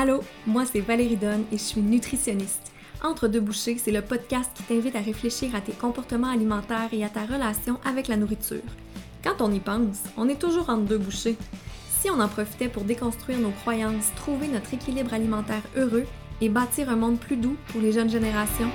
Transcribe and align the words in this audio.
Allô, 0.00 0.22
moi 0.46 0.64
c'est 0.64 0.78
Valérie 0.78 1.16
Donne 1.16 1.42
et 1.50 1.58
je 1.58 1.62
suis 1.62 1.80
nutritionniste. 1.80 2.70
Entre 3.02 3.26
deux 3.26 3.40
bouchées, 3.40 3.78
c'est 3.78 3.90
le 3.90 4.00
podcast 4.00 4.48
qui 4.54 4.62
t'invite 4.62 4.94
à 4.94 5.00
réfléchir 5.00 5.56
à 5.56 5.60
tes 5.60 5.72
comportements 5.72 6.30
alimentaires 6.30 6.90
et 6.92 7.02
à 7.02 7.08
ta 7.08 7.26
relation 7.26 7.80
avec 7.84 8.06
la 8.06 8.16
nourriture. 8.16 8.62
Quand 9.24 9.40
on 9.40 9.50
y 9.50 9.58
pense, 9.58 10.04
on 10.16 10.28
est 10.28 10.40
toujours 10.40 10.70
entre 10.70 10.84
deux 10.84 10.98
bouchées. 10.98 11.36
Si 12.00 12.08
on 12.12 12.20
en 12.20 12.28
profitait 12.28 12.68
pour 12.68 12.84
déconstruire 12.84 13.40
nos 13.40 13.50
croyances, 13.50 14.12
trouver 14.14 14.46
notre 14.46 14.72
équilibre 14.72 15.14
alimentaire 15.14 15.64
heureux 15.74 16.06
et 16.40 16.48
bâtir 16.48 16.90
un 16.90 16.96
monde 16.96 17.18
plus 17.18 17.36
doux 17.36 17.56
pour 17.72 17.80
les 17.80 17.90
jeunes 17.90 18.08
générations, 18.08 18.70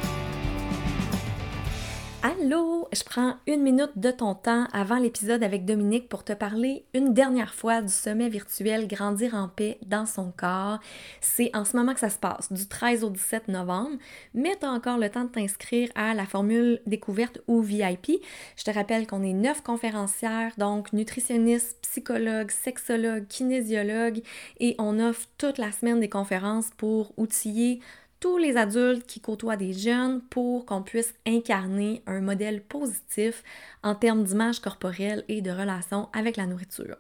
Allô, 2.26 2.88
je 2.94 3.04
prends 3.04 3.36
une 3.48 3.64
minute 3.64 3.98
de 3.98 4.10
ton 4.10 4.34
temps 4.34 4.66
avant 4.72 4.96
l'épisode 4.96 5.44
avec 5.44 5.66
Dominique 5.66 6.08
pour 6.08 6.24
te 6.24 6.32
parler 6.32 6.86
une 6.94 7.14
dernière 7.14 7.54
fois 7.54 7.82
du 7.82 7.92
sommet 7.92 8.30
virtuel 8.30 8.88
Grandir 8.88 9.36
en 9.36 9.50
paix 9.50 9.78
dans 9.86 10.06
son 10.06 10.32
corps. 10.32 10.80
C'est 11.20 11.54
en 11.54 11.66
ce 11.66 11.76
moment 11.76 11.94
que 11.94 12.00
ça 12.00 12.10
se 12.10 12.18
passe, 12.18 12.50
du 12.54 12.66
13 12.66 13.04
au 13.04 13.10
17 13.10 13.50
novembre, 13.50 13.98
mais 14.34 14.56
tu 14.58 14.66
encore 14.66 15.00
le 15.00 15.10
temps 15.10 15.26
de 15.26 15.32
t'inscrire 15.32 15.90
à 15.96 16.14
la 16.14 16.26
formule 16.26 16.80
découverte 16.88 17.42
ou 17.48 17.60
VIP. 17.60 18.24
Je 18.56 18.64
te 18.64 18.72
rappelle 18.72 19.06
qu'on 19.06 19.22
est 19.22 19.34
neuf 19.34 19.62
conférencières, 19.62 20.54
donc 20.58 20.94
nutritionnistes, 20.94 21.78
psychologues, 21.82 22.52
sexologues, 22.52 23.28
kinésiologues, 23.28 24.24
et 24.62 24.76
on 24.80 24.98
offre 25.02 25.28
toute 25.38 25.58
la 25.58 25.74
semaine 25.74 26.00
des 26.00 26.10
conférences 26.10 26.70
pour 26.78 27.12
outiller 27.18 27.82
tous 28.24 28.38
les 28.38 28.56
adultes 28.56 29.06
qui 29.06 29.20
côtoient 29.20 29.58
des 29.58 29.74
jeunes 29.74 30.22
pour 30.22 30.66
qu'on 30.66 30.82
puisse 30.82 31.14
incarner 31.28 32.02
un 32.08 32.22
modèle 32.22 32.62
positif 32.62 33.44
en 33.84 33.96
termes 33.96 34.24
d'image 34.24 34.62
corporelle 34.62 35.26
et 35.28 35.42
de 35.42 35.52
relation 35.52 36.08
avec 36.14 36.38
la 36.38 36.46
nourriture. 36.46 36.96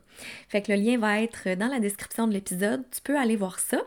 Fait 0.50 0.62
que 0.62 0.74
le 0.74 0.78
lien 0.78 0.98
va 0.98 1.22
être 1.22 1.56
dans 1.56 1.70
la 1.70 1.80
description 1.80 2.28
de 2.28 2.34
l'épisode, 2.34 2.84
tu 2.92 3.00
peux 3.00 3.18
aller 3.18 3.38
voir 3.38 3.60
ça. 3.60 3.80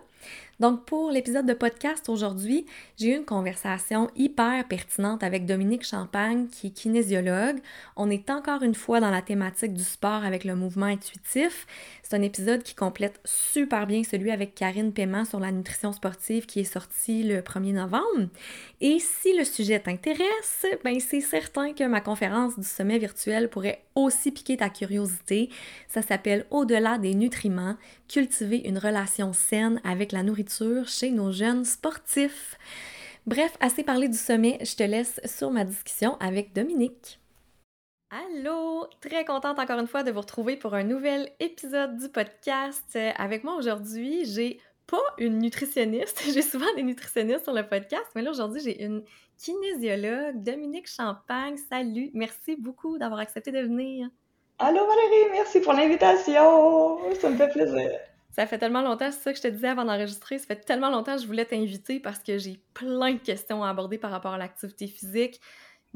Donc, 0.58 0.86
pour 0.86 1.10
l'épisode 1.10 1.44
de 1.44 1.52
podcast 1.52 2.08
aujourd'hui, 2.08 2.64
j'ai 2.96 3.08
eu 3.08 3.16
une 3.16 3.26
conversation 3.26 4.10
hyper 4.16 4.66
pertinente 4.66 5.22
avec 5.22 5.44
Dominique 5.44 5.84
Champagne, 5.84 6.48
qui 6.48 6.68
est 6.68 6.70
kinésiologue. 6.70 7.58
On 7.94 8.08
est 8.08 8.30
encore 8.30 8.62
une 8.62 8.74
fois 8.74 9.00
dans 9.00 9.10
la 9.10 9.20
thématique 9.20 9.74
du 9.74 9.84
sport 9.84 10.24
avec 10.24 10.44
le 10.44 10.56
mouvement 10.56 10.86
intuitif. 10.86 11.66
C'est 12.02 12.16
un 12.16 12.22
épisode 12.22 12.62
qui 12.62 12.74
complète 12.74 13.20
super 13.26 13.86
bien 13.86 14.02
celui 14.02 14.30
avec 14.30 14.54
Karine 14.54 14.94
Paiement 14.94 15.26
sur 15.26 15.40
la 15.40 15.52
nutrition 15.52 15.92
sportive 15.92 16.46
qui 16.46 16.60
est 16.60 16.64
sorti 16.64 17.22
le 17.22 17.42
1er 17.42 17.74
novembre. 17.74 18.30
Et 18.80 18.98
si 18.98 19.36
le 19.36 19.44
sujet 19.44 19.80
t'intéresse, 19.80 20.64
ben 20.84 20.98
c'est 21.00 21.20
certain 21.20 21.74
que 21.74 21.84
ma 21.84 22.00
conférence 22.00 22.58
du 22.58 22.66
sommet 22.66 22.98
virtuel 22.98 23.50
pourrait 23.50 23.82
aussi 23.94 24.30
piquer 24.30 24.56
ta 24.56 24.70
curiosité. 24.70 25.50
Ça 25.88 26.00
s'appelle 26.00 26.46
Au-delà 26.50 26.96
des 26.96 27.14
nutriments, 27.14 27.76
cultiver 28.08 28.66
une 28.66 28.78
relation 28.78 29.32
saine 29.34 29.80
avec 29.84 30.12
la 30.12 30.22
nourriture 30.22 30.45
chez 30.86 31.10
nos 31.10 31.32
jeunes 31.32 31.64
sportifs. 31.64 32.56
Bref, 33.26 33.56
assez 33.60 33.82
parlé 33.82 34.08
du 34.08 34.16
sommet, 34.16 34.58
je 34.62 34.76
te 34.76 34.82
laisse 34.82 35.20
sur 35.24 35.50
ma 35.50 35.64
discussion 35.64 36.16
avec 36.20 36.52
Dominique. 36.52 37.18
Allô! 38.10 38.86
Très 39.00 39.24
contente 39.24 39.58
encore 39.58 39.80
une 39.80 39.88
fois 39.88 40.04
de 40.04 40.12
vous 40.12 40.20
retrouver 40.20 40.56
pour 40.56 40.74
un 40.74 40.84
nouvel 40.84 41.28
épisode 41.40 41.96
du 41.96 42.08
podcast. 42.08 42.96
Avec 43.16 43.42
moi 43.42 43.56
aujourd'hui, 43.56 44.24
j'ai 44.24 44.60
pas 44.86 45.02
une 45.18 45.38
nutritionniste. 45.38 46.22
J'ai 46.32 46.42
souvent 46.42 46.72
des 46.76 46.84
nutritionnistes 46.84 47.44
sur 47.44 47.52
le 47.52 47.66
podcast, 47.66 48.06
mais 48.14 48.22
là 48.22 48.30
aujourd'hui, 48.30 48.60
j'ai 48.62 48.84
une 48.84 49.02
kinésiologue, 49.36 50.42
Dominique 50.42 50.88
Champagne. 50.88 51.56
Salut! 51.68 52.10
Merci 52.14 52.54
beaucoup 52.56 52.96
d'avoir 52.96 53.18
accepté 53.20 53.50
de 53.50 53.60
venir. 53.60 54.08
Allô 54.58 54.86
Valérie, 54.86 55.32
merci 55.32 55.60
pour 55.60 55.72
l'invitation. 55.72 56.98
Ça 57.20 57.28
me 57.28 57.36
fait 57.36 57.48
plaisir. 57.48 57.90
Ça 58.36 58.46
fait 58.46 58.58
tellement 58.58 58.82
longtemps, 58.82 59.10
c'est 59.10 59.22
ça 59.22 59.32
que 59.32 59.38
je 59.38 59.44
te 59.44 59.48
disais 59.48 59.68
avant 59.68 59.86
d'enregistrer, 59.86 60.38
ça 60.38 60.44
fait 60.44 60.60
tellement 60.60 60.90
longtemps 60.90 61.16
que 61.16 61.22
je 61.22 61.26
voulais 61.26 61.46
t'inviter 61.46 62.00
parce 62.00 62.18
que 62.18 62.36
j'ai 62.36 62.60
plein 62.74 63.14
de 63.14 63.18
questions 63.18 63.64
à 63.64 63.70
aborder 63.70 63.96
par 63.96 64.10
rapport 64.10 64.34
à 64.34 64.36
l'activité 64.36 64.88
physique 64.88 65.40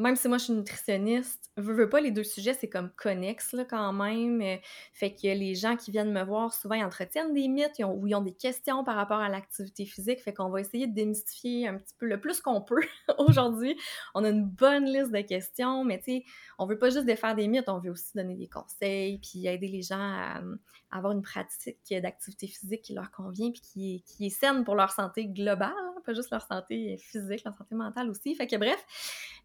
même 0.01 0.17
si 0.17 0.29
moi 0.29 0.39
je 0.39 0.45
suis 0.45 0.53
nutritionniste, 0.55 1.51
veux, 1.59 1.75
veux 1.75 1.89
pas, 1.89 2.01
les 2.01 2.11
deux 2.11 2.25
sujets, 2.25 2.55
c'est 2.55 2.69
comme 2.71 2.91
connexe 2.97 3.53
là, 3.53 3.65
quand 3.67 3.93
même. 3.93 4.41
Euh, 4.41 4.57
fait 4.95 5.11
que 5.15 5.27
les 5.27 5.55
gens 5.55 5.77
qui 5.77 5.91
viennent 5.91 6.13
me 6.13 6.23
voir, 6.23 6.55
souvent, 6.55 6.75
ils 6.75 6.85
entretiennent 6.85 7.35
des 7.35 7.49
mythes 7.49 7.83
ou 7.87 8.07
ils 8.07 8.15
ont 8.15 8.23
des 8.23 8.33
questions 8.33 8.83
par 8.83 8.97
rapport 8.97 9.19
à 9.19 9.29
l'activité 9.29 9.85
physique. 9.85 10.23
Fait 10.23 10.33
qu'on 10.33 10.49
va 10.49 10.61
essayer 10.61 10.87
de 10.87 10.95
démystifier 10.95 11.69
un 11.69 11.77
petit 11.77 11.95
peu 11.99 12.07
le 12.07 12.19
plus 12.19 12.41
qu'on 12.41 12.63
peut 12.63 12.81
aujourd'hui. 13.19 13.77
On 14.15 14.25
a 14.25 14.31
une 14.31 14.47
bonne 14.47 14.87
liste 14.87 15.13
de 15.13 15.21
questions, 15.21 15.85
mais 15.85 15.99
tu 15.99 16.05
sais, 16.05 16.25
on 16.61 16.67
veut 16.67 16.79
pas 16.79 16.91
juste 16.91 17.07
défaire 17.07 17.35
des 17.35 17.49
mythes, 17.49 17.71
on 17.71 17.79
veut 17.79 17.91
aussi 17.91 18.13
donner 18.15 18.37
des 18.37 18.47
conseils, 18.47 19.19
puis 19.19 19.47
aider 19.47 19.67
les 19.67 19.81
gens 19.81 19.99
à, 19.99 20.43
avoir 20.91 21.15
une 21.15 21.23
pratique 21.23 21.79
d'activité 21.91 22.47
physique 22.47 22.83
qui 22.83 22.93
leur 22.93 23.11
convient, 23.11 23.51
puis 23.51 24.05
qui 24.07 24.27
est, 24.27 24.29
saine 24.29 24.63
pour 24.63 24.75
leur 24.75 24.91
santé 24.91 25.27
globale, 25.27 25.73
hein, 25.75 25.95
pas 26.05 26.13
juste 26.13 26.31
leur 26.31 26.43
santé 26.43 26.99
physique, 26.99 27.45
leur 27.45 27.57
santé 27.57 27.75
mentale 27.75 28.11
aussi. 28.11 28.35
Fait 28.35 28.47
que 28.47 28.57
bref, 28.57 28.85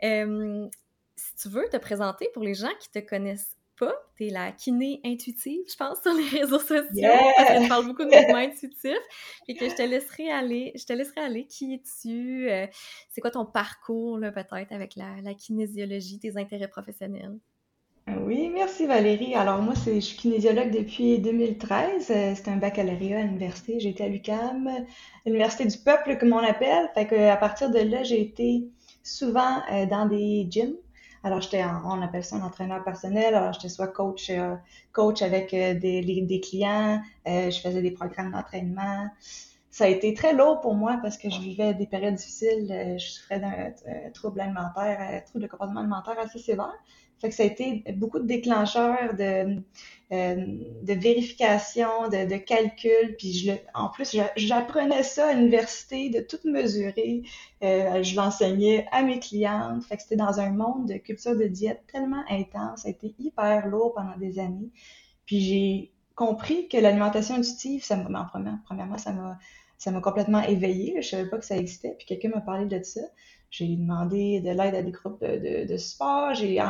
euh, 0.04 0.68
si 1.16 1.36
tu 1.38 1.48
veux 1.48 1.70
te 1.70 1.78
présenter 1.78 2.28
pour 2.34 2.44
les 2.44 2.54
gens 2.54 2.74
qui 2.82 2.92
te 2.92 3.00
connaissent 3.00 3.56
pas, 3.78 3.94
tu 4.18 4.28
es 4.28 4.30
la 4.30 4.52
kiné 4.52 5.02
intuitive, 5.06 5.62
je 5.70 5.76
pense, 5.76 6.02
sur 6.02 6.14
les 6.14 6.28
réseaux 6.40 6.60
sociaux. 6.60 6.86
Yeah! 6.94 7.68
parle 7.68 7.86
beaucoup 7.86 8.04
de 8.04 8.16
mouvement 8.16 8.38
intuitif. 8.38 8.98
Et 9.48 9.56
que 9.56 9.70
je 9.70 9.76
te 9.76 9.82
laisserai 9.82 10.32
aller. 10.32 10.72
Je 10.76 10.86
te 10.86 10.94
laisserai 10.94 11.22
aller. 11.22 11.46
Qui 11.46 11.76
es-tu? 11.76 12.50
Euh, 12.50 12.68
c'est 13.10 13.22
quoi 13.22 13.32
ton 13.32 13.46
parcours, 13.46 14.20
peut-être, 14.20 14.72
avec 14.72 14.96
la, 14.96 15.34
kinésiologie, 15.34 16.20
tes 16.20 16.38
intérêts 16.38 16.68
professionnels? 16.68 17.38
Oui, 18.24 18.50
merci 18.54 18.86
Valérie. 18.86 19.34
Alors 19.34 19.62
moi, 19.64 19.74
je 19.74 20.00
suis 20.00 20.18
kinésiologue 20.18 20.70
depuis 20.70 21.18
2013. 21.20 22.12
Euh, 22.12 22.34
c'est 22.36 22.48
un 22.50 22.58
baccalauréat 22.58 23.20
à 23.20 23.24
l'université. 23.24 23.80
J'ai 23.80 23.90
été 23.90 24.04
à 24.04 24.08
l'UCAM, 24.08 24.70
l'université 25.26 25.66
du 25.66 25.78
peuple, 25.80 26.18
comme 26.18 26.34
on 26.34 26.40
l'appelle. 26.40 26.88
Fait 26.94 27.08
que 27.08 27.16
à 27.16 27.38
partir 27.38 27.72
de 27.72 27.80
là, 27.80 28.04
j'ai 28.04 28.22
été 28.22 28.70
souvent 29.02 29.62
euh, 29.72 29.86
dans 29.88 30.06
des 30.06 30.46
gyms. 30.50 30.76
Alors, 31.26 31.42
j'étais, 31.42 31.64
on 31.64 32.04
appelle 32.04 32.24
ça 32.24 32.36
un 32.36 32.44
entraîneur 32.44 32.84
personnel. 32.84 33.34
Alors, 33.34 33.52
j'étais 33.52 33.70
soit 33.70 33.88
coach, 33.88 34.30
euh, 34.30 34.56
coach 34.94 35.24
avec 35.24 35.56
euh, 35.56 35.74
des, 35.74 36.04
des, 36.22 36.40
clients, 36.40 37.02
je 37.26 37.60
faisais 37.64 37.82
des 37.82 37.90
programmes 37.90 38.32
d'entraînement. 38.32 39.10
Ça 39.72 39.86
a 39.86 39.88
été 39.88 40.14
très 40.14 40.34
lourd 40.34 40.62
pour 40.62 40.76
moi 40.76 41.00
parce 41.02 41.18
que 41.18 41.32
je 41.32 41.40
vivais 41.40 41.74
des 41.74 41.88
périodes 41.88 42.14
difficiles. 42.14 42.68
je 43.00 43.04
souffrais 43.04 43.40
d'un 43.40 44.12
trouble 44.12 44.40
alimentaire, 44.40 45.24
trouble 45.26 45.46
de 45.46 45.50
comportement 45.50 45.80
alimentaire 45.80 46.20
assez 46.20 46.38
sévère. 46.38 46.76
Fait 47.26 47.30
que 47.30 47.36
ça 47.36 47.44
a 47.44 47.46
été 47.48 47.84
beaucoup 47.96 48.20
de 48.20 48.28
déclencheurs, 48.28 49.16
de, 49.16 49.56
euh, 50.12 50.36
de 50.84 50.94
vérification, 50.94 52.08
de, 52.08 52.30
de 52.30 52.38
calcul. 52.38 53.16
Puis 53.18 53.34
je, 53.34 53.52
en 53.74 53.90
plus, 53.90 54.16
j'apprenais 54.36 55.02
ça 55.02 55.30
à 55.30 55.34
l'université, 55.34 56.10
de 56.10 56.20
tout 56.20 56.38
mesurer. 56.46 57.24
Euh, 57.64 58.04
je 58.04 58.16
l'enseignais 58.16 58.86
à 58.92 59.02
mes 59.02 59.20
clientes. 59.20 59.84
Fait 59.86 59.98
que 59.98 60.04
c'était 60.04 60.16
dans 60.18 60.40
un 60.40 60.52
monde 60.52 60.88
de 60.88 60.98
culture 60.98 61.36
de 61.36 61.46
diète 61.46 61.82
tellement 61.92 62.24
intense. 62.30 62.82
Ça 62.84 62.90
a 62.90 62.92
été 62.92 63.16
hyper 63.18 63.66
lourd 63.68 63.94
pendant 63.96 64.16
des 64.18 64.38
années. 64.38 64.70
Puis 65.26 65.42
j'ai 65.42 65.92
compris 66.14 66.68
que 66.68 66.78
l'alimentation 66.78 67.36
intuitive, 67.36 67.84
ça 67.84 67.96
m'a, 67.96 68.32
premièrement, 68.32 68.98
ça 69.00 69.14
m'a 69.14 69.40
ça 69.78 69.92
m'a 69.92 70.00
complètement 70.00 70.42
éveillée. 70.42 71.02
Je 71.02 71.10
savais 71.10 71.30
pas 71.30 71.38
que 71.38 71.46
ça 71.46 71.58
existait. 71.58 71.96
Puis 71.98 72.06
quelqu'un 72.06 72.30
m'a 72.30 72.42
parlé 72.42 72.66
de 72.66 72.82
ça. 72.84 73.02
J'ai 73.58 73.68
demandé 73.78 74.42
de 74.42 74.50
l'aide 74.50 74.76
à 74.76 74.82
des 74.82 74.92
groupes 74.92 75.22
de, 75.22 75.66
de, 75.66 75.78
sport. 75.78 76.34
J'ai 76.34 76.62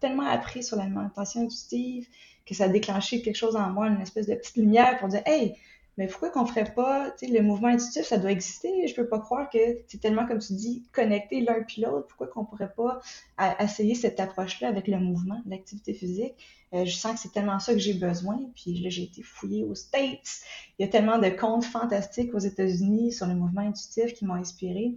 tellement 0.00 0.28
appris 0.28 0.62
sur 0.62 0.76
l'alimentation 0.76 1.42
intuitive 1.42 2.06
que 2.46 2.54
ça 2.54 2.64
a 2.64 2.68
déclenché 2.68 3.22
quelque 3.22 3.34
chose 3.34 3.56
en 3.56 3.70
moi, 3.70 3.88
une 3.88 4.00
espèce 4.00 4.28
de 4.28 4.36
petite 4.36 4.56
lumière 4.56 4.98
pour 4.98 5.08
dire 5.08 5.22
Hey, 5.26 5.56
mais 5.96 6.06
pourquoi 6.06 6.30
qu'on 6.30 6.46
ferait 6.46 6.72
pas, 6.72 7.12
le 7.22 7.40
mouvement 7.40 7.68
intuitif, 7.68 8.04
ça 8.04 8.18
doit 8.18 8.30
exister. 8.30 8.86
Je 8.86 8.94
peux 8.94 9.08
pas 9.08 9.18
croire 9.18 9.50
que 9.50 9.58
c'est 9.88 10.00
tellement, 10.00 10.26
comme 10.26 10.38
tu 10.38 10.52
dis, 10.52 10.84
connecté 10.92 11.40
l'un 11.40 11.62
puis 11.62 11.82
l'autre. 11.82 12.06
Pourquoi 12.06 12.28
qu'on 12.28 12.44
pourrait 12.44 12.72
pas 12.72 13.00
essayer 13.58 13.96
cette 13.96 14.20
approche-là 14.20 14.68
avec 14.68 14.86
le 14.86 15.00
mouvement, 15.00 15.40
l'activité 15.46 15.92
physique? 15.92 16.34
Euh, 16.72 16.84
je 16.84 16.94
sens 16.94 17.14
que 17.14 17.20
c'est 17.20 17.32
tellement 17.32 17.58
ça 17.58 17.72
que 17.72 17.80
j'ai 17.80 17.94
besoin. 17.94 18.38
Puis 18.54 18.78
là, 18.78 18.90
j'ai 18.90 19.04
été 19.04 19.22
fouillée 19.22 19.64
aux 19.64 19.74
States. 19.74 20.42
Il 20.78 20.82
y 20.82 20.84
a 20.84 20.88
tellement 20.88 21.18
de 21.18 21.30
comptes 21.30 21.64
fantastiques 21.64 22.32
aux 22.32 22.38
États-Unis 22.38 23.12
sur 23.12 23.26
le 23.26 23.34
mouvement 23.34 23.62
intuitif 23.62 24.12
qui 24.12 24.24
m'ont 24.24 24.34
inspiré. 24.34 24.94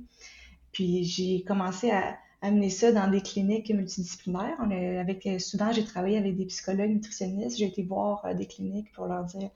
Puis 0.72 1.04
j'ai 1.04 1.44
commencé 1.44 1.92
à 1.92 2.18
amener 2.42 2.70
ça 2.70 2.92
dans 2.92 3.10
des 3.10 3.22
cliniques 3.22 3.70
multidisciplinaires. 3.70 4.60
Avec, 4.62 5.26
euh, 5.26 5.40
souvent, 5.40 5.72
j'ai 5.72 5.84
travaillé 5.84 6.18
avec 6.18 6.36
des 6.38 6.46
psychologues 6.46 6.92
nutritionnistes. 6.92 7.58
J'ai 7.58 7.66
été 7.66 7.84
voir 7.84 8.26
euh, 8.26 8.34
des 8.34 8.46
cliniques 8.46 8.92
pour 8.94 9.08
leur 9.08 9.26
dire 9.26 9.50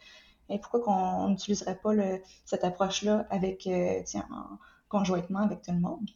pourquoi 0.61 0.81
qu'on 0.81 1.29
n'utiliserait 1.29 1.79
pas 1.81 1.93
cette 2.45 2.63
approche-là 2.63 3.25
avec, 3.29 3.65
euh, 3.65 4.01
tiens, 4.05 4.27
conjointement 4.89 5.39
avec 5.39 5.61
tout 5.61 5.71
le 5.71 5.79
monde. 5.79 6.07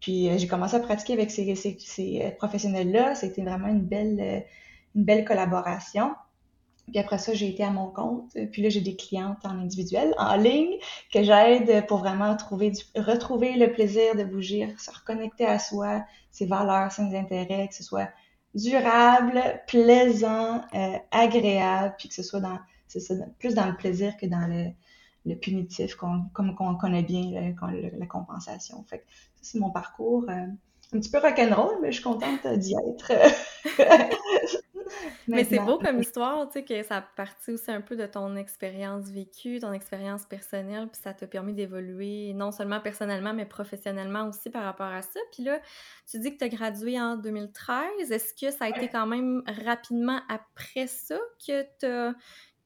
Puis 0.00 0.36
j'ai 0.36 0.48
commencé 0.48 0.74
à 0.74 0.80
pratiquer 0.80 1.12
avec 1.12 1.30
ces, 1.30 1.54
ces, 1.54 2.34
professionnels-là. 2.38 3.14
C'était 3.14 3.42
vraiment 3.42 3.68
une 3.68 3.84
belle, 3.84 4.44
une 4.96 5.04
belle 5.04 5.24
collaboration. 5.24 6.12
Puis 6.90 6.98
après 6.98 7.18
ça, 7.18 7.34
j'ai 7.34 7.48
été 7.48 7.64
à 7.64 7.70
mon 7.70 7.88
compte. 7.90 8.36
Puis 8.52 8.62
là, 8.62 8.68
j'ai 8.68 8.80
des 8.80 8.96
clientes 8.96 9.44
en 9.44 9.58
individuel, 9.58 10.14
en 10.18 10.36
ligne, 10.36 10.76
que 11.12 11.22
j'aide 11.22 11.86
pour 11.86 11.98
vraiment 11.98 12.36
trouver 12.36 12.72
retrouver 12.96 13.54
le 13.54 13.72
plaisir 13.72 14.14
de 14.16 14.24
bouger, 14.24 14.74
se 14.78 14.90
reconnecter 14.90 15.46
à 15.46 15.58
soi, 15.58 16.04
ses 16.30 16.46
valeurs, 16.46 16.92
ses 16.92 17.16
intérêts, 17.16 17.68
que 17.68 17.74
ce 17.74 17.82
soit 17.82 18.08
durable, 18.54 19.42
plaisant, 19.66 20.62
euh, 20.74 20.98
agréable, 21.10 21.94
puis 21.98 22.08
que 22.08 22.14
ce 22.14 22.22
soit 22.22 22.40
dans, 22.40 22.58
ça, 22.88 23.14
plus 23.38 23.54
dans 23.54 23.66
le 23.66 23.76
plaisir 23.76 24.16
que 24.16 24.26
dans 24.26 24.46
le, 24.46 24.70
le 25.26 25.34
punitif, 25.36 25.94
comme 25.94 26.30
on 26.34 26.74
connaît 26.76 27.02
bien 27.02 27.54
la 27.98 28.06
compensation. 28.06 28.84
Fait 28.88 29.04
c'est 29.40 29.58
mon 29.58 29.70
parcours. 29.70 30.24
Euh, 30.28 30.46
un 30.92 31.00
petit 31.00 31.10
peu 31.10 31.18
rock'n'roll, 31.18 31.78
mais 31.82 31.92
je 31.92 31.96
suis 31.96 32.04
contente 32.04 32.46
d'y 32.46 32.74
être. 32.74 33.12
mais 35.26 35.44
c'est 35.44 35.58
beau 35.58 35.78
comme 35.84 36.00
histoire, 36.00 36.48
tu 36.48 36.60
sais, 36.60 36.64
que 36.64 36.82
ça 36.82 37.04
partit 37.16 37.52
aussi 37.52 37.70
un 37.70 37.80
peu 37.80 37.96
de 37.96 38.06
ton 38.06 38.36
expérience 38.36 39.08
vécue, 39.10 39.58
ton 39.60 39.72
expérience 39.72 40.24
personnelle, 40.24 40.88
puis 40.88 41.00
ça 41.02 41.12
t'a 41.12 41.26
permis 41.26 41.52
d'évoluer 41.52 42.32
non 42.34 42.50
seulement 42.50 42.80
personnellement, 42.80 43.34
mais 43.34 43.46
professionnellement 43.46 44.28
aussi 44.28 44.50
par 44.50 44.64
rapport 44.64 44.86
à 44.86 45.02
ça. 45.02 45.20
Puis 45.32 45.44
là, 45.44 45.60
tu 46.10 46.18
dis 46.18 46.32
que 46.32 46.38
tu 46.38 46.44
as 46.44 46.48
gradué 46.48 47.00
en 47.00 47.16
2013. 47.16 48.10
Est-ce 48.10 48.34
que 48.34 48.50
ça 48.50 48.66
a 48.66 48.68
été 48.68 48.88
quand 48.88 49.06
même 49.06 49.42
rapidement 49.64 50.20
après 50.28 50.86
ça 50.86 51.18
que 51.46 51.62
tu 51.78 51.86
as 51.86 52.14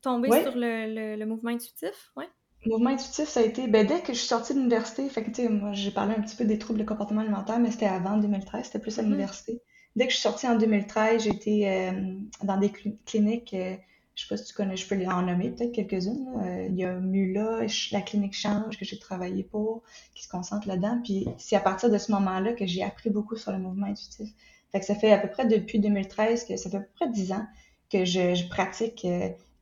tombé 0.00 0.28
sur 0.42 0.52
le, 0.54 1.16
le, 1.16 1.26
mouvement 1.26 1.50
intuitif? 1.50 2.12
Ouais. 2.16 2.28
Le 2.64 2.72
mouvement 2.72 2.90
intuitif, 2.90 3.28
ça 3.28 3.40
a 3.40 3.42
été 3.42 3.66
ben, 3.66 3.86
dès 3.86 4.00
que 4.00 4.12
je 4.12 4.18
suis 4.18 4.28
sortie 4.28 4.54
de 4.54 4.58
l'université. 4.58 5.08
Fait 5.08 5.24
que, 5.24 5.48
moi, 5.48 5.72
j'ai 5.72 5.90
parlé 5.90 6.14
un 6.14 6.22
petit 6.22 6.36
peu 6.36 6.44
des 6.44 6.58
troubles 6.58 6.78
de 6.78 6.84
comportement 6.84 7.22
alimentaire, 7.22 7.58
mais 7.58 7.70
c'était 7.70 7.86
avant 7.86 8.16
2013, 8.18 8.66
c'était 8.66 8.78
plus 8.78 8.98
à 8.98 9.02
mm-hmm. 9.02 9.04
l'université. 9.06 9.62
Dès 9.96 10.06
que 10.06 10.12
je 10.12 10.16
suis 10.16 10.22
sortie 10.22 10.48
en 10.48 10.56
2013, 10.56 11.24
j'étais 11.24 11.64
euh, 11.66 12.14
dans 12.42 12.56
des 12.56 12.72
cliniques, 13.04 13.52
euh, 13.52 13.76
je 14.14 14.22
sais 14.22 14.28
pas 14.28 14.36
si 14.38 14.44
tu 14.46 14.54
connais, 14.54 14.76
je 14.76 14.86
peux 14.86 14.96
en 15.06 15.22
nommer 15.22 15.50
peut-être 15.50 15.72
quelques-unes. 15.72 16.28
Euh, 16.42 16.66
il 16.70 16.76
y 16.76 16.84
a 16.84 16.94
Mula, 16.94 17.66
la 17.92 18.00
clinique 18.00 18.34
Change 18.34 18.78
que 18.78 18.84
j'ai 18.84 18.98
travaillé 18.98 19.42
pour, 19.42 19.82
qui 20.14 20.22
se 20.22 20.28
concentre 20.28 20.66
là-dedans. 20.66 21.00
Puis 21.04 21.26
c'est 21.36 21.56
à 21.56 21.60
partir 21.60 21.90
de 21.90 21.98
ce 21.98 22.10
moment-là 22.12 22.54
que 22.54 22.66
j'ai 22.66 22.82
appris 22.82 23.10
beaucoup 23.10 23.36
sur 23.36 23.52
le 23.52 23.58
mouvement 23.58 23.86
intuitif. 23.86 24.30
Fait 24.70 24.80
que 24.80 24.86
ça 24.86 24.94
fait 24.94 25.12
à 25.12 25.18
peu 25.18 25.28
près 25.28 25.44
depuis 25.46 25.78
2013, 25.78 26.46
que 26.46 26.56
ça 26.56 26.70
fait 26.70 26.78
à 26.78 26.80
peu 26.80 26.90
près 26.94 27.10
10 27.10 27.32
ans 27.32 27.46
que 27.90 28.06
je, 28.06 28.48
pratique, 28.48 29.06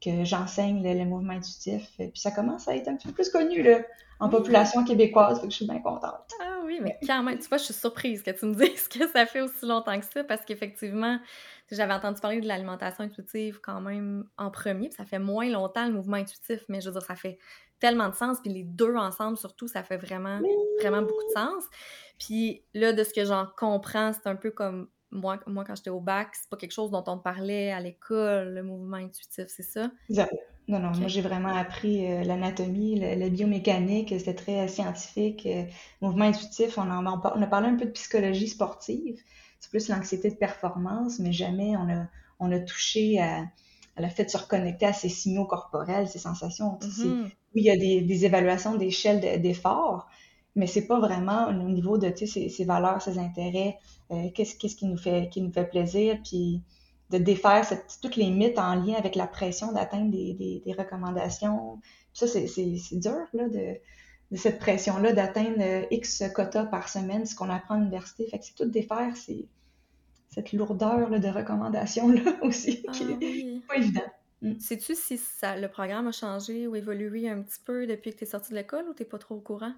que 0.01 0.25
j'enseigne 0.25 0.85
le, 0.85 1.05
mouvement 1.05 1.33
intuitif. 1.33 1.91
Puis 1.99 2.11
ça 2.15 2.31
commence 2.31 2.69
à 2.69 2.77
être 2.77 2.87
un 2.87 2.95
petit 2.95 3.09
peu 3.09 3.15
plus 3.15 3.29
connu 3.31 3.61
là, 3.63 3.81
en 4.21 4.29
population 4.29 4.85
québécoise, 4.85 5.41
fait 5.41 5.47
que 5.47 5.53
je 5.53 5.57
suis 5.57 5.67
bien 5.67 5.81
contente. 5.81 6.33
Oui, 6.71 6.79
mais 6.81 6.97
quand 7.05 7.23
même, 7.25 7.39
tu 7.39 7.49
vois, 7.49 7.59
je 7.59 7.65
suis 7.65 7.75
surprise 7.75 8.23
que 8.23 8.31
tu 8.31 8.47
me 8.47 8.55
dises 8.65 8.87
que 8.87 9.07
ça 9.09 9.27
fait 9.27 9.41
aussi 9.41 9.67
longtemps 9.67 9.99
que 9.99 10.07
ça, 10.07 10.23
parce 10.23 10.45
qu'effectivement, 10.45 11.19
j'avais 11.71 11.93
entendu 11.93 12.21
parler 12.21 12.41
de 12.41 12.47
l'alimentation 12.47 13.03
intuitive 13.03 13.61
quand 13.61 13.81
même 13.81 14.25
en 14.39 14.51
premier, 14.51 14.89
puis 14.89 14.97
ça 14.97 15.05
fait 15.05 15.19
moins 15.19 15.49
longtemps 15.49 15.87
le 15.87 15.93
mouvement 15.93 16.17
intuitif, 16.17 16.65
mais 16.69 16.81
je 16.81 16.89
veux 16.89 16.93
dire, 16.93 17.03
ça 17.03 17.17
fait 17.17 17.39
tellement 17.81 18.09
de 18.09 18.15
sens, 18.15 18.39
puis 18.41 18.53
les 18.53 18.63
deux 18.63 18.95
ensemble, 18.95 19.37
surtout, 19.37 19.67
ça 19.67 19.83
fait 19.83 19.97
vraiment, 19.97 20.41
vraiment 20.81 21.03
beaucoup 21.03 21.27
de 21.29 21.33
sens. 21.33 21.65
Puis 22.19 22.63
là, 22.75 22.93
de 22.93 23.03
ce 23.03 23.13
que 23.13 23.25
j'en 23.25 23.47
comprends, 23.57 24.13
c'est 24.13 24.29
un 24.29 24.37
peu 24.37 24.51
comme 24.51 24.89
moi, 25.11 25.41
moi 25.47 25.65
quand 25.65 25.75
j'étais 25.75 25.91
au 25.91 26.01
bac, 26.01 26.29
c'est 26.35 26.49
pas 26.49 26.57
quelque 26.57 26.73
chose 26.73 26.91
dont 26.93 27.03
on 27.09 27.19
parlait 27.19 27.73
à 27.73 27.81
l'école, 27.81 28.55
le 28.55 28.63
mouvement 28.63 28.99
intuitif, 28.99 29.47
c'est 29.49 29.65
ça? 29.65 29.91
Non, 30.71 30.79
non, 30.79 30.93
moi 30.97 31.09
j'ai 31.09 31.21
vraiment 31.21 31.53
appris 31.53 32.07
euh, 32.07 32.23
l'anatomie, 32.23 32.95
la 33.01 33.29
biomécanique, 33.29 34.11
c'était 34.11 34.35
très 34.35 34.69
scientifique. 34.69 35.45
Euh, 35.47 35.65
mouvement 36.01 36.27
intuitif, 36.27 36.79
on, 36.79 36.89
on, 36.89 37.07
a 37.43 37.47
parlé 37.49 37.69
un 37.69 37.77
peu 37.77 37.87
de 37.87 37.91
psychologie 37.91 38.47
sportive, 38.47 39.19
c'est 39.59 39.69
plus 39.71 39.89
l'anxiété 39.89 40.31
de 40.31 40.37
performance, 40.37 41.19
mais 41.19 41.33
jamais 41.33 41.77
on 41.77 41.91
a, 41.91 42.07
on 42.39 42.53
a 42.53 42.61
touché 42.61 43.21
à, 43.21 43.47
à, 43.97 44.01
la 44.01 44.09
fait 44.09 44.27
de 44.27 44.31
se 44.31 44.37
reconnecter 44.37 44.87
à 44.87 44.93
ces 44.93 45.09
signaux 45.09 45.45
corporels, 45.45 46.07
ces 46.09 46.21
sensations. 46.21 46.79
Mm-hmm. 46.83 47.25
Oui, 47.25 47.63
il 47.63 47.65
y 47.65 47.71
a 47.71 47.77
des, 47.77 48.03
des 48.03 48.25
évaluations 48.25 48.77
d'échelle 48.77 49.43
d'effort, 49.43 50.07
mais 50.55 50.69
c'est 50.69 50.87
pas 50.87 51.01
vraiment 51.01 51.49
au 51.49 51.53
niveau 51.69 51.99
de 51.99 52.13
ces, 52.15 52.49
ces 52.49 52.65
valeurs, 52.65 53.03
ces 53.03 53.19
intérêts, 53.19 53.77
euh, 54.13 54.31
qu'est-ce 54.35 54.55
qu'est-ce 54.55 54.77
qui 54.77 54.87
nous 54.87 54.97
fait 54.97 55.29
qui 55.33 55.43
nous 55.43 55.53
fait 55.53 55.69
plaisir, 55.69 56.21
puis 56.23 56.63
de 57.11 57.19
défaire 57.19 57.67
toutes 58.01 58.17
les 58.17 58.31
mythes 58.31 58.59
en 58.59 58.75
lien 58.75 58.95
avec 58.95 59.17
la 59.17 59.27
pression 59.27 59.73
d'atteindre 59.73 60.11
des, 60.11 60.63
des, 60.65 60.73
recommandations. 60.73 61.81
Ça, 62.13 62.27
c'est 62.27 62.47
dur, 62.93 63.27
là, 63.33 63.49
de, 63.49 63.77
de 64.31 64.37
cette 64.37 64.59
pression-là 64.59 65.13
d'atteindre 65.13 65.61
euh, 65.61 65.85
X 65.91 66.23
quotas 66.35 66.67
par 66.67 66.89
semaine, 66.89 67.27
ce 67.27 67.35
qu'on 67.35 67.51
apprend 67.51 67.75
à 67.75 67.79
l'université. 67.79 68.27
Fait 68.29 68.39
que 68.39 68.45
c'est 68.45 68.55
tout 68.55 68.65
défaire 68.65 69.17
c'est 69.17 69.47
cette 70.31 70.53
lourdeur 70.53 71.11
là, 71.11 71.19
de 71.19 71.29
recommandations-là 71.29 72.39
aussi, 72.43 72.83
qui 72.93 73.05
n'est 73.05 73.61
ah 73.63 73.67
pas 73.69 73.77
évident. 73.77 74.01
Mm. 74.43 74.59
Sais-tu 74.61 74.95
si 74.95 75.19
ça, 75.19 75.57
le 75.57 75.69
programme 75.69 76.07
a 76.07 76.13
changé 76.13 76.69
ou 76.69 76.77
évolué 76.77 77.29
un 77.29 77.43
petit 77.43 77.61
peu 77.65 77.87
depuis 77.87 78.13
que 78.13 78.19
tu 78.19 78.25
es 78.25 78.29
sorti 78.29 78.51
de 78.51 78.57
l'école 78.57 78.89
ou 78.89 78.95
tu 78.95 79.03
n'es 79.03 79.09
pas 79.09 79.19
trop 79.19 79.35
au 79.35 79.41
courant? 79.41 79.75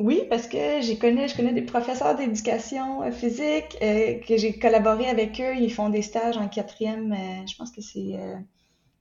Oui, 0.00 0.22
parce 0.30 0.46
que 0.48 0.80
j'ai 0.80 0.96
connais, 0.96 1.28
je 1.28 1.36
connais 1.36 1.52
des 1.52 1.60
professeurs 1.60 2.16
d'éducation 2.16 3.02
euh, 3.02 3.12
physique 3.12 3.76
euh, 3.82 4.18
que 4.20 4.38
j'ai 4.38 4.58
collaboré 4.58 5.06
avec 5.06 5.38
eux. 5.42 5.54
Ils 5.58 5.70
font 5.70 5.90
des 5.90 6.00
stages 6.00 6.38
en 6.38 6.48
quatrième, 6.48 7.12
euh, 7.12 7.46
je 7.46 7.54
pense 7.54 7.70
que 7.70 7.82
c'est 7.82 8.18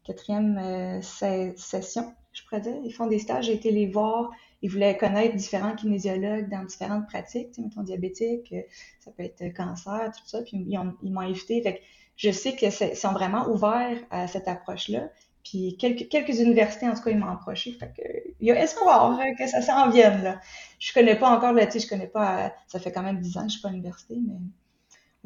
quatrième 0.04 1.01
session, 1.01 2.13
je 2.34 2.44
pourrais 2.44 2.60
dire. 2.60 2.75
Ils 2.84 2.92
font 2.92 3.07
des 3.07 3.19
stages, 3.19 3.46
j'ai 3.46 3.54
été 3.54 3.72
les 3.72 3.88
voir. 3.88 4.30
Ils 4.62 4.69
voulaient 4.69 4.98
connaître 4.98 5.38
différents 5.38 5.74
kinésiologues 5.74 6.50
dans 6.50 6.66
différentes 6.66 7.07
pratiques, 7.07 7.57
mettons 7.60 7.84
diabétique, 7.84 8.54
ça 9.00 9.12
peut 9.12 9.24
être 9.24 9.54
cancer, 9.56 10.12
tout 10.18 10.28
ça. 10.28 10.42
Puis 10.42 10.66
ils 10.68 11.13
m'ont 11.13 11.22
invité. 11.22 11.62
Fait 11.62 11.75
que 11.75 11.80
je 12.18 12.31
sais 12.31 12.57
qu'ils 12.57 12.74
sont 12.74 13.13
vraiment 13.13 13.48
ouverts 13.48 14.00
à 14.12 14.28
cette 14.28 14.50
approche-là. 14.50 15.10
Puis 15.46 15.78
quelques, 15.78 16.10
quelques 16.10 16.40
universités, 16.40 16.88
en 16.88 16.94
tout 16.94 17.04
cas, 17.04 17.12
ils 17.12 17.18
m'ont 17.18 17.31
approché. 17.31 17.72
Fait 17.72 17.94
que, 17.96 18.04
il 18.39 18.47
y 18.47 18.51
a 18.51 18.62
espoir 18.62 19.19
que 19.38 19.47
ça 19.47 19.62
s'en 19.62 19.89
vienne. 19.89 20.24
Là. 20.24 20.39
Je 20.80 20.94
connais 20.94 21.15
pas 21.15 21.30
encore, 21.30 21.53
là, 21.53 21.68
je 21.69 21.88
connais 21.88 22.07
pas, 22.07 22.53
ça 22.68 22.80
fait 22.80 22.91
quand 22.91 23.03
même 23.03 23.19
10 23.19 23.38
ans 23.38 23.41
que 23.41 23.47
je 23.47 23.53
suis 23.53 23.62
pas 23.62 23.69
à 23.69 23.71
l'université, 23.71 24.18
mais 24.25 24.36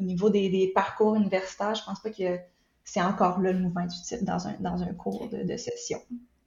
au 0.00 0.02
niveau 0.02 0.30
des, 0.30 0.48
des, 0.48 0.68
parcours 0.68 1.14
universitaires, 1.14 1.74
je 1.74 1.84
pense 1.84 2.00
pas 2.00 2.10
que 2.10 2.38
c'est 2.82 3.02
encore 3.02 3.40
là 3.40 3.52
le 3.52 3.60
mouvement 3.60 3.82
intuitif 3.82 4.22
dans 4.24 4.48
un, 4.48 4.54
dans 4.58 4.82
un 4.82 4.92
cours 4.92 5.28
de, 5.28 5.42
de 5.44 5.56
session. 5.56 6.00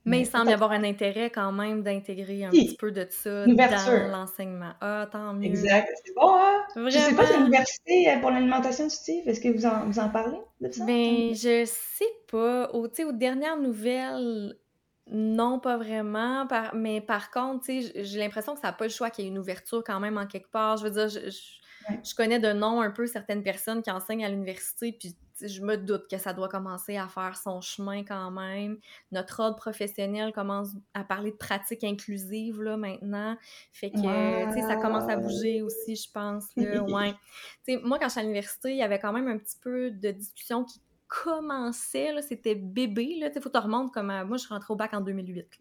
Mais 0.08 0.22
il 0.22 0.26
semble 0.26 0.50
y 0.50 0.54
avoir 0.54 0.72
un 0.72 0.86
intérêt 0.86 1.30
quand 1.30 1.52
même 1.52 1.84
d'intégrer 1.84 2.46
un 2.46 2.50
petit 2.50 2.78
peu 2.78 2.92
de 2.92 3.06
ça 3.10 3.46
dans 3.46 4.08
l'enseignement. 4.10 4.72
Ah, 4.80 5.08
tant 5.12 5.34
mieux. 5.34 5.48
Exact. 5.48 5.90
C'est 6.06 6.14
bon, 6.16 6.34
hein? 6.34 6.64
Vraiment. 6.74 6.90
Je 6.90 6.98
sais 6.98 7.14
pas 7.14 7.26
si 7.26 7.38
l'université 7.38 8.18
pour 8.22 8.32
l'alimentation 8.32 8.86
intuitive, 8.86 9.28
est-ce 9.28 9.42
que 9.42 9.50
vous 9.50 9.66
en, 9.66 9.86
vous 9.86 10.00
en 10.00 10.10
parlez 10.10 10.40
de 10.62 10.72
ça? 10.72 10.86
Ben, 10.86 11.34
je 11.34 11.66
sais 11.66 12.06
pas. 12.32 12.70
Au, 12.72 12.88
aux 12.88 13.12
dernières 13.12 13.58
nouvelles, 13.58 14.56
non, 15.10 15.60
pas 15.60 15.78
vraiment. 15.78 16.48
mais 16.74 17.02
par 17.02 17.32
contre, 17.32 17.66
j'ai 17.68 18.20
l'impression 18.20 18.56
que 18.56 18.62
ça 18.62 18.68
n'a 18.68 18.74
pas 18.74 18.86
le 18.86 18.92
choix 18.92 19.10
qu'il 19.10 19.26
y 19.26 19.28
ait 19.28 19.32
une 19.32 19.40
ouverture 19.40 19.84
quand 19.86 20.00
même 20.00 20.18
en 20.18 20.28
quelque 20.28 20.52
part. 20.52 20.78
Je 20.78 20.84
veux 20.84 20.92
dire, 20.92 21.08
je, 21.08 21.30
je 22.04 22.16
connais 22.16 22.40
de 22.40 22.52
nom 22.52 22.82
un 22.82 22.92
peu 22.92 23.08
certaines 23.08 23.44
personnes 23.44 23.82
qui 23.82 23.92
enseignent 23.92 24.26
à 24.26 24.30
l'université, 24.30 24.92
puis 24.92 25.16
je 25.42 25.62
me 25.62 25.78
doute 25.78 26.08
que 26.10 26.18
ça 26.18 26.34
doit 26.34 26.50
commencer 26.50 26.98
à 26.98 27.08
faire 27.08 27.38
son 27.38 27.62
chemin 27.62 28.04
quand 28.04 28.32
même. 28.32 28.80
Notre 29.12 29.40
ordre 29.40 29.56
professionnel 29.56 30.32
commence 30.34 30.70
à 30.94 31.04
parler 31.04 31.32
de 31.32 31.38
pratiques 31.38 31.84
inclusives 31.84 32.62
là, 32.62 32.78
maintenant. 32.78 33.38
Fait 33.72 33.92
que 33.92 33.98
ça 34.00 34.76
commence 34.78 35.10
à 35.10 35.18
bouger 35.18 35.62
aussi, 35.62 35.96
je 35.96 36.12
pense. 36.12 36.46
Là, 36.56 36.84
ouais. 36.84 37.14
moi, 37.84 38.00
quand 38.00 38.10
j'étais 38.10 38.22
à 38.22 38.24
l'université, 38.24 38.72
il 38.72 38.78
y 38.78 38.84
avait 38.84 39.00
quand 39.00 39.14
même 39.14 39.28
un 39.28 39.38
petit 39.38 39.58
peu 39.62 39.92
de 39.92 40.12
discussion 40.12 40.64
qui 40.64 40.82
commençait, 41.08 42.14
c'était 42.22 42.56
bébé. 42.56 43.20
Il 43.22 43.42
faut 43.42 43.50
que 43.50 43.58
tu 43.58 43.64
remontes 43.64 43.94
comme. 43.94 44.08
moi, 44.08 44.38
je 44.38 44.44
suis 44.44 44.54
rentrée 44.54 44.74
au 44.74 44.76
bac 44.76 44.94
en 44.94 45.02
2008. 45.02 45.60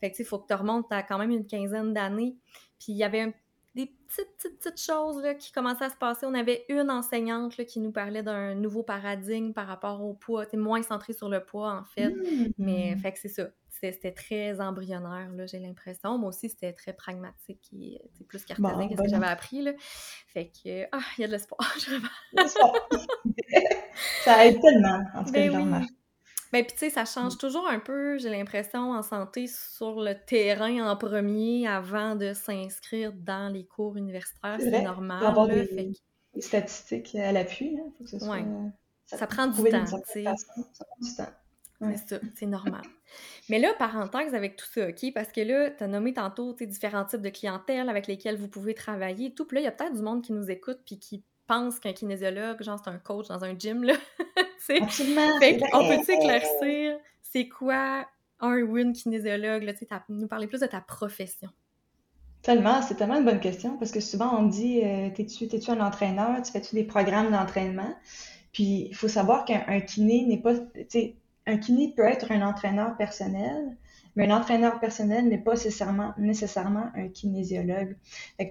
Fait 0.00 0.10
que 0.10 0.16
il 0.18 0.24
faut 0.24 0.38
que 0.38 0.46
tu 0.46 0.54
remontes 0.54 0.90
à 0.90 1.02
quand 1.02 1.18
même 1.18 1.30
une 1.30 1.46
quinzaine 1.46 1.92
d'années. 1.92 2.36
Puis 2.78 2.92
il 2.92 2.96
y 2.96 3.04
avait 3.04 3.20
un 3.20 3.32
des 3.74 3.86
petites, 3.86 4.36
petites, 4.36 4.58
petites 4.58 4.80
choses 4.80 5.22
là, 5.22 5.34
qui 5.34 5.52
commençaient 5.52 5.84
à 5.84 5.90
se 5.90 5.96
passer. 5.96 6.26
On 6.26 6.34
avait 6.34 6.64
une 6.68 6.90
enseignante 6.90 7.56
là, 7.56 7.64
qui 7.64 7.78
nous 7.78 7.92
parlait 7.92 8.22
d'un 8.22 8.54
nouveau 8.54 8.82
paradigme 8.82 9.52
par 9.52 9.66
rapport 9.66 10.02
au 10.02 10.14
poids, 10.14 10.46
moins 10.54 10.82
centré 10.82 11.12
sur 11.12 11.28
le 11.28 11.44
poids 11.44 11.72
en 11.72 11.84
fait. 11.84 12.12
Mais 12.58 12.94
mmh. 12.94 12.98
fait 12.98 13.12
que 13.12 13.18
c'est 13.18 13.28
ça. 13.28 13.48
C'était 13.68 14.12
très 14.12 14.60
embryonnaire, 14.60 15.30
là, 15.32 15.46
j'ai 15.46 15.58
l'impression. 15.58 16.18
Moi 16.18 16.28
aussi, 16.30 16.50
c'était 16.50 16.74
très 16.74 16.92
pragmatique 16.92 17.70
et 17.72 17.98
plus 18.28 18.44
cartésien 18.44 18.88
que 18.88 18.96
ce 18.96 19.02
que 19.02 19.08
j'avais 19.08 19.26
appris. 19.26 19.62
Là. 19.62 19.72
Fait 20.26 20.50
que, 20.50 20.84
ah, 20.92 21.00
il 21.16 21.22
y 21.22 21.24
a 21.24 21.28
de 21.28 21.32
l'espoir, 21.32 21.60
ça 24.24 24.46
aide 24.46 24.60
tellement, 24.60 25.02
en 25.14 25.24
tout 25.24 25.32
cas, 25.32 25.48
ben 25.48 25.86
ben, 26.52 26.64
puis 26.64 26.72
tu 26.72 26.78
sais, 26.80 26.90
ça 26.90 27.04
change 27.04 27.38
toujours 27.38 27.68
un 27.68 27.78
peu, 27.78 28.18
j'ai 28.18 28.28
l'impression, 28.28 28.90
en 28.90 29.02
santé 29.02 29.46
sur 29.46 30.00
le 30.00 30.14
terrain 30.14 30.90
en 30.90 30.96
premier 30.96 31.68
avant 31.68 32.16
de 32.16 32.32
s'inscrire 32.32 33.12
dans 33.12 33.52
les 33.52 33.64
cours 33.64 33.96
universitaires. 33.96 34.56
C'est 34.58 34.82
normal. 34.82 35.24
Avoir 35.24 35.46
des, 35.46 35.64
fait... 35.66 35.92
des, 36.34 36.40
statistiques 36.40 37.14
à 37.14 37.30
l'appui. 37.30 37.78
Hein, 37.78 38.04
soit... 38.04 38.38
ouais. 38.38 38.44
ça, 39.06 39.16
ça, 39.16 39.26
prend 39.28 39.46
du 39.46 39.62
temps. 39.62 39.86
Ça 39.86 39.98
prend 40.00 40.18
du 41.00 41.14
temps. 41.14 41.26
C'est 41.94 42.08
ça, 42.08 42.20
c'est 42.34 42.46
normal. 42.46 42.82
Mais 43.48 43.58
là, 43.58 43.72
parenthèse 43.78 44.34
avec 44.34 44.56
tout 44.56 44.66
ça, 44.66 44.88
OK? 44.88 45.12
Parce 45.14 45.32
que 45.32 45.40
là, 45.40 45.70
tu 45.70 45.82
as 45.82 45.88
nommé 45.88 46.12
tantôt 46.12 46.52
différents 46.52 47.04
types 47.04 47.22
de 47.22 47.30
clientèle 47.30 47.88
avec 47.88 48.06
lesquels 48.06 48.36
vous 48.36 48.48
pouvez 48.48 48.74
travailler 48.74 49.28
et 49.28 49.34
tout. 49.34 49.46
Puis 49.46 49.56
là, 49.56 49.60
il 49.62 49.64
y 49.64 49.68
a 49.68 49.72
peut-être 49.72 49.94
du 49.94 50.02
monde 50.02 50.22
qui 50.22 50.32
nous 50.32 50.50
écoute 50.50 50.80
puis 50.84 50.98
qui 50.98 51.24
pense 51.50 51.80
qu'un 51.80 51.92
kinésiologue, 51.92 52.62
genre, 52.62 52.80
c'est 52.82 52.90
un 52.90 52.98
coach 52.98 53.26
dans 53.26 53.42
un 53.42 53.58
gym, 53.58 53.82
là. 53.82 53.94
Absolument. 54.80 55.38
Fait 55.40 55.60
on 55.72 55.88
peut-tu 55.88 56.12
éclaircir, 56.12 56.96
c'est 57.22 57.48
quoi 57.48 58.06
un 58.38 58.62
win 58.62 58.92
kinésiologue, 58.92 59.64
là, 59.64 59.72
tu 59.72 59.80
sais, 59.80 59.88
nous 60.08 60.28
parler 60.28 60.46
plus 60.46 60.60
de 60.60 60.66
ta 60.66 60.80
profession? 60.80 61.48
Tellement, 62.42 62.80
c'est 62.82 62.94
tellement 62.94 63.16
une 63.16 63.24
bonne 63.24 63.40
question 63.40 63.76
parce 63.78 63.90
que 63.90 64.00
souvent 64.00 64.38
on 64.38 64.42
me 64.42 64.50
dit 64.50 64.80
euh, 64.82 65.10
t'es-tu, 65.10 65.48
t'es-tu 65.48 65.70
un 65.72 65.80
entraîneur, 65.80 66.40
tu 66.40 66.52
fais-tu 66.52 66.74
des 66.74 66.84
programmes 66.84 67.32
d'entraînement? 67.32 67.94
Puis 68.52 68.86
il 68.88 68.94
faut 68.94 69.08
savoir 69.08 69.44
qu'un 69.44 69.80
kiné 69.80 70.24
n'est 70.24 70.38
pas, 70.38 70.54
tu 70.54 70.86
sais, 70.88 71.16
un 71.46 71.58
kiné 71.58 71.92
peut 71.94 72.04
être 72.04 72.30
un 72.32 72.40
entraîneur 72.40 72.96
personnel, 72.96 73.76
Mais 74.16 74.26
un 74.26 74.36
entraîneur 74.36 74.80
personnel 74.80 75.28
n'est 75.28 75.38
pas 75.38 75.52
nécessairement, 75.52 76.12
nécessairement 76.18 76.90
un 76.94 77.08
kinésiologue. 77.08 77.96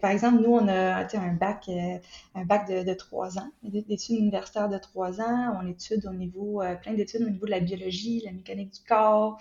par 0.01 0.11
exemple, 0.11 0.41
nous, 0.41 0.51
on 0.51 0.67
a 0.67 1.05
un 1.13 1.33
bac, 1.33 1.65
euh, 1.67 1.97
un 2.35 2.45
bac 2.45 2.67
de, 2.67 2.93
trois 2.93 3.37
ans, 3.37 3.49
d'études 3.63 4.19
universitaires 4.19 4.69
de 4.69 4.77
trois 4.77 5.19
ans. 5.19 5.59
On 5.61 5.67
étude 5.67 6.05
au 6.05 6.13
niveau, 6.13 6.61
euh, 6.61 6.75
plein 6.75 6.93
d'études 6.93 7.23
au 7.23 7.29
niveau 7.29 7.45
de 7.45 7.51
la 7.51 7.59
biologie, 7.59 8.21
la 8.25 8.31
mécanique 8.31 8.73
du 8.73 8.79
corps, 8.87 9.39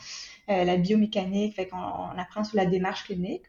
euh, 0.49 0.65
la 0.65 0.77
biomécanique. 0.77 1.61
On 1.73 2.19
apprend 2.19 2.43
sur 2.43 2.57
la 2.57 2.67
démarche 2.67 3.05
clinique. 3.05 3.45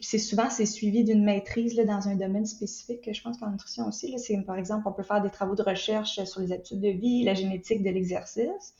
C'est 0.00 0.18
souvent 0.18 0.48
c'est 0.48 0.64
suivi 0.64 1.02
d'une 1.02 1.24
maîtrise 1.24 1.74
dans 1.74 2.08
un 2.08 2.14
domaine 2.14 2.46
spécifique. 2.46 3.12
Je 3.12 3.20
pense 3.20 3.38
qu'en 3.38 3.50
nutrition 3.50 3.88
aussi, 3.88 4.16
par 4.46 4.56
exemple, 4.56 4.86
on 4.86 4.92
peut 4.92 5.02
faire 5.02 5.20
des 5.20 5.30
travaux 5.30 5.56
de 5.56 5.62
recherche 5.62 6.22
sur 6.22 6.40
les 6.40 6.52
habitudes 6.52 6.80
de 6.80 6.88
vie, 6.88 7.24
la 7.24 7.34
génétique 7.34 7.82
de 7.82 7.90
l'exercice. 7.90 8.74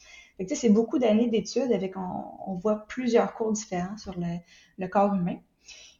C'est 0.55 0.71
beaucoup 0.71 0.99
d'années 0.99 1.29
d'études 1.29 1.73
avec 1.73 1.95
on, 1.97 2.55
voit 2.55 2.87
plusieurs 2.87 3.35
cours 3.35 3.53
différents 3.53 3.97
sur 3.97 4.15
le, 4.19 4.87
corps 4.89 5.15
humain. 5.15 5.37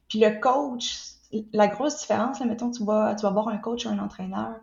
Puis 0.09 0.19
le 0.19 0.39
coach, 0.39 1.13
la 1.53 1.67
grosse 1.67 1.99
différence, 1.99 2.39
là, 2.39 2.45
mettons, 2.45 2.71
tu 2.71 2.83
vas, 2.83 3.15
tu 3.15 3.23
vas 3.23 3.31
voir 3.31 3.47
un 3.47 3.57
coach 3.57 3.85
ou 3.85 3.89
un 3.89 3.99
entraîneur 3.99 4.55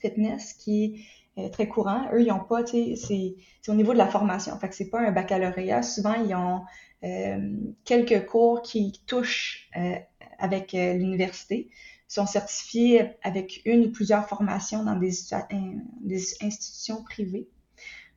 fitness 0.00 0.52
qui 0.54 1.04
est 1.36 1.52
très 1.52 1.68
courant. 1.68 2.08
Eux, 2.12 2.22
ils 2.22 2.28
n'ont 2.28 2.44
pas, 2.44 2.62
tu 2.62 2.96
sais, 2.96 3.36
c'est 3.60 3.72
au 3.72 3.74
niveau 3.74 3.92
de 3.92 3.98
la 3.98 4.06
formation. 4.06 4.56
Fait 4.58 4.68
que 4.68 4.74
c'est 4.74 4.90
pas 4.90 5.00
un 5.00 5.10
baccalauréat. 5.10 5.82
Souvent, 5.82 6.14
ils 6.14 6.34
ont 6.34 6.62
euh, 7.04 7.56
quelques 7.84 8.26
cours 8.26 8.62
qui 8.62 9.02
touchent 9.06 9.70
euh, 9.76 9.96
avec 10.38 10.74
euh, 10.74 10.94
l'université. 10.94 11.70
Sont 12.08 12.26
certifiés 12.26 13.12
avec 13.22 13.62
une 13.64 13.86
ou 13.86 13.90
plusieurs 13.90 14.28
formations 14.28 14.84
dans 14.84 14.96
des 14.96 16.34
institutions 16.42 17.02
privées 17.02 17.48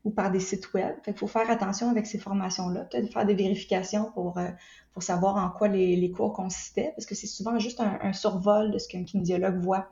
ou 0.05 0.11
par 0.11 0.31
des 0.31 0.39
sites 0.39 0.71
web. 0.73 0.95
il 1.07 1.13
faut 1.13 1.27
faire 1.27 1.49
attention 1.49 1.89
avec 1.89 2.05
ces 2.05 2.19
formations-là, 2.19 2.81
peut-être 2.85 3.11
faire 3.11 3.25
des 3.25 3.33
vérifications 3.33 4.11
pour, 4.13 4.37
euh, 4.37 4.47
pour 4.93 5.01
savoir 5.01 5.35
en 5.35 5.49
quoi 5.49 5.67
les, 5.67 6.11
cours 6.11 6.31
consistaient, 6.31 6.93
parce 6.95 7.07
que 7.07 7.15
c'est 7.15 7.27
souvent 7.27 7.57
juste 7.57 7.81
un, 7.81 8.13
survol 8.13 8.71
de 8.71 8.77
ce 8.77 8.87
qu'un 8.87 9.03
kinésiologue 9.03 9.57
voit 9.57 9.89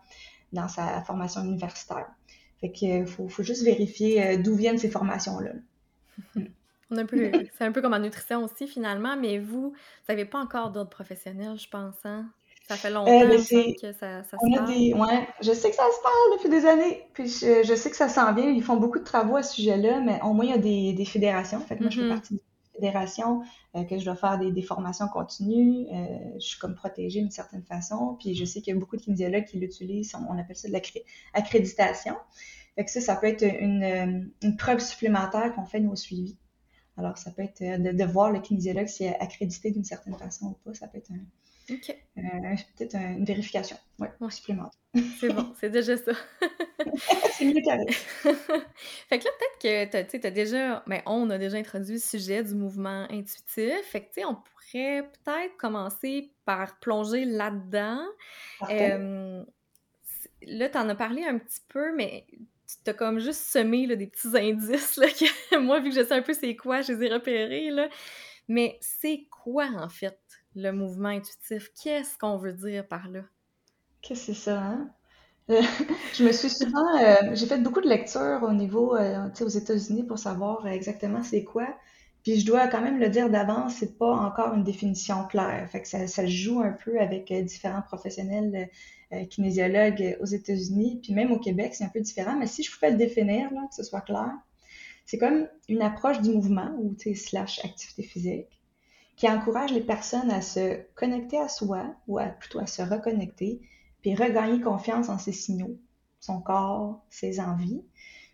dans 0.53 0.67
sa 0.67 1.01
formation 1.01 1.43
universitaire. 1.43 2.07
Fait 2.61 3.05
faut, 3.05 3.27
faut, 3.27 3.43
juste 3.43 3.63
vérifier 3.63 4.23
euh, 4.23 4.37
d'où 4.37 4.55
viennent 4.55 4.77
ces 4.77 4.89
formations-là. 4.89 5.51
c'est 7.57 7.65
un 7.65 7.71
peu 7.71 7.81
comme 7.81 7.93
en 7.93 7.99
nutrition 7.99 8.43
aussi, 8.43 8.67
finalement, 8.67 9.17
mais 9.17 9.39
vous, 9.39 9.71
vous 9.71 9.75
n'avez 10.07 10.25
pas 10.25 10.39
encore 10.39 10.71
d'autres 10.71 10.91
professionnels, 10.91 11.57
je 11.57 11.67
pense, 11.67 11.95
hein? 12.05 12.29
Ça 12.67 12.77
fait 12.77 12.87
euh, 12.87 12.91
longtemps 12.91 13.29
que 13.29 13.37
ça, 13.93 14.23
ça 14.23 14.37
se 14.37 14.55
parle. 14.55 14.69
Ouais, 14.69 15.27
je 15.41 15.51
sais 15.51 15.69
que 15.69 15.75
ça 15.75 15.83
se 15.83 16.01
parle 16.01 16.37
depuis 16.37 16.49
des 16.49 16.65
années, 16.65 17.07
puis 17.13 17.27
je, 17.27 17.75
sais 17.75 17.89
que 17.89 17.95
ça 17.95 18.07
s'en 18.07 18.33
vient. 18.33 18.49
Ils 18.49 18.63
font 18.63 18.77
beaucoup 18.77 18.99
de 18.99 19.03
travaux 19.03 19.35
à 19.35 19.43
ce 19.43 19.55
sujet-là, 19.55 19.99
mais 19.99 20.21
au 20.21 20.33
moins, 20.33 20.45
il 20.45 20.51
y 20.51 20.53
a 20.53 20.57
des, 20.57 20.93
des 20.93 21.05
fédérations. 21.05 21.59
Fait 21.59 21.75
que 21.75 21.81
moi, 21.81 21.89
je 21.89 21.99
fais 21.99 22.05
mm-hmm. 22.05 22.09
partie 22.09 22.33
des 22.35 22.41
fédérations, 22.75 23.41
euh, 23.75 23.83
que 23.83 23.99
je 23.99 24.05
dois 24.05 24.15
faire 24.15 24.39
des, 24.39 24.51
des 24.51 24.61
formations 24.61 25.09
continues. 25.09 25.87
Euh, 25.91 26.05
je 26.35 26.45
suis 26.45 26.59
comme 26.59 26.75
protégée 26.75 27.19
d'une 27.19 27.31
certaine 27.31 27.63
façon. 27.63 28.15
Puis 28.19 28.33
je 28.33 28.45
sais 28.45 28.61
qu'il 28.61 28.73
y 28.73 28.77
a 28.77 28.79
beaucoup 28.79 28.95
de 28.95 29.01
kinésiologues 29.01 29.45
qui 29.45 29.59
l'utilisent. 29.59 30.15
On, 30.29 30.37
appelle 30.39 30.55
ça 30.55 30.69
de 30.69 30.73
l'accréditation. 30.73 32.15
Fait 32.75 32.85
que 32.85 32.91
ça, 32.91 33.01
ça 33.01 33.17
peut 33.17 33.27
être 33.27 33.43
une, 33.43 34.31
une 34.41 34.55
preuve 34.55 34.79
supplémentaire 34.79 35.53
qu'on 35.53 35.65
fait 35.65 35.81
nos 35.81 35.97
suivis. 35.97 36.37
Alors, 36.95 37.17
ça 37.17 37.29
peut 37.31 37.41
être 37.41 37.61
de, 37.61 37.91
de 37.91 38.03
voir 38.05 38.31
le 38.31 38.39
kinésiologue 38.39 38.87
s'il 38.87 39.07
est 39.07 39.19
accrédité 39.19 39.71
d'une 39.71 39.83
certaine 39.83 40.15
façon 40.15 40.45
ou 40.45 40.57
pas. 40.63 40.73
Ça 40.73 40.87
peut 40.87 40.99
être 40.99 41.11
un, 41.11 41.19
OK. 41.69 41.95
Euh, 42.17 42.21
peut-être 42.77 42.95
une 42.95 43.25
vérification, 43.25 43.77
ouais, 43.99 44.09
supplémentaire. 44.29 44.79
C'est 45.19 45.29
bon, 45.29 45.53
c'est 45.59 45.69
déjà 45.69 45.97
ça. 45.97 46.11
c'est 47.31 47.45
mieux 47.45 47.53
fait 47.63 49.19
que 49.19 49.23
là, 49.23 49.31
peut-être 49.59 50.11
que 50.11 50.17
tu 50.17 50.27
as 50.27 50.31
déjà, 50.31 50.83
mais 50.87 50.97
ben, 50.97 51.03
on 51.05 51.29
a 51.29 51.37
déjà 51.37 51.57
introduit 51.57 51.93
le 51.93 51.99
sujet 51.99 52.43
du 52.43 52.53
mouvement 52.53 53.07
intuitif. 53.09 53.81
Fait 53.85 54.01
que 54.01 54.07
tu 54.07 54.21
sais, 54.21 54.25
on 54.25 54.35
pourrait 54.35 55.09
peut-être 55.23 55.57
commencer 55.57 56.31
par 56.45 56.79
plonger 56.79 57.25
là-dedans. 57.25 58.05
Euh, 58.69 59.43
là, 60.43 60.69
tu 60.69 60.77
en 60.77 60.89
as 60.89 60.95
parlé 60.95 61.23
un 61.23 61.37
petit 61.37 61.61
peu, 61.69 61.95
mais 61.95 62.25
tu 62.67 62.75
t'as 62.83 62.93
comme 62.93 63.19
juste 63.19 63.41
semé 63.41 63.87
là, 63.87 63.95
des 63.95 64.07
petits 64.07 64.35
indices 64.37 64.97
là, 64.97 65.07
que 65.07 65.57
moi, 65.59 65.79
vu 65.79 65.89
que 65.89 65.95
je 65.95 66.05
sais 66.05 66.13
un 66.13 66.21
peu 66.21 66.33
c'est 66.33 66.55
quoi, 66.55 66.81
je 66.81 66.93
les 66.93 67.05
ai 67.05 67.13
repérés. 67.13 67.71
Là. 67.71 67.89
Mais 68.47 68.77
c'est 68.81 69.27
quoi 69.31 69.67
en 69.75 69.89
fait 69.89 70.19
le 70.55 70.71
mouvement 70.71 71.09
intuitif. 71.09 71.71
Qu'est-ce 71.81 72.17
qu'on 72.17 72.37
veut 72.37 72.53
dire 72.53 72.87
par 72.87 73.09
là? 73.09 73.21
Qu'est-ce 74.01 74.27
que 74.27 74.33
c'est 74.33 74.41
ça, 74.41 74.61
hein? 74.61 74.89
Euh, 75.49 75.61
je 76.13 76.23
me 76.23 76.31
suis 76.31 76.49
souvent, 76.49 77.01
euh, 77.01 77.15
j'ai 77.33 77.45
fait 77.45 77.59
beaucoup 77.59 77.81
de 77.81 77.89
lectures 77.89 78.39
au 78.43 78.53
niveau, 78.53 78.95
euh, 78.95 79.29
aux 79.41 79.47
États-Unis 79.47 80.03
pour 80.03 80.19
savoir 80.19 80.67
exactement 80.67 81.23
c'est 81.23 81.43
quoi. 81.43 81.67
Puis 82.23 82.39
je 82.39 82.45
dois 82.45 82.67
quand 82.67 82.81
même 82.81 82.99
le 82.99 83.09
dire 83.09 83.29
d'avance, 83.29 83.75
c'est 83.75 83.97
pas 83.97 84.11
encore 84.11 84.53
une 84.53 84.63
définition 84.63 85.25
claire. 85.27 85.69
Fait 85.69 85.81
que 85.81 85.87
ça, 85.89 86.07
ça 86.07 86.25
joue 86.25 86.61
un 86.61 86.71
peu 86.71 86.99
avec 87.01 87.33
différents 87.43 87.81
professionnels 87.81 88.69
kinésiologues 89.29 90.17
aux 90.21 90.25
États-Unis, 90.25 91.01
puis 91.03 91.13
même 91.13 91.33
au 91.33 91.37
Québec, 91.37 91.75
c'est 91.75 91.83
un 91.83 91.89
peu 91.89 91.99
différent. 91.99 92.37
Mais 92.39 92.47
si 92.47 92.63
je 92.63 92.71
pouvais 92.71 92.91
le 92.91 92.97
définir, 92.97 93.51
là, 93.51 93.67
que 93.69 93.75
ce 93.75 93.83
soit 93.83 93.99
clair, 93.99 94.31
c'est 95.05 95.17
comme 95.17 95.49
une 95.67 95.81
approche 95.81 96.21
du 96.21 96.29
mouvement 96.29 96.73
ou 96.79 96.95
slash 97.13 97.59
activité 97.65 98.03
physique 98.03 98.62
qui 99.15 99.29
encourage 99.29 99.71
les 99.71 99.81
personnes 99.81 100.31
à 100.31 100.41
se 100.41 100.81
connecter 100.95 101.39
à 101.39 101.47
soi 101.47 101.83
ou 102.07 102.17
à, 102.17 102.25
plutôt 102.25 102.59
à 102.59 102.67
se 102.67 102.81
reconnecter, 102.81 103.61
puis 104.01 104.15
regagner 104.15 104.59
confiance 104.61 105.09
en 105.09 105.17
ses 105.17 105.31
signaux, 105.31 105.77
son 106.19 106.41
corps, 106.41 107.03
ses 107.09 107.39
envies. 107.39 107.83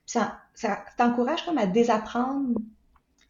Ça, 0.05 0.39
t'encourage 0.97 1.45
comme 1.45 1.57
à 1.57 1.67
désapprendre 1.67 2.59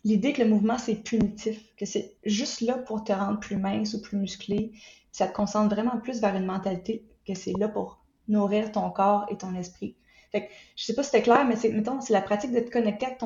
l'idée 0.03 0.32
que 0.34 0.41
le 0.41 0.50
mouvement 0.50 0.77
c'est 0.77 0.96
punitif, 0.96 1.75
que 1.75 1.86
c'est 1.86 2.15
juste 2.24 2.62
là 2.62 2.77
pour 2.77 3.03
te 3.03 3.12
rendre 3.12 3.39
plus 3.39 3.58
mince 3.58 3.94
ou 3.94 4.01
plus 4.01 4.18
musclé. 4.18 4.72
Ça 5.12 5.27
te 5.27 5.34
concentre 5.34 5.74
vraiment 5.74 6.00
plus 6.00 6.22
vers 6.22 6.36
une 6.36 6.46
mentalité 6.46 7.03
que 7.27 7.34
c'est 7.34 7.58
là 7.58 7.68
pour 7.68 8.00
nourrir 8.27 8.72
ton 8.72 8.89
corps 8.91 9.25
et 9.29 9.38
ton 9.38 9.56
esprit. 9.56 9.96
Fait 10.32 10.46
que, 10.46 10.53
je 10.75 10.86
sais 10.86 10.94
pas 10.94 11.01
si 11.01 11.10
c'était 11.10 11.24
clair, 11.24 11.46
mais 11.46 11.56
c'est, 11.56 11.72
mettons, 11.72 12.00
c'est 12.01 12.13
la 12.13 12.22
pratique 12.22 12.51
de 12.51 12.60
te 12.60 12.70
connecter 12.70 13.08
avec 13.08 13.18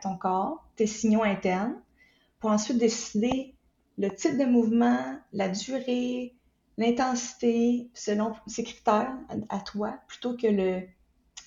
ton 0.00 0.16
corps, 0.16 0.66
tes 0.74 0.86
signaux 0.86 1.22
internes, 1.22 1.80
pour 2.40 2.50
ensuite 2.50 2.78
décider 2.78 3.54
le 4.00 4.10
type 4.14 4.38
de 4.38 4.44
mouvement, 4.44 5.18
la 5.32 5.48
durée, 5.48 6.34
l'intensité, 6.78 7.90
selon 7.94 8.34
ces 8.46 8.64
critères 8.64 9.14
à, 9.50 9.60
toi, 9.60 9.98
plutôt 10.08 10.36
que 10.36 10.46
le, 10.46 10.82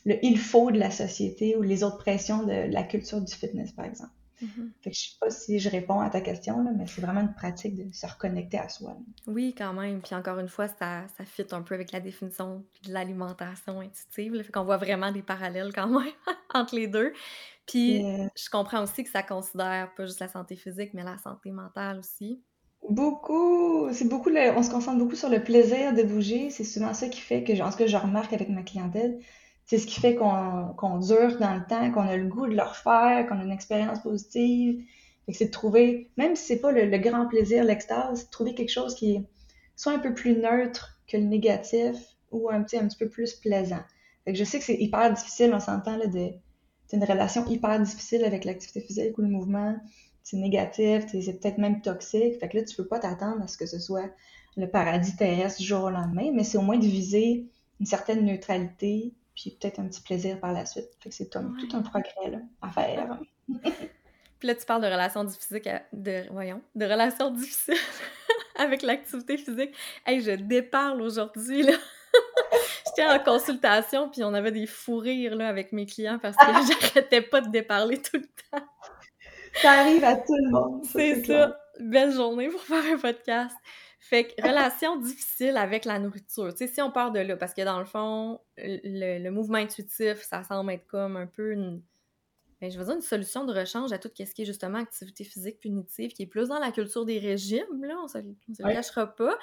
le 0.06 0.24
il 0.24 0.38
faut 0.38 0.70
de 0.70 0.78
la 0.78 0.92
société 0.92 1.56
ou 1.58 1.64
les 1.64 1.84
autres 1.84 1.98
pressions 1.98 2.44
de 2.44 2.72
la 2.72 2.84
culture 2.84 3.20
du 3.20 3.34
fitness, 3.34 3.72
par 3.72 3.86
exemple. 3.86 4.12
Fait 4.82 4.90
que 4.90 4.96
je 4.96 5.02
sais 5.02 5.16
pas 5.20 5.30
si 5.30 5.60
je 5.60 5.70
réponds 5.70 6.02
à 6.02 6.10
ta 6.10 6.22
question, 6.22 6.64
là, 6.64 6.72
mais 6.76 6.86
c'est 6.88 7.02
vraiment 7.02 7.22
une 7.22 7.34
pratique 7.34 7.76
de 7.76 7.94
se 7.94 8.06
reconnecter 8.06 8.58
à 8.58 8.68
soi. 8.68 8.98
Oui, 9.28 9.56
quand 9.58 9.74
même. 9.74 10.02
Puis 10.02 10.16
encore 10.16 10.40
une 10.40 10.50
fois, 10.50 10.68
ça, 10.68 11.06
ça 11.18 11.26
fit 11.26 11.46
un 11.52 11.62
peu 11.62 11.76
avec 11.76 11.92
la 11.92 12.00
définition 12.00 12.66
de 12.86 12.92
l'alimentation 12.92 13.80
intuitive. 13.80 14.42
Fait 14.44 14.52
qu'on 14.52 14.66
voit 14.66 14.78
vraiment 14.78 15.12
des 15.12 15.22
parallèles 15.22 15.72
quand 15.74 15.88
même 15.88 16.12
entre 16.54 16.76
les 16.76 16.88
deux. 16.88 17.14
Puis 17.68 18.06
euh, 18.06 18.28
je 18.36 18.50
comprends 18.50 18.84
aussi 18.84 19.04
que 19.04 19.10
ça 19.10 19.24
considère 19.24 19.94
pas 19.96 20.06
juste 20.06 20.20
la 20.20 20.28
santé 20.28 20.56
physique, 20.56 20.94
mais 20.94 21.04
la 21.04 21.18
santé 21.18 21.52
mentale 21.52 22.00
aussi. 22.00 22.42
Beaucoup, 22.90 23.88
c'est 23.94 24.08
beaucoup 24.10 24.30
on 24.30 24.64
se 24.64 24.70
concentre 24.70 24.98
beaucoup 24.98 25.16
sur 25.16 25.30
le 25.30 25.42
plaisir 25.42 25.94
de 25.94 26.04
bouger. 26.04 26.50
C'est 26.50 26.66
souvent 26.66 26.94
ça 26.94 27.08
qui 27.08 27.22
fait 27.22 27.44
que, 27.44 27.62
en 27.62 27.72
ce 27.72 27.78
que 27.78 27.88
je 27.88 27.96
remarque 27.96 28.34
avec 28.34 28.50
ma 28.50 28.64
clientèle, 28.64 29.20
c'est 29.66 29.78
ce 29.78 29.88
qui 29.88 30.02
fait 30.02 30.16
qu'on 30.16 30.98
dure 31.00 31.40
dans 31.40 31.54
le 31.56 31.66
temps, 31.68 31.92
qu'on 31.92 32.08
a 32.08 32.18
le 32.18 32.28
goût 32.28 32.48
de 32.48 32.56
le 32.56 32.62
refaire, 32.62 33.26
qu'on 33.28 33.40
a 33.40 33.44
une 33.44 33.52
expérience 33.52 34.02
positive. 34.02 34.84
c'est 35.32 35.46
de 35.46 35.52
trouver, 35.52 36.12
même 36.18 36.36
si 36.36 36.46
c'est 36.46 36.60
pas 36.60 36.74
le, 36.74 36.98
grand 36.98 37.28
plaisir, 37.28 37.64
l'extase, 37.64 38.26
de 38.26 38.30
trouver 38.30 38.54
quelque 38.54 38.72
chose 38.72 38.96
qui 38.96 39.16
est 39.16 39.24
soit 39.78 39.94
un 39.94 40.00
peu 40.00 40.14
plus 40.14 40.36
neutre 40.38 41.00
que 41.08 41.16
le 41.16 41.24
négatif 41.24 41.96
ou 42.32 42.50
un 42.50 42.62
petit, 42.64 42.78
un 42.78 42.88
petit 42.88 42.98
peu 42.98 43.08
plus 43.08 43.34
plaisant. 43.36 43.84
je 44.28 44.44
sais 44.44 44.60
que 44.60 44.66
c'est 44.66 44.76
hyper 44.76 45.14
difficile, 45.14 45.54
on 45.54 45.62
s'entend 45.62 45.98
de 45.98 46.34
c'est 46.94 47.00
une 47.00 47.12
relation 47.12 47.44
hyper 47.48 47.80
difficile 47.80 48.24
avec 48.24 48.46
l'activité 48.46 48.80
physique 48.80 49.18
ou 49.18 49.24
le 49.24 49.28
mouvement. 49.28 49.76
C'est 50.22 50.38
négatif, 50.38 51.06
c'est 51.08 51.40
peut-être 51.42 51.58
même 51.58 51.82
toxique. 51.82 52.40
Fait 52.40 52.48
que 52.48 52.58
là, 52.58 52.64
tu 52.64 52.76
peux 52.76 52.86
pas 52.86 53.00
t'attendre 53.00 53.42
à 53.42 53.48
ce 53.48 53.58
que 53.58 53.66
ce 53.66 53.80
soit 53.80 54.12
le 54.56 54.68
paradis 54.70 55.16
terrestre 55.16 55.60
du 55.60 55.66
jour 55.66 55.86
au 55.86 55.90
lendemain, 55.90 56.30
mais 56.32 56.44
c'est 56.44 56.60
au 56.60 56.62
moins 56.62 56.78
de 56.78 56.86
viser 56.86 57.48
une 57.80 57.88
certaine 57.88 58.24
neutralité, 58.24 59.12
puis 59.34 59.58
peut-être 59.60 59.80
un 59.80 59.88
petit 59.88 60.02
plaisir 60.02 60.40
par 60.40 60.54
la 60.54 60.68
suite. 60.68 60.88
Fait 61.00 61.10
que 61.10 61.16
c'est 61.16 61.32
tout, 61.32 61.40
un 61.40 61.82
progrès 61.82 62.30
là, 62.30 62.38
à 62.62 62.70
faire. 62.70 63.20
puis 64.40 64.48
là, 64.48 64.54
tu 64.54 64.66
parles 64.68 64.84
de 64.84 64.88
relations 64.88 65.24
difficiles, 65.24 65.62
de, 65.94 66.32
voyons, 66.32 66.62
de 66.76 66.86
relations 66.86 67.32
difficiles 67.32 67.74
avec 68.56 68.84
l'activité 68.84 69.38
physique. 69.38 69.76
Hey, 70.06 70.22
je 70.22 70.32
déparle 70.32 71.02
aujourd'hui, 71.02 71.64
là. 71.64 71.74
J'étais 72.96 73.10
en 73.10 73.20
consultation, 73.20 74.10
puis 74.10 74.24
on 74.24 74.34
avait 74.34 74.52
des 74.52 74.68
fous 74.68 74.98
rires 74.98 75.36
là, 75.36 75.48
avec 75.48 75.72
mes 75.72 75.86
clients 75.86 76.20
parce 76.20 76.36
que 76.36 76.46
j'arrêtais 76.82 77.22
pas 77.22 77.42
de 77.42 77.50
déparler 77.50 78.02
tout 78.02 78.18
le 78.18 78.28
temps. 78.52 78.66
Ça 79.62 79.72
arrive 79.72 80.04
à 80.04 80.16
tout 80.16 80.36
le 80.36 80.52
monde. 80.52 80.84
C'est 80.86 81.24
ça. 81.26 81.60
Belle 81.80 82.12
journée 82.12 82.50
pour 82.50 82.62
faire 82.62 82.84
un 82.86 82.98
podcast. 82.98 83.56
Fait 84.00 84.26
que 84.26 84.42
relation 84.42 84.98
difficile 84.98 85.56
avec 85.56 85.86
la 85.86 85.98
nourriture. 85.98 86.54
Tu 86.54 86.58
sais, 86.58 86.68
si 86.68 86.82
on 86.82 86.92
part 86.92 87.12
de 87.12 87.20
là, 87.20 87.38
parce 87.38 87.54
que 87.54 87.62
dans 87.62 87.80
le 87.80 87.86
fond, 87.86 88.42
le, 88.58 89.30
mouvement 89.30 89.58
intuitif, 89.58 90.22
ça 90.22 90.44
semble 90.44 90.72
être 90.72 90.86
comme 90.88 91.16
un 91.16 91.26
peu 91.26 91.54
une, 91.54 91.82
ben, 92.60 92.70
je 92.70 92.78
veux 92.78 92.86
dire, 92.86 92.96
une 92.96 93.02
solution 93.02 93.46
de 93.46 93.54
rechange 93.54 93.94
à 93.94 93.98
tout 93.98 94.10
ce 94.14 94.24
qui 94.34 94.42
est 94.42 94.46
justement 94.46 94.80
activité 94.80 95.24
physique 95.24 95.60
punitive, 95.60 96.12
qui 96.12 96.24
est 96.24 96.28
plus 96.28 96.50
dans 96.50 96.60
la 96.60 96.72
culture 96.72 97.06
des 97.06 97.18
régimes, 97.18 97.84
là, 97.84 97.96
on 98.04 98.08
se, 98.08 98.20
se 98.20 98.64
le 98.64 98.74
cachera 98.74 99.08
pas. 99.08 99.38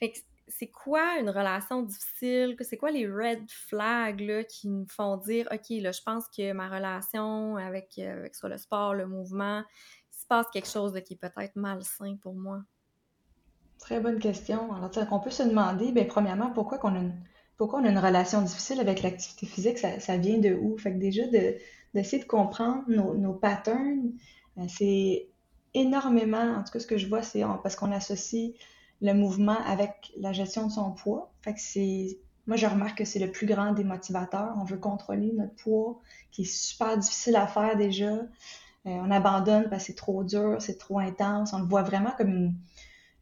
Fait 0.00 0.10
que 0.10 0.18
c'est 0.48 0.70
quoi 0.70 1.18
une 1.18 1.30
relation 1.30 1.82
difficile? 1.82 2.56
C'est 2.60 2.76
quoi 2.76 2.90
les 2.90 3.06
red 3.06 3.50
flags 3.50 4.46
qui 4.48 4.68
me 4.68 4.84
font 4.86 5.16
dire, 5.16 5.48
OK, 5.52 5.68
là, 5.80 5.92
je 5.92 6.00
pense 6.04 6.24
que 6.28 6.52
ma 6.52 6.68
relation 6.68 7.56
avec, 7.56 7.94
euh, 7.98 8.20
avec 8.20 8.34
soit 8.34 8.48
le 8.48 8.58
sport, 8.58 8.94
le 8.94 9.06
mouvement, 9.06 9.62
il 10.12 10.18
se 10.18 10.26
passe 10.26 10.46
quelque 10.52 10.68
chose 10.68 10.92
qui 11.04 11.14
est 11.14 11.16
peut-être 11.16 11.56
malsain 11.56 12.16
pour 12.22 12.34
moi? 12.34 12.62
Très 13.78 14.00
bonne 14.00 14.18
question. 14.18 14.72
Alors, 14.72 14.90
on 15.12 15.20
peut 15.20 15.30
se 15.30 15.42
demander, 15.42 15.92
bien, 15.92 16.04
premièrement, 16.04 16.50
pourquoi 16.50 16.78
qu'on 16.78 16.94
a 16.94 16.98
une, 16.98 17.14
pourquoi 17.56 17.80
on 17.80 17.84
a 17.84 17.90
une 17.90 17.98
relation 17.98 18.42
difficile 18.42 18.80
avec 18.80 19.02
l'activité 19.02 19.46
physique, 19.46 19.78
ça, 19.78 20.00
ça, 20.00 20.16
vient 20.16 20.38
de 20.38 20.54
où? 20.54 20.76
Fait 20.78 20.92
que 20.92 20.98
déjà, 20.98 21.26
d'essayer 21.94 22.18
de, 22.18 22.24
de 22.24 22.28
comprendre 22.28 22.84
nos, 22.88 23.14
nos 23.14 23.34
patterns, 23.34 24.12
euh, 24.58 24.62
c'est 24.68 25.28
énormément, 25.74 26.56
en 26.56 26.64
tout 26.64 26.72
cas, 26.72 26.80
ce 26.80 26.86
que 26.86 26.98
je 26.98 27.06
vois, 27.08 27.22
c'est 27.22 27.42
parce 27.62 27.76
qu'on 27.76 27.92
associe 27.92 28.52
le 29.00 29.12
mouvement 29.12 29.58
avec 29.66 30.12
la 30.16 30.32
gestion 30.32 30.66
de 30.66 30.72
son 30.72 30.92
poids. 30.92 31.32
Fait 31.42 31.54
que 31.54 31.60
c'est, 31.60 32.18
moi, 32.46 32.56
je 32.56 32.66
remarque 32.66 32.98
que 32.98 33.04
c'est 33.04 33.18
le 33.18 33.30
plus 33.30 33.46
grand 33.46 33.72
des 33.72 33.84
motivateurs. 33.84 34.54
On 34.60 34.64
veut 34.64 34.78
contrôler 34.78 35.32
notre 35.32 35.54
poids, 35.54 36.00
qui 36.30 36.42
est 36.42 36.52
super 36.52 36.96
difficile 36.98 37.36
à 37.36 37.46
faire 37.46 37.76
déjà. 37.76 38.12
Euh, 38.12 38.26
on 38.84 39.10
abandonne 39.10 39.68
parce 39.68 39.82
que 39.82 39.86
c'est 39.88 39.96
trop 39.96 40.24
dur, 40.24 40.56
c'est 40.60 40.78
trop 40.78 40.98
intense. 40.98 41.52
On 41.52 41.58
le 41.58 41.66
voit 41.66 41.82
vraiment 41.82 42.12
comme 42.16 42.28
une, 42.28 42.54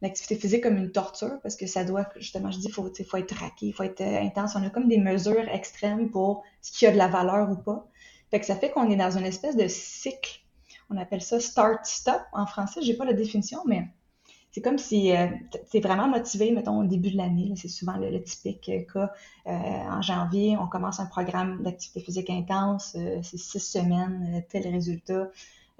l'activité 0.01 0.35
physique 0.35 0.63
comme 0.63 0.77
une 0.77 0.91
torture 0.91 1.39
parce 1.41 1.55
que 1.55 1.67
ça 1.67 1.83
doit, 1.83 2.07
justement, 2.17 2.51
je 2.51 2.59
dis, 2.59 2.67
il 2.67 2.73
faut, 2.73 2.89
faut 3.07 3.17
être 3.17 3.35
traqué, 3.35 3.67
il 3.67 3.73
faut 3.73 3.83
être 3.83 4.01
euh, 4.01 4.21
intense. 4.21 4.55
On 4.55 4.63
a 4.63 4.69
comme 4.69 4.87
des 4.87 4.99
mesures 4.99 5.47
extrêmes 5.49 6.09
pour 6.09 6.43
ce 6.61 6.71
qui 6.71 6.85
a 6.85 6.91
de 6.91 6.97
la 6.97 7.07
valeur 7.07 7.49
ou 7.49 7.55
pas. 7.55 7.87
Fait 8.31 8.39
que 8.39 8.45
ça 8.45 8.55
fait 8.55 8.71
qu'on 8.71 8.89
est 8.89 8.95
dans 8.95 9.17
une 9.17 9.25
espèce 9.25 9.55
de 9.55 9.67
cycle. 9.67 10.41
On 10.89 10.97
appelle 10.97 11.21
ça 11.21 11.39
start-stop 11.39 12.21
en 12.33 12.45
français. 12.45 12.81
J'ai 12.81 12.95
pas 12.95 13.05
la 13.05 13.13
définition, 13.13 13.59
mais 13.65 13.87
c'est 14.51 14.61
comme 14.61 14.77
si 14.77 15.15
euh, 15.15 15.27
tu 15.69 15.77
es 15.77 15.79
vraiment 15.79 16.07
motivé, 16.07 16.51
mettons, 16.51 16.79
au 16.79 16.83
début 16.83 17.11
de 17.11 17.17
l'année. 17.17 17.53
C'est 17.55 17.67
souvent 17.67 17.97
le, 17.97 18.23
typique 18.23 18.71
cas. 18.91 19.11
Euh, 19.45 19.49
en 19.51 20.01
janvier, 20.01 20.57
on 20.59 20.67
commence 20.67 20.99
un 20.99 21.05
programme 21.05 21.61
d'activité 21.63 21.99
physique 21.99 22.29
intense. 22.29 22.97
c'est 23.21 23.37
six 23.37 23.59
semaines, 23.59 24.43
tel 24.49 24.67
résultat. 24.67 25.29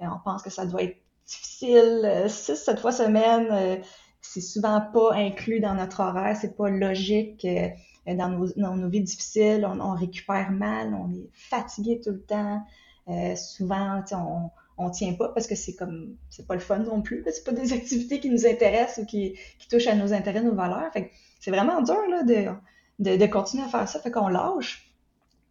on 0.00 0.18
pense 0.24 0.42
que 0.42 0.50
ça 0.50 0.66
doit 0.66 0.82
être 0.82 0.96
difficile, 1.26 2.24
six, 2.28 2.56
sept 2.56 2.78
fois 2.80 2.92
semaine 2.92 3.82
c'est 4.20 4.40
souvent 4.40 4.80
pas 4.80 5.14
inclus 5.14 5.60
dans 5.60 5.74
notre 5.74 6.00
horaire, 6.00 6.36
c'est 6.36 6.56
pas 6.56 6.68
logique 6.68 7.44
euh, 7.44 7.68
dans, 8.06 8.28
nos, 8.28 8.88
vies 8.88 9.00
difficiles, 9.00 9.66
on, 9.66 9.94
récupère 9.94 10.50
mal, 10.50 10.94
on 10.94 11.12
est 11.12 11.28
fatigué 11.32 12.00
tout 12.02 12.10
le 12.10 12.22
temps. 12.22 12.62
Euh, 13.08 13.36
souvent, 13.36 14.02
on, 14.12 14.50
on 14.78 14.90
tient 14.90 15.12
pas 15.14 15.28
parce 15.28 15.46
que 15.46 15.56
c'est 15.56 15.74
comme 15.74 16.16
c'est 16.30 16.46
pas 16.46 16.54
le 16.54 16.60
fun 16.60 16.78
non 16.78 17.02
plus, 17.02 17.24
c'est 17.26 17.44
pas 17.44 17.52
des 17.52 17.72
activités 17.74 18.20
qui 18.20 18.30
nous 18.30 18.46
intéressent 18.46 19.04
ou 19.04 19.06
qui, 19.06 19.36
qui 19.58 19.68
touchent 19.68 19.88
à 19.88 19.94
nos 19.94 20.12
intérêts, 20.12 20.42
nos 20.42 20.54
valeurs. 20.54 20.92
Fait 20.92 21.10
c'est 21.40 21.50
vraiment 21.50 21.82
dur 21.82 22.00
là, 22.08 22.22
de, 22.22 23.16
de, 23.16 23.26
continuer 23.26 23.64
à 23.64 23.68
faire 23.68 23.88
ça. 23.88 24.00
Fait 24.00 24.10
qu'on 24.10 24.28
lâche. 24.28 24.92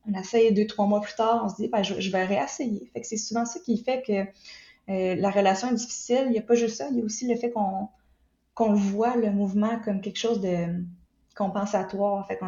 On 0.09 0.17
essaye 0.17 0.53
deux, 0.53 0.65
trois 0.65 0.87
mois 0.87 1.01
plus 1.01 1.15
tard, 1.15 1.43
on 1.45 1.49
se 1.49 1.55
dit 1.55 1.67
ben, 1.67 1.83
je, 1.83 1.99
je 1.99 2.11
vais 2.11 2.23
réessayer. 2.23 2.89
Fait 2.93 3.01
que 3.01 3.07
c'est 3.07 3.17
souvent 3.17 3.45
ça 3.45 3.59
qui 3.59 3.77
fait 3.83 4.01
que 4.01 4.21
euh, 4.89 5.15
la 5.15 5.29
relation 5.29 5.69
est 5.69 5.75
difficile. 5.75 6.23
Il 6.27 6.31
n'y 6.31 6.39
a 6.39 6.41
pas 6.41 6.55
juste 6.55 6.77
ça, 6.77 6.87
il 6.89 6.97
y 6.97 7.01
a 7.01 7.03
aussi 7.03 7.27
le 7.27 7.35
fait 7.35 7.51
qu'on 7.51 7.89
qu'on 8.53 8.73
voit 8.73 9.15
le 9.15 9.29
mouvement 9.29 9.79
comme 9.85 10.01
quelque 10.01 10.17
chose 10.17 10.41
de 10.41 10.83
compensatoire. 11.35 12.25
Fait 12.27 12.39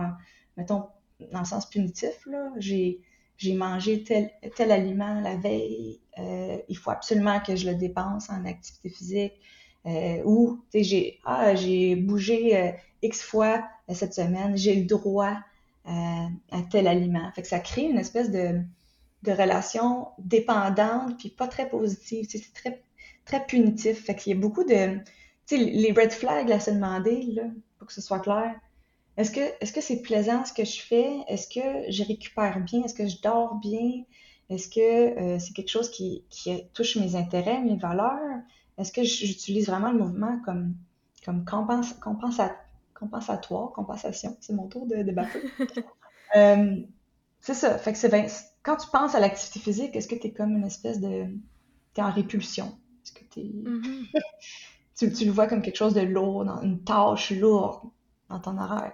mettons, 0.58 0.88
dans 1.32 1.40
le 1.40 1.46
sens 1.46 1.70
punitif, 1.70 2.26
là, 2.26 2.50
j'ai, 2.58 3.02
j'ai 3.40 3.54
mangé 3.54 4.04
tel, 4.04 4.30
tel 4.56 4.72
aliment 4.72 5.22
la 5.22 5.38
veille, 5.38 6.02
euh, 6.20 6.58
il 6.68 6.78
faut 6.78 6.92
absolument 6.92 7.40
que 7.40 7.56
je 7.56 7.70
le 7.70 7.76
dépense 7.76 8.30
en 8.30 8.46
activité 8.46 8.90
physique. 8.90 9.34
Euh, 9.86 10.22
ou, 10.26 10.62
tu 10.72 10.80
sais, 10.80 10.84
j'ai, 10.84 11.20
ah, 11.24 11.56
j'ai 11.56 11.96
bougé 11.96 12.58
euh, 12.58 12.72
X 13.02 13.24
fois 13.24 13.64
cette 13.94 14.14
semaine, 14.14 14.58
j'ai 14.58 14.76
le 14.76 14.86
droit 14.86 15.38
à 15.86 16.62
tel 16.70 16.88
aliment. 16.88 17.32
Fait 17.34 17.42
que 17.42 17.48
ça 17.48 17.60
crée 17.60 17.84
une 17.84 17.98
espèce 17.98 18.30
de, 18.30 18.62
de 19.24 19.32
relation 19.32 20.10
dépendante, 20.20 21.18
puis 21.18 21.30
pas 21.30 21.48
très 21.48 21.68
positive. 21.68 22.28
C'est 22.30 22.54
très, 22.54 22.84
très 23.26 23.44
punitif. 23.46 24.06
Fait 24.06 24.16
qu'il 24.16 24.34
y 24.34 24.38
a 24.38 24.40
beaucoup 24.40 24.64
de, 24.64 25.00
les 25.50 25.92
red 25.94 26.12
flags 26.12 26.52
à 26.52 26.60
se 26.60 26.70
demander, 26.70 27.24
là, 27.34 27.44
pour 27.80 27.88
que 27.88 27.94
ce 27.94 28.02
soit 28.02 28.20
clair. 28.20 28.54
Est-ce 29.20 29.32
que 29.32 29.42
est-ce 29.60 29.74
que 29.74 29.82
c'est 29.82 30.02
plaisant 30.02 30.46
ce 30.46 30.54
que 30.54 30.64
je 30.64 30.80
fais? 30.80 31.18
Est-ce 31.28 31.50
que 31.50 31.92
je 31.92 32.04
récupère 32.06 32.62
bien? 32.62 32.86
Est-ce 32.86 32.94
que 32.94 33.06
je 33.06 33.22
dors 33.22 33.56
bien? 33.56 34.06
Est-ce 34.50 34.70
que 34.70 34.80
euh, 34.80 35.40
c'est 35.40 35.52
quelque 35.52 35.70
chose 35.70 35.92
qui, 35.92 36.24
qui, 36.30 36.64
touche 36.74 36.96
mes 36.96 37.18
intérêts, 37.18 37.60
mes 37.62 37.76
valeurs? 37.76 38.40
Est-ce 38.78 38.94
que 38.94 39.04
j'utilise 39.04 39.68
vraiment 39.68 39.92
le 39.92 40.00
mouvement 40.00 40.40
comme, 40.46 40.74
comme 41.26 41.44
compensa, 41.44 42.56
compensatoire, 42.94 43.74
compensation? 43.74 44.38
C'est 44.40 44.54
mon 44.54 44.70
tour 44.70 44.88
de, 44.88 45.04
de 45.04 45.14
euh, 46.38 46.78
c'est 47.42 47.54
ça. 47.54 47.78
Fait 47.78 47.92
que 47.92 47.98
c'est 47.98 48.10
quand 48.64 48.78
tu 48.78 48.88
penses 48.90 49.16
à 49.16 49.20
l'activité 49.20 49.60
physique, 49.60 49.98
est-ce 49.98 50.08
que 50.08 50.16
tu 50.16 50.28
es 50.28 50.32
comme 50.32 50.56
une 50.56 50.66
espèce 50.66 51.02
de. 51.02 51.26
T'es 51.94 52.02
en 52.02 52.12
répulsion? 52.12 52.78
Est-ce 53.04 53.12
que 53.12 53.26
tu 53.30 53.42
es. 53.42 53.44
Mm-hmm. 53.44 55.14
tu, 55.14 55.26
le 55.26 55.32
vois 55.32 55.48
comme 55.48 55.62
quelque 55.62 55.76
chose 55.76 55.94
de 55.94 56.02
lourd, 56.02 56.44
une 56.64 56.86
tâche 56.86 57.32
lourde 57.32 57.82
dans 58.30 58.40
ton 58.40 58.58
horaire? 58.58 58.94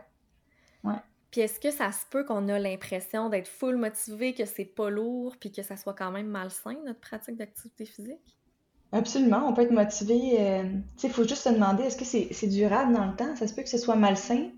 Ouais. 0.86 0.94
Puis 1.32 1.42
est-ce 1.42 1.60
que 1.60 1.72
ça 1.72 1.92
se 1.92 2.06
peut 2.10 2.24
qu'on 2.24 2.48
a 2.48 2.58
l'impression 2.58 3.28
d'être 3.28 3.50
full 3.50 3.76
motivé, 3.76 4.34
que 4.34 4.46
c'est 4.46 4.64
pas 4.64 4.90
lourd, 4.90 5.36
puis 5.38 5.52
que 5.52 5.64
ça 5.64 5.76
soit 5.76 5.94
quand 5.94 6.12
même 6.12 6.28
malsain, 6.28 6.76
notre 6.86 7.02
pratique 7.02 7.36
d'activité 7.36 7.86
physique? 7.86 8.38
Absolument, 8.94 9.46
on 9.46 9.54
peut 9.54 9.64
être 9.64 9.72
motivé. 9.72 10.40
Euh, 10.40 10.64
tu 10.64 11.02
sais, 11.02 11.08
il 11.08 11.14
faut 11.14 11.28
juste 11.28 11.44
se 11.44 11.50
demander, 11.50 11.84
est-ce 11.84 11.98
que 11.98 12.06
c'est 12.06 12.48
durable 12.48 12.94
dans 12.94 13.06
le 13.06 13.16
temps? 13.18 13.36
Ça 13.36 13.48
se 13.48 13.54
peut 13.54 13.64
que 13.64 13.70
ce 13.70 13.78
soit 13.78 13.98
malsain. 13.98 14.52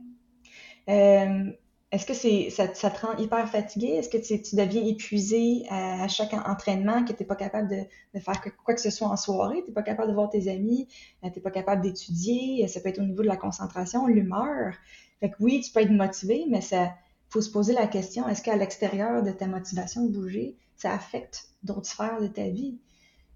Euh, 0.90 1.52
est-ce 1.92 2.06
que 2.06 2.14
c'est 2.14 2.50
ça, 2.50 2.72
ça, 2.76 2.92
te 2.92 3.06
rend 3.06 3.18
hyper 3.18 3.50
fatigué? 3.50 3.88
Est-ce 3.88 4.10
que 4.10 4.18
tu, 4.18 4.40
tu, 4.42 4.56
deviens 4.56 4.86
épuisé 4.86 5.64
à, 5.70 6.08
chaque 6.08 6.34
entraînement, 6.34 7.04
que 7.06 7.14
tu 7.14 7.24
n'es 7.24 7.26
pas 7.26 7.36
capable 7.36 7.70
de, 7.70 7.82
de, 8.14 8.20
faire 8.20 8.42
quoi 8.64 8.76
que 8.76 8.82
ce 8.82 8.92
soit 8.92 9.08
en 9.08 9.18
soirée, 9.18 9.62
tu 9.64 9.70
n'es 9.70 9.74
pas 9.74 9.84
capable 9.84 10.10
de 10.10 10.14
voir 10.14 10.30
tes 10.30 10.48
amis, 10.52 10.88
euh, 11.24 11.30
tu 11.30 11.40
n'es 11.40 11.42
pas 11.42 11.50
capable 11.50 11.82
d'étudier, 11.82 12.68
ça 12.68 12.82
peut 12.82 12.90
être 12.90 13.00
au 13.00 13.06
niveau 13.06 13.24
de 13.24 13.28
la 13.28 13.38
concentration, 13.38 14.06
l'humeur. 14.06 14.76
Fait 15.20 15.30
que 15.30 15.36
oui, 15.40 15.62
tu 15.62 15.72
peux 15.72 15.82
être 15.82 15.92
motivé, 15.92 16.46
mais 16.50 16.62
ça 16.62 16.94
faut 17.30 17.42
se 17.42 17.50
poser 17.50 17.74
la 17.74 17.88
question, 17.88 18.28
est-ce 18.28 18.42
qu'à 18.42 18.56
l'extérieur 18.56 19.22
de 19.22 19.32
ta 19.32 19.48
motivation 19.48 20.06
de 20.06 20.12
bouger, 20.12 20.56
ça 20.78 20.94
affecte 20.94 21.50
d'autres 21.64 21.88
sphères 21.88 22.22
de 22.22 22.28
ta 22.28 22.48
vie? 22.48 22.80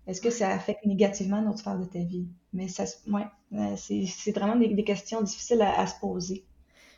Est-ce 0.08 0.22
que 0.22 0.30
ça 0.30 0.50
affecte 0.50 0.86
négativement 0.86 1.41
d'autres 1.41 1.60
sphères 1.60 1.78
de 1.78 1.86
ta 1.86 2.00
vie? 2.00 2.28
Mais 2.54 2.67
ça, 2.67 2.86
ouais, 3.08 3.76
c'est 3.78 4.32
vraiment 4.32 4.56
des, 4.56 4.70
des 4.74 4.84
questions 4.84 5.22
difficiles 5.22 5.62
à 5.62 5.86
se 5.88 6.00
poser. 6.00 6.46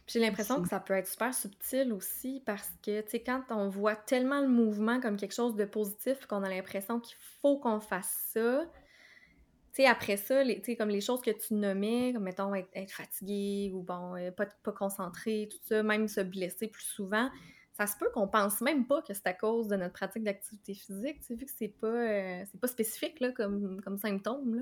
J'ai 0.06 0.20
l'impression 0.20 0.62
que 0.62 0.68
ça 0.68 0.80
peut 0.80 0.94
être 0.94 1.08
super 1.08 1.34
subtil 1.34 1.94
aussi 1.94 2.42
parce 2.46 2.70
que, 2.84 3.02
tu 3.02 3.10
sais, 3.10 3.20
quand 3.22 3.42
on 3.52 3.70
voit 3.70 3.96
tellement 3.96 4.42
le 4.42 4.50
mouvement 4.50 5.00
comme 5.00 5.16
quelque 5.16 5.34
chose 5.34 5.56
de 5.56 5.66
positif 5.66 6.26
qu'on 6.28 6.44
a 6.44 6.50
l'impression 6.50 7.00
qu'il 7.00 7.16
faut 7.42 7.58
qu'on 7.58 7.80
fasse 7.80 8.32
ça, 8.34 8.66
après 9.80 10.18
ça, 10.18 10.44
sais, 10.64 10.76
comme 10.76 10.90
les 10.90 11.02
choses 11.02 11.22
que 11.22 11.32
tu 11.32 11.56
nommais, 11.56 12.12
comme 12.14 12.24
mettons 12.24 12.54
être, 12.54 12.92
fatigué 12.92 13.72
ou 13.74 13.82
bon, 13.82 14.16
euh, 14.16 14.32
pas, 14.32 14.46
pas 14.64 14.72
concentré, 14.72 15.50
tout 15.52 15.58
ça, 15.64 15.82
même 15.84 16.08
se 16.08 16.22
blesser 16.22 16.68
plus 16.68 16.86
souvent, 16.86 17.30
ça 17.74 17.88
se 17.88 17.98
peut 17.98 18.10
qu'on 18.14 18.28
pense 18.28 18.62
même 18.62 18.86
pas 18.86 19.02
que 19.02 19.14
c'est 19.14 19.26
à 19.26 19.34
cause 19.34 19.68
de 19.68 19.76
notre 19.76 19.94
pratique 19.94 20.24
d'activité 20.24 20.76
physique, 20.76 21.20
tu 21.20 21.26
sais, 21.26 21.36
vu 21.36 21.46
que 21.46 21.52
c'est 21.58 21.74
pas, 21.80 21.88
euh, 21.88 22.44
c'est 22.52 22.60
pas 22.60 22.68
spécifique 22.68 23.20
là, 23.20 23.32
comme, 23.32 23.82
comme 23.82 23.98
symptôme. 23.98 24.56
Là. 24.56 24.62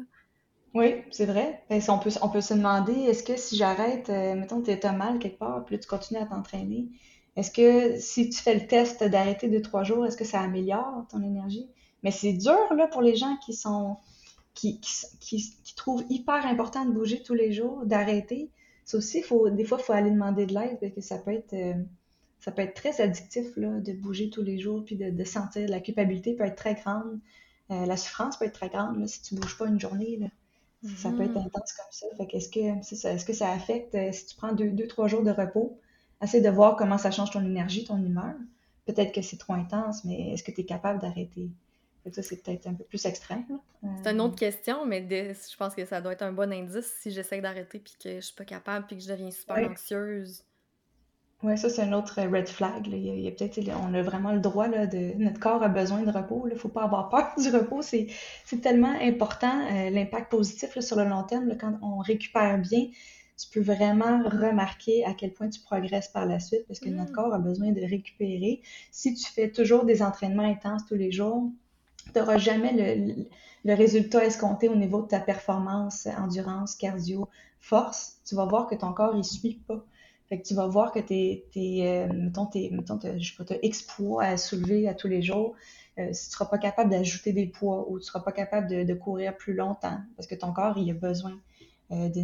Oui, 0.73 1.03
c'est 1.11 1.25
vrai. 1.25 1.61
Ben, 1.69 1.81
on 1.89 1.99
peut, 1.99 2.11
on 2.21 2.29
peut 2.29 2.39
se 2.39 2.53
demander, 2.53 2.93
est-ce 2.93 3.23
que 3.23 3.35
si 3.35 3.57
j'arrête, 3.57 4.09
euh, 4.09 4.35
mettons, 4.35 4.61
tu 4.61 4.71
as 4.71 4.93
mal 4.93 5.19
quelque 5.19 5.37
part, 5.37 5.65
puis 5.65 5.77
tu 5.77 5.87
continues 5.87 6.21
à 6.21 6.25
t'entraîner, 6.25 6.87
est-ce 7.35 7.51
que 7.51 7.99
si 7.99 8.29
tu 8.29 8.41
fais 8.41 8.55
le 8.55 8.67
test 8.67 9.03
d'arrêter 9.03 9.49
deux, 9.49 9.61
trois 9.61 9.83
jours, 9.83 10.05
est-ce 10.05 10.17
que 10.17 10.25
ça 10.25 10.39
améliore 10.39 11.05
ton 11.09 11.21
énergie? 11.21 11.69
Mais 12.03 12.11
c'est 12.11 12.33
dur, 12.33 12.73
là, 12.75 12.87
pour 12.87 13.01
les 13.01 13.15
gens 13.15 13.35
qui 13.45 13.53
sont, 13.53 13.97
qui, 14.53 14.79
qui, 14.79 15.09
qui, 15.19 15.75
trouvent 15.75 16.03
hyper 16.09 16.45
important 16.45 16.85
de 16.85 16.91
bouger 16.91 17.23
tous 17.23 17.33
les 17.33 17.51
jours, 17.53 17.85
d'arrêter. 17.85 18.49
Ça 18.85 18.97
aussi, 18.97 19.21
faut, 19.21 19.49
des 19.49 19.63
fois, 19.63 19.77
il 19.79 19.83
faut 19.83 19.93
aller 19.93 20.11
demander 20.11 20.45
de 20.45 20.53
l'aide, 20.53 20.77
parce 20.79 20.93
que 20.93 21.01
ça 21.01 21.17
peut 21.17 21.31
être, 21.31 21.53
euh, 21.53 21.73
ça 22.39 22.51
peut 22.51 22.61
être 22.61 22.73
très 22.73 22.99
addictif, 23.01 23.55
là, 23.55 23.79
de 23.79 23.93
bouger 23.93 24.29
tous 24.29 24.43
les 24.43 24.59
jours, 24.59 24.83
puis 24.83 24.95
de, 24.95 25.09
de 25.09 25.23
sentir, 25.23 25.67
la 25.69 25.79
culpabilité 25.79 26.33
peut 26.33 26.43
être 26.43 26.55
très 26.55 26.75
grande, 26.75 27.19
euh, 27.71 27.85
la 27.85 27.97
souffrance 27.97 28.37
peut 28.37 28.45
être 28.45 28.53
très 28.53 28.69
grande, 28.69 28.99
là, 28.99 29.07
si 29.07 29.21
tu 29.21 29.35
bouges 29.35 29.57
pas 29.57 29.67
une 29.67 29.79
journée, 29.79 30.17
là. 30.17 30.27
Ça 30.97 31.11
peut 31.11 31.21
être 31.21 31.33
mm-hmm. 31.33 31.45
intense 31.45 31.73
comme 31.73 31.91
ça. 31.91 32.07
Fait 32.17 32.35
est-ce 32.35 32.49
que, 32.49 32.95
ça, 32.95 33.13
est-ce 33.13 33.23
que 33.23 33.33
ça 33.33 33.51
affecte, 33.51 33.93
euh, 33.93 34.11
si 34.11 34.25
tu 34.25 34.35
prends 34.35 34.51
deux, 34.51 34.71
deux, 34.71 34.87
trois 34.87 35.07
jours 35.07 35.21
de 35.21 35.29
repos, 35.29 35.77
essaie 36.23 36.41
de 36.41 36.49
voir 36.49 36.75
comment 36.75 36.97
ça 36.97 37.11
change 37.11 37.29
ton 37.29 37.45
énergie, 37.45 37.83
ton 37.83 38.03
humeur. 38.03 38.33
Peut-être 38.85 39.11
que 39.11 39.21
c'est 39.21 39.37
trop 39.37 39.53
intense, 39.53 40.03
mais 40.05 40.31
est-ce 40.31 40.43
que 40.43 40.51
tu 40.51 40.61
es 40.61 40.65
capable 40.65 40.99
d'arrêter? 40.99 41.51
Ça, 42.11 42.23
c'est 42.23 42.41
peut-être 42.41 42.67
un 42.67 42.73
peu 42.73 42.83
plus 42.83 43.05
extrême. 43.05 43.45
C'est 44.03 44.11
une 44.11 44.21
autre 44.21 44.35
question, 44.35 44.85
mais 44.85 45.07
je 45.09 45.57
pense 45.57 45.75
que 45.75 45.85
ça 45.85 46.01
doit 46.01 46.13
être 46.13 46.23
un 46.23 46.33
bon 46.33 46.51
indice 46.51 46.91
si 46.99 47.11
j'essaie 47.11 47.41
d'arrêter 47.41 47.79
puis 47.79 47.93
que 48.01 48.15
je 48.15 48.21
suis 48.21 48.35
pas 48.35 48.45
capable 48.45 48.87
puis 48.87 48.97
que 48.97 49.03
je 49.03 49.09
deviens 49.09 49.29
super 49.29 49.57
anxieuse. 49.69 50.43
Oui, 51.43 51.57
ça, 51.57 51.69
c'est 51.69 51.81
un 51.81 51.93
autre 51.93 52.21
red 52.21 52.47
flag. 52.47 52.87
Il 52.87 53.19
y 53.19 53.27
a, 53.27 53.31
peut-être, 53.31 53.59
on 53.83 53.93
a 53.95 54.01
vraiment 54.03 54.31
le 54.31 54.39
droit, 54.39 54.67
là, 54.67 54.85
de, 54.85 55.13
notre 55.17 55.39
corps 55.39 55.63
a 55.63 55.69
besoin 55.69 56.03
de 56.03 56.11
repos. 56.11 56.43
Il 56.47 56.53
ne 56.53 56.59
faut 56.59 56.69
pas 56.69 56.83
avoir 56.83 57.09
peur 57.09 57.33
du 57.37 57.49
repos. 57.49 57.81
C'est, 57.81 58.07
tellement 58.61 58.95
important, 59.01 59.65
euh, 59.71 59.89
l'impact 59.89 60.29
positif 60.29 60.79
sur 60.79 60.97
le 60.97 61.05
long 61.05 61.23
terme, 61.23 61.57
quand 61.57 61.79
on 61.81 61.97
récupère 61.97 62.59
bien, 62.59 62.87
tu 63.37 63.47
peux 63.51 63.61
vraiment 63.61 64.21
remarquer 64.29 65.03
à 65.05 65.15
quel 65.15 65.33
point 65.33 65.49
tu 65.49 65.61
progresses 65.61 66.09
par 66.09 66.27
la 66.27 66.39
suite 66.39 66.67
parce 66.67 66.79
que 66.79 66.89
notre 66.89 67.11
mm. 67.11 67.15
corps 67.15 67.33
a 67.33 67.39
besoin 67.39 67.71
de 67.71 67.81
récupérer. 67.81 68.61
Si 68.91 69.15
tu 69.15 69.25
fais 69.25 69.49
toujours 69.49 69.85
des 69.85 70.03
entraînements 70.03 70.43
intenses 70.43 70.85
tous 70.85 70.95
les 70.95 71.11
jours, 71.11 71.49
tu 72.13 72.19
n'auras 72.19 72.37
jamais 72.37 72.73
le, 72.73 73.25
le, 73.65 73.75
résultat 73.75 74.25
escompté 74.25 74.69
au 74.69 74.75
niveau 74.75 75.01
de 75.01 75.07
ta 75.07 75.19
performance, 75.19 76.07
endurance, 76.17 76.75
cardio, 76.75 77.27
force. 77.59 78.19
Tu 78.25 78.35
vas 78.35 78.45
voir 78.45 78.67
que 78.67 78.75
ton 78.75 78.93
corps, 78.93 79.15
il 79.15 79.23
suit 79.23 79.61
pas. 79.67 79.85
Fait 80.31 80.39
que 80.39 80.47
tu 80.47 80.53
vas 80.53 80.65
voir 80.65 80.93
que 80.93 80.99
tes, 80.99 81.45
tes, 81.51 81.85
euh, 81.85 82.07
mettons, 82.13 82.45
tes, 82.45 82.69
mettons, 82.69 82.97
je 83.01 83.35
sais 83.35 83.43
pas, 83.43 83.53
X 83.61 83.81
poids 83.81 84.23
à 84.23 84.37
soulever 84.37 84.87
à 84.87 84.93
tous 84.93 85.09
les 85.09 85.21
jours, 85.21 85.55
euh, 85.99 86.07
si 86.13 86.29
tu 86.29 86.31
seras 86.31 86.45
pas 86.45 86.57
capable 86.57 86.89
d'ajouter 86.89 87.33
des 87.33 87.47
poids 87.47 87.91
ou 87.91 87.99
tu 87.99 88.05
seras 88.05 88.21
pas 88.21 88.31
capable 88.31 88.69
de, 88.69 88.83
de, 88.83 88.93
courir 88.93 89.35
plus 89.35 89.53
longtemps 89.53 89.97
parce 90.15 90.27
que 90.27 90.35
ton 90.35 90.53
corps, 90.53 90.77
il 90.77 90.89
a 90.89 90.93
besoin 90.93 91.37
euh, 91.91 92.07
de, 92.07 92.21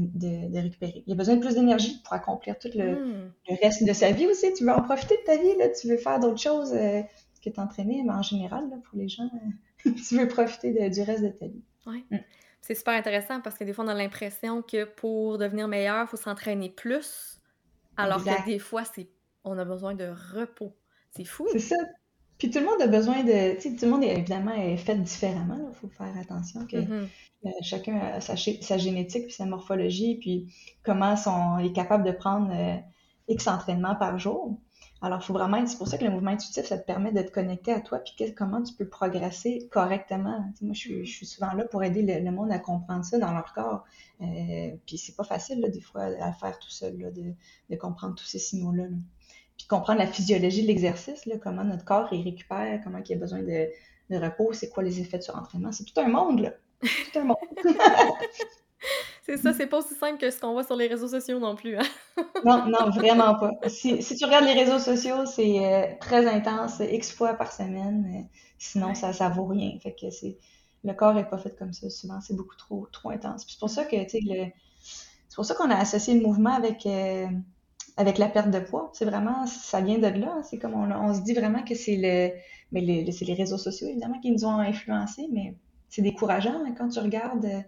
de, 0.48 0.58
récupérer. 0.58 1.04
Il 1.06 1.12
a 1.12 1.16
besoin 1.18 1.36
de 1.36 1.42
plus 1.42 1.56
d'énergie 1.56 2.02
pour 2.02 2.14
accomplir 2.14 2.58
tout 2.58 2.70
le, 2.76 2.96
hmm. 2.96 3.32
le, 3.50 3.56
reste 3.62 3.86
de 3.86 3.92
sa 3.92 4.12
vie 4.12 4.26
aussi. 4.26 4.54
Tu 4.54 4.64
veux 4.64 4.72
en 4.72 4.84
profiter 4.84 5.16
de 5.16 5.26
ta 5.26 5.36
vie, 5.36 5.58
là, 5.60 5.68
tu 5.68 5.90
veux 5.90 5.98
faire 5.98 6.22
d'autres 6.22 6.40
choses 6.40 6.74
que 7.44 7.50
t'entraîner, 7.50 8.04
mais 8.06 8.14
en 8.14 8.22
général, 8.22 8.70
là, 8.70 8.78
pour 8.90 8.98
les 8.98 9.10
gens, 9.10 9.30
tu 9.84 10.18
veux 10.18 10.28
profiter 10.28 10.90
du 10.90 11.02
reste 11.02 11.24
de 11.24 11.30
ta 11.30 11.48
vie. 11.48 11.64
Ouais. 11.86 12.04
Hmm. 12.12 12.22
C'est 12.62 12.76
super 12.76 12.96
intéressant 12.96 13.40
parce 13.40 13.58
que 13.58 13.64
des 13.64 13.74
fois, 13.74 13.86
on 13.86 13.88
a 13.88 13.94
l'impression 13.94 14.62
que 14.62 14.84
pour 14.84 15.38
devenir 15.38 15.68
meilleur, 15.68 16.04
il 16.04 16.08
faut 16.08 16.18
s'entraîner 16.18 16.70
plus. 16.70 17.40
Alors 17.96 18.24
que 18.24 18.46
des 18.46 18.60
fois, 18.60 18.84
c'est 18.84 19.08
on 19.44 19.58
a 19.58 19.66
besoin 19.66 19.96
de 19.96 20.14
repos. 20.34 20.76
C'est 21.12 21.24
fou. 21.24 21.48
C'est 21.52 21.60
ça. 21.60 21.76
Puis 22.38 22.52
tout 22.52 22.60
le 22.60 22.66
monde 22.66 22.82
a 22.82 22.88
besoin 22.88 23.24
de. 23.24 23.56
Tu 23.56 23.62
sais, 23.62 23.76
tout 23.76 23.86
le 23.86 23.92
monde, 23.92 24.04
évidemment, 24.04 24.54
est 24.54 24.78
fait 24.78 24.96
différemment. 24.96 25.58
Il 25.72 25.76
faut 25.76 25.88
faire 25.88 26.16
attention 26.20 26.68
que 26.68 26.78
mm-hmm. 26.78 27.08
euh, 27.46 27.50
chacun 27.62 27.98
a 27.98 28.20
sa, 28.22 28.36
génétique, 28.36 29.24
puis 29.24 29.34
sa 29.34 29.46
morphologie, 29.46 30.18
puis 30.20 30.54
comment 30.84 31.16
sont, 31.16 31.58
est 31.58 31.74
capable 31.74 32.04
de 32.04 32.12
prendre 32.12 32.52
euh, 32.54 32.78
X 33.28 33.48
entraînements 33.48 33.96
par 33.96 34.20
jour. 34.20 34.60
Alors, 35.02 35.20
il 35.22 35.26
faut 35.26 35.34
vraiment, 35.34 35.66
c'est 35.68 35.78
pour 35.78 35.88
ça 35.88 35.98
que 35.98 36.04
le 36.04 36.10
mouvement 36.10 36.32
intuitif, 36.32 36.66
ça 36.66 36.78
te 36.78 36.86
permet 36.86 37.12
de 37.12 37.22
te 37.22 37.30
connecter 37.30 37.72
à 37.72 37.82
toi, 37.82 38.00
puis 38.00 38.34
comment 38.34 38.64
tu 38.64 38.74
peux 38.74 38.88
progresser 38.88 39.68
correctement. 39.72 40.44
moi, 40.62 40.74
je 40.74 41.04
suis, 41.04 41.26
souvent 41.26 41.54
là 41.54 41.66
pour 41.66 41.84
aider 41.84 42.02
le, 42.02 42.32
monde 42.32 42.52
à 42.52 42.58
comprendre 42.58 43.06
ça 43.06 43.20
dans 43.20 43.32
leur 43.32 43.54
corps. 43.54 43.84
Euh, 44.22 44.72
puis 44.88 44.98
c'est 44.98 45.16
pas 45.16 45.24
facile, 45.24 45.62
des 45.72 45.82
fois, 45.82 46.04
à 46.20 46.34
faire 46.34 46.58
tout 46.58 46.72
seul, 46.72 46.98
de, 46.98 47.76
comprendre 47.76 48.16
tous 48.16 48.26
ces 48.26 48.40
signaux-là. 48.40 48.86
Puis 49.56 49.68
comprendre 49.68 50.00
la 50.00 50.08
physiologie 50.08 50.64
de 50.64 50.68
l'exercice, 50.68 51.28
comment 51.44 51.64
notre 51.64 51.86
corps 51.86 52.10
il 52.12 52.24
récupère, 52.24 52.82
comment 52.84 53.00
il 53.08 53.14
a 53.14 53.18
besoin 53.18 53.42
de, 53.42 53.70
de 54.10 54.18
repos, 54.18 54.54
c'est 54.54 54.70
quoi 54.70 54.84
les 54.84 55.00
effets 55.00 55.18
de 55.18 55.24
surentraînement. 55.24 55.72
C'est 55.72 55.84
tout 55.84 56.00
un 56.00 56.08
monde, 56.08 56.40
là. 56.42 56.54
Tout 56.82 57.20
un 57.20 57.24
monde. 57.24 57.38
C'est 59.28 59.38
ça, 59.38 59.54
c'est 59.54 59.68
pas 59.68 59.80
aussi 59.80 59.94
simple 59.94 60.18
que 60.18 60.32
ce 60.32 60.40
qu'on 60.40 60.54
voit 60.54 60.64
sur 60.64 60.78
les 60.78 60.88
réseaux 60.88 61.10
sociaux 61.10 61.38
non 61.38 61.56
plus. 61.56 61.78
Hein. 61.78 61.84
non, 62.46 62.66
non, 62.66 62.90
vraiment 62.92 63.36
pas. 63.36 63.52
Si, 63.68 64.00
tu 64.00 64.24
regardes 64.24 64.46
les 64.46 64.54
réseaux 64.54 64.80
sociaux, 64.80 65.26
c'est 65.26 65.66
euh, 65.66 65.86
très 66.00 66.26
intense, 66.26 66.80
X 66.80 67.12
fois 67.12 67.34
par 67.34 67.52
semaine. 67.52 68.30
sinon, 68.58 68.94
ça, 68.96 69.12
ça 69.12 69.28
vaut 69.28 69.46
rien. 69.46 69.78
Fait 69.82 69.94
que 69.94 70.10
c'est 70.10 70.38
le 70.84 70.94
corps 70.94 71.18
est 71.18 71.30
pas 71.30 71.38
fait 71.38 71.56
comme 71.58 71.74
ça. 71.74 71.90
Souvent, 71.90 72.22
c'est 72.22 72.36
beaucoup 72.36 72.56
trop, 72.56 72.88
trop 72.92 73.10
intense. 73.10 73.46
c'est 73.48 73.60
pour 73.60 73.70
ça 73.70 73.84
que, 73.84 74.02
tu 74.04 74.10
sais, 74.10 74.54
c'est 75.28 75.36
pour 75.36 75.46
ça 75.46 75.56
qu'on 75.56 75.70
a 75.70 75.76
associé 75.76 76.14
le 76.14 76.22
mouvement 76.22 76.54
avec, 76.54 76.86
euh, 76.86 77.28
avec 77.98 78.18
la 78.18 78.30
perte 78.30 78.50
de 78.50 78.60
poids. 78.60 78.90
C'est 78.94 79.06
vraiment, 79.06 79.46
ça 79.46 79.82
vient 79.82 79.98
de 79.98 80.08
là. 80.08 80.42
C'est 80.44 80.58
comme 80.58 80.76
on, 80.76 81.14
se 81.14 81.22
dit 81.22 81.34
vraiment 81.34 81.64
que 81.64 81.76
c'est 81.76 81.98
le, 81.98 82.32
mais 82.72 83.12
c'est 83.12 83.26
les 83.26 83.34
réseaux 83.34 83.58
sociaux, 83.58 83.88
évidemment, 83.90 84.20
qui 84.20 84.32
nous 84.32 84.46
ont 84.46 84.60
influencés, 84.60 85.28
mais 85.32 85.56
c'est 85.90 86.02
décourageant 86.02 86.64
hein, 86.66 86.74
quand 86.78 86.90
tu 86.90 87.00
regardes 87.00 87.66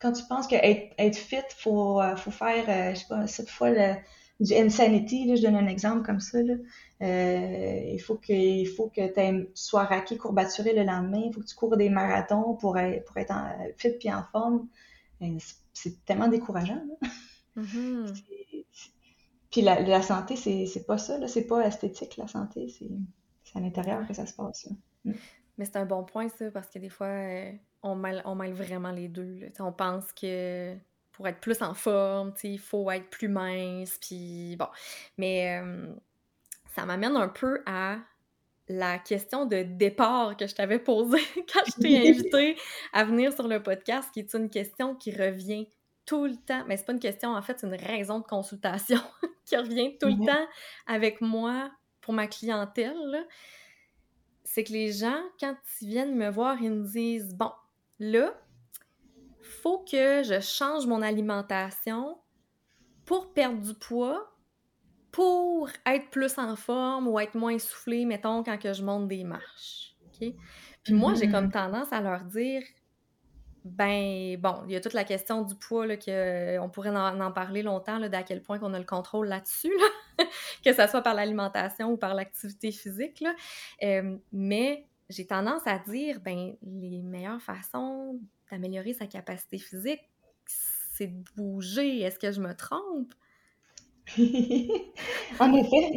quand 0.00 0.12
tu 0.12 0.24
penses 0.24 0.46
qu'être 0.46 0.94
être 0.98 1.16
fit, 1.16 1.36
il 1.36 1.62
faut, 1.62 2.00
euh, 2.00 2.16
faut 2.16 2.30
faire, 2.30 2.64
euh, 2.68 2.94
je 2.94 3.00
sais 3.00 3.06
pas, 3.08 3.26
cette 3.26 3.50
fois 3.50 3.70
le, 3.70 3.94
du 4.40 4.54
insanity, 4.54 5.26
là, 5.26 5.36
je 5.36 5.42
donne 5.42 5.56
un 5.56 5.66
exemple 5.66 6.04
comme 6.04 6.20
ça. 6.20 6.42
Là. 6.42 6.54
Euh, 7.02 7.92
il 7.92 8.00
faut 8.00 8.16
que, 8.16 8.32
il 8.32 8.66
faut 8.66 8.88
que 8.88 9.06
tu 9.06 9.50
sois 9.54 9.84
raqué, 9.84 10.16
courbaturé 10.16 10.72
le 10.72 10.84
lendemain. 10.84 11.22
Il 11.26 11.34
faut 11.34 11.40
que 11.40 11.46
tu 11.46 11.54
cours 11.54 11.76
des 11.76 11.90
marathons 11.90 12.54
pour, 12.54 12.78
être, 12.78 13.04
pour 13.04 13.18
être 13.18 13.30
en, 13.30 13.52
fit 13.76 13.90
puis 13.90 14.10
en 14.10 14.24
forme. 14.32 14.68
C'est 15.74 16.02
tellement 16.06 16.28
décourageant. 16.28 16.82
Mm-hmm. 17.56 18.22
Puis 19.50 19.62
la, 19.62 19.80
la 19.80 20.00
santé, 20.00 20.36
c'est 20.36 20.86
pas 20.86 20.96
ça. 20.96 21.26
C'est 21.26 21.46
pas 21.46 21.66
esthétique, 21.66 22.16
la 22.16 22.28
santé. 22.28 22.68
C'est 22.68 23.58
à 23.58 23.60
l'intérieur 23.60 24.06
que 24.06 24.14
ça 24.14 24.24
se 24.24 24.32
passe. 24.32 24.68
Mm. 25.04 25.12
Mais 25.58 25.64
c'est 25.64 25.76
un 25.76 25.86
bon 25.86 26.04
point, 26.04 26.28
ça, 26.28 26.50
parce 26.52 26.68
que 26.68 26.78
des 26.78 26.88
fois, 26.88 27.08
on 27.82 27.94
mêle, 27.94 28.22
on 28.24 28.34
mêle 28.34 28.52
vraiment 28.52 28.90
les 28.90 29.08
deux. 29.08 29.38
On 29.58 29.72
pense 29.72 30.12
que 30.12 30.76
pour 31.12 31.28
être 31.28 31.40
plus 31.40 31.60
en 31.62 31.74
forme, 31.74 32.32
il 32.42 32.58
faut 32.58 32.90
être 32.90 33.08
plus 33.10 33.28
mince, 33.28 33.98
puis 34.00 34.56
bon. 34.56 34.68
Mais 35.18 35.60
euh, 35.60 35.86
ça 36.74 36.86
m'amène 36.86 37.16
un 37.16 37.28
peu 37.28 37.62
à 37.66 37.98
la 38.68 38.98
question 38.98 39.46
de 39.46 39.62
départ 39.62 40.36
que 40.36 40.46
je 40.46 40.54
t'avais 40.54 40.78
posée 40.78 41.18
quand 41.52 41.60
je 41.66 41.82
t'ai 41.82 42.08
invité 42.10 42.56
à 42.92 43.04
venir 43.04 43.32
sur 43.32 43.48
le 43.48 43.62
podcast, 43.62 44.08
qui 44.12 44.20
est 44.20 44.34
une 44.34 44.48
question 44.48 44.94
qui 44.94 45.10
revient 45.10 45.68
tout 46.06 46.24
le 46.24 46.36
temps. 46.36 46.64
Mais 46.66 46.76
c'est 46.76 46.86
pas 46.86 46.92
une 46.92 47.00
question, 47.00 47.34
en 47.34 47.42
fait, 47.42 47.58
c'est 47.58 47.66
une 47.66 47.74
raison 47.74 48.20
de 48.20 48.24
consultation 48.24 49.00
qui 49.44 49.56
revient 49.56 49.98
tout 49.98 50.08
le 50.08 50.24
temps 50.24 50.46
avec 50.86 51.20
moi 51.20 51.70
pour 52.00 52.14
ma 52.14 52.28
clientèle. 52.28 53.26
C'est 54.44 54.64
que 54.64 54.72
les 54.72 54.92
gens, 54.92 55.20
quand 55.38 55.56
ils 55.80 55.88
viennent 55.88 56.16
me 56.16 56.30
voir, 56.30 56.60
ils 56.62 56.70
me 56.70 56.84
disent 56.84 57.34
Bon, 57.34 57.52
Là, 58.00 58.34
faut 59.42 59.78
que 59.78 60.22
je 60.22 60.40
change 60.40 60.86
mon 60.86 61.02
alimentation 61.02 62.18
pour 63.04 63.32
perdre 63.32 63.60
du 63.60 63.74
poids, 63.74 64.26
pour 65.12 65.68
être 65.86 66.10
plus 66.10 66.38
en 66.38 66.56
forme 66.56 67.08
ou 67.08 67.20
être 67.20 67.34
moins 67.34 67.52
essoufflé, 67.52 68.04
mettons, 68.04 68.42
quand 68.42 68.58
que 68.58 68.72
je 68.72 68.82
monte 68.82 69.06
des 69.08 69.22
marches. 69.22 69.96
Puis 70.18 70.94
moi, 70.94 71.14
j'ai 71.14 71.28
comme 71.28 71.46
mm-hmm. 71.46 71.50
tendance 71.50 71.92
à 71.92 72.00
leur 72.00 72.24
dire 72.24 72.62
ben 73.64 74.38
bon, 74.38 74.62
il 74.66 74.72
y 74.72 74.76
a 74.76 74.80
toute 74.80 74.94
la 74.94 75.04
question 75.04 75.42
du 75.42 75.54
poids, 75.54 75.86
là, 75.86 75.96
que, 75.96 76.58
on 76.58 76.70
pourrait 76.70 76.96
en, 76.96 77.32
parler 77.32 77.62
longtemps, 77.62 77.98
là, 77.98 78.08
d'à 78.08 78.22
quel 78.22 78.42
point 78.42 78.58
qu'on 78.58 78.72
a 78.72 78.78
le 78.78 78.84
contrôle 78.84 79.28
là-dessus, 79.28 79.72
que 80.64 80.72
ce 80.72 80.86
soit 80.86 81.02
par 81.02 81.14
l'alimentation 81.14 81.92
ou 81.92 81.96
par 81.96 82.14
l'activité 82.14 82.72
physique. 82.72 83.20
Là. 83.20 83.34
Euh, 83.82 84.16
mais 84.32 84.86
j'ai 85.10 85.26
tendance 85.26 85.66
à 85.66 85.78
dire, 85.78 86.20
ben, 86.20 86.54
les 86.62 87.02
meilleures 87.02 87.42
façons 87.42 88.18
d'améliorer 88.50 88.94
sa 88.94 89.06
capacité 89.06 89.58
physique, 89.58 90.00
c'est 90.46 91.08
de 91.08 91.24
bouger. 91.36 92.00
Est-ce 92.00 92.18
que 92.18 92.30
je 92.30 92.40
me 92.40 92.54
trompe? 92.54 93.12
en 95.40 95.52
effet, 95.52 95.90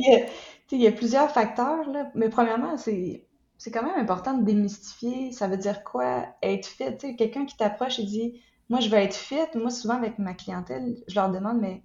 il 0.71 0.81
y, 0.81 0.87
a, 0.87 0.91
plusieurs 0.91 1.31
facteurs, 1.31 1.87
là. 1.89 2.11
mais 2.15 2.29
premièrement, 2.29 2.75
c'est, 2.77 3.25
c'est 3.57 3.69
quand 3.69 3.83
même 3.83 3.99
important 3.99 4.35
de 4.35 4.43
démystifier. 4.43 5.31
Ça 5.31 5.47
veut 5.47 5.57
dire 5.57 5.83
quoi? 5.83 6.25
Être 6.41 6.65
fit? 6.65 7.15
Quelqu'un 7.15 7.45
qui 7.45 7.55
t'approche 7.55 7.99
et 7.99 8.03
dit 8.03 8.41
Moi, 8.69 8.79
je 8.79 8.89
veux 8.89 8.97
être 8.97 9.15
fit. 9.15 9.35
Moi, 9.55 9.69
souvent, 9.69 9.95
avec 9.95 10.17
ma 10.17 10.33
clientèle, 10.33 10.95
je 11.07 11.15
leur 11.15 11.31
demande 11.31 11.61
Mais, 11.61 11.83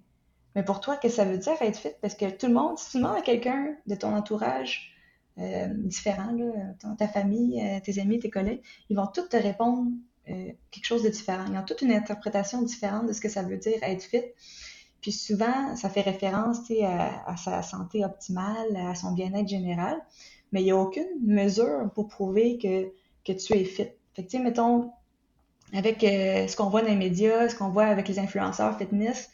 mais 0.55 0.63
pour 0.63 0.81
toi, 0.81 0.97
qu'est-ce 0.97 1.17
que 1.17 1.23
ça 1.23 1.29
veut 1.29 1.37
dire 1.37 1.61
être 1.61 1.77
fit? 1.77 1.89
Parce 2.01 2.15
que 2.15 2.29
tout 2.29 2.47
le 2.47 2.53
monde, 2.53 2.77
si 2.79 2.91
tu 2.91 2.97
demandes 2.97 3.17
à 3.17 3.21
quelqu'un 3.21 3.75
de 3.85 3.95
ton 3.95 4.15
entourage, 4.15 4.98
euh, 5.39 5.67
différents, 5.73 6.35
ta 6.97 7.07
famille, 7.07 7.61
euh, 7.61 7.79
tes 7.79 8.01
amis, 8.01 8.19
tes 8.19 8.29
collègues, 8.29 8.61
ils 8.89 8.97
vont 8.97 9.07
tous 9.07 9.29
te 9.29 9.37
répondre 9.37 9.89
euh, 10.29 10.51
quelque 10.69 10.85
chose 10.85 11.01
de 11.03 11.07
différent. 11.09 11.45
Ils 11.49 11.57
ont 11.57 11.63
toute 11.63 11.81
une 11.81 11.93
interprétation 11.93 12.61
différente 12.61 13.07
de 13.07 13.13
ce 13.13 13.21
que 13.21 13.29
ça 13.29 13.41
veut 13.41 13.55
dire 13.55 13.77
être 13.81 14.03
fit. 14.03 14.23
Puis 15.01 15.13
souvent, 15.13 15.77
ça 15.77 15.89
fait 15.89 16.01
référence 16.01 16.59
à, 17.25 17.37
sa 17.37 17.61
santé 17.61 18.03
optimale, 18.03 18.75
à 18.75 18.95
son 18.95 19.13
bien-être 19.13 19.47
général, 19.47 19.97
mais 20.51 20.61
il 20.61 20.65
n'y 20.65 20.71
a 20.71 20.77
aucune 20.77 21.07
mesure 21.21 21.89
pour 21.95 22.09
prouver 22.09 22.57
que, 22.57 22.91
que 23.23 23.31
tu 23.31 23.53
es 23.53 23.63
fit. 23.63 23.87
Fait 24.15 24.25
que, 24.25 24.37
mettons, 24.39 24.91
avec 25.71 26.01
ce 26.01 26.53
qu'on 26.57 26.69
voit 26.69 26.81
dans 26.81 26.89
les 26.89 26.97
médias, 26.97 27.47
ce 27.47 27.55
qu'on 27.55 27.69
voit 27.69 27.85
avec 27.85 28.09
les 28.09 28.19
influenceurs 28.19 28.77
fitness, 28.77 29.29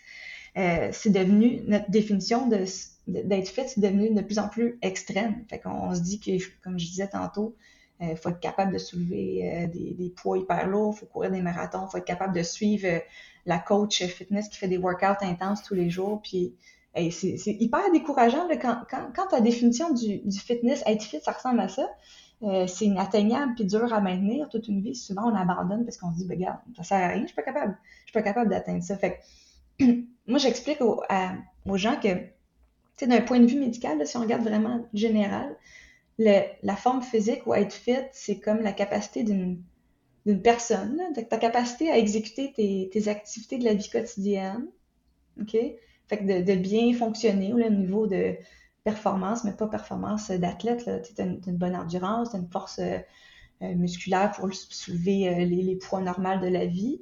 c'est 0.55 1.09
devenu 1.09 1.61
notre 1.65 1.89
définition 1.89 2.47
de 2.47 2.63
d'être 3.07 3.49
fit, 3.49 3.67
c'est 3.67 3.79
devenu 3.79 4.13
de 4.13 4.21
plus 4.21 4.39
en 4.39 4.49
plus 4.49 4.77
extrême. 4.81 5.45
Fait 5.49 5.59
qu'on 5.59 5.93
se 5.93 6.01
dit 6.01 6.19
que, 6.19 6.31
comme 6.63 6.79
je 6.79 6.85
disais 6.85 7.07
tantôt, 7.07 7.55
il 8.01 8.09
euh, 8.09 8.15
faut 8.15 8.29
être 8.29 8.39
capable 8.39 8.73
de 8.73 8.77
soulever 8.77 9.49
euh, 9.49 9.67
des, 9.67 10.13
poids 10.15 10.37
hyper 10.37 10.67
lourds, 10.67 10.93
il 10.95 10.99
faut 10.99 11.05
courir 11.05 11.31
des 11.31 11.41
marathons, 11.41 11.85
il 11.87 11.91
faut 11.91 11.97
être 11.97 12.05
capable 12.05 12.35
de 12.35 12.43
suivre 12.43 12.87
euh, 12.87 12.99
la 13.45 13.57
coach 13.59 14.03
fitness 14.03 14.49
qui 14.49 14.57
fait 14.57 14.67
des 14.67 14.77
workouts 14.77 15.23
intenses 15.23 15.63
tous 15.63 15.75
les 15.75 15.89
jours. 15.89 16.21
Puis 16.21 16.55
c'est 17.11 17.37
hyper 17.45 17.91
décourageant 17.91 18.47
quand, 18.61 18.83
quand, 18.89 19.09
quand 19.15 19.27
ta 19.27 19.41
définition 19.41 19.93
du, 19.93 20.19
du, 20.19 20.39
fitness, 20.39 20.81
être 20.85 21.03
fit, 21.03 21.19
ça 21.21 21.33
ressemble 21.33 21.59
à 21.59 21.67
ça. 21.67 21.87
c'est 22.67 22.85
inatteignable 22.85 23.53
puis 23.53 23.65
dur 23.65 23.93
à 23.93 23.99
maintenir 23.99 24.47
toute 24.49 24.67
une 24.69 24.81
vie. 24.81 24.95
Souvent, 24.95 25.29
on 25.29 25.35
abandonne 25.35 25.83
parce 25.83 25.97
qu'on 25.97 26.11
se 26.11 26.17
dit, 26.17 26.25
ben, 26.25 26.37
regarde, 26.37 26.59
ça 26.77 26.83
sert 26.83 26.97
à 26.97 27.07
rien, 27.09 27.21
je 27.21 27.27
suis 27.27 27.35
pas 27.35 27.43
capable. 27.43 27.77
Je 28.05 28.11
suis 28.11 28.13
pas 28.13 28.21
capable 28.21 28.49
d'atteindre 28.49 28.81
ça. 28.81 28.97
Fait 28.97 29.19
moi, 30.27 30.39
j'explique 30.39 30.79
aux 30.81 31.77
gens 31.77 31.97
que 32.01 32.17
d'un 33.01 33.21
point 33.21 33.39
de 33.39 33.45
vue 33.45 33.59
médical, 33.59 34.05
si 34.07 34.17
on 34.17 34.21
regarde 34.21 34.43
vraiment 34.43 34.85
général, 34.93 35.55
la 36.17 36.75
forme 36.75 37.01
physique 37.01 37.45
ou 37.45 37.53
être 37.53 37.73
fit, 37.73 37.97
c'est 38.13 38.39
comme 38.39 38.61
la 38.61 38.71
capacité 38.71 39.23
d'une 39.23 40.41
personne, 40.41 41.01
ta 41.29 41.37
capacité 41.37 41.91
à 41.91 41.97
exécuter 41.97 42.53
tes, 42.53 43.07
activités 43.07 43.57
de 43.57 43.65
la 43.65 43.73
vie 43.73 43.89
quotidienne, 43.89 44.67
OK? 45.41 45.57
Fait 46.07 46.17
que 46.17 46.41
de, 46.43 46.55
bien 46.55 46.93
fonctionner 46.93 47.53
au 47.53 47.69
niveau 47.69 48.07
de 48.07 48.35
performance, 48.83 49.43
mais 49.43 49.53
pas 49.53 49.67
performance 49.67 50.29
d'athlète, 50.31 50.89
tu 51.03 51.21
as, 51.21 51.25
une 51.25 51.57
bonne 51.57 51.75
endurance, 51.75 52.31
tu 52.31 52.37
une 52.37 52.49
force 52.49 52.79
euh, 52.79 53.73
musculaire 53.75 54.31
pour 54.31 54.53
soulever 54.53 55.29
euh, 55.29 55.45
les, 55.45 55.75
poids 55.77 56.01
normaux 56.01 56.39
de 56.41 56.47
la 56.47 56.65
vie, 56.65 57.01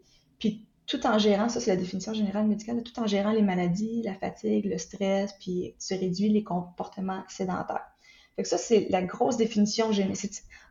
tout 0.85 1.05
en 1.07 1.17
gérant, 1.17 1.49
ça 1.49 1.59
c'est 1.59 1.71
la 1.71 1.77
définition 1.77 2.13
générale 2.13 2.47
médicale, 2.47 2.83
tout 2.83 2.99
en 2.99 3.07
gérant 3.07 3.31
les 3.31 3.41
maladies, 3.41 4.01
la 4.03 4.13
fatigue, 4.13 4.65
le 4.65 4.77
stress, 4.77 5.33
puis 5.39 5.75
tu 5.85 5.93
réduis 5.95 6.29
les 6.29 6.43
comportements 6.43 7.23
sédentaires. 7.27 7.87
Fait 8.35 8.43
que 8.43 8.49
ça, 8.49 8.57
c'est 8.57 8.87
la 8.89 9.03
grosse 9.03 9.37
définition. 9.37 9.91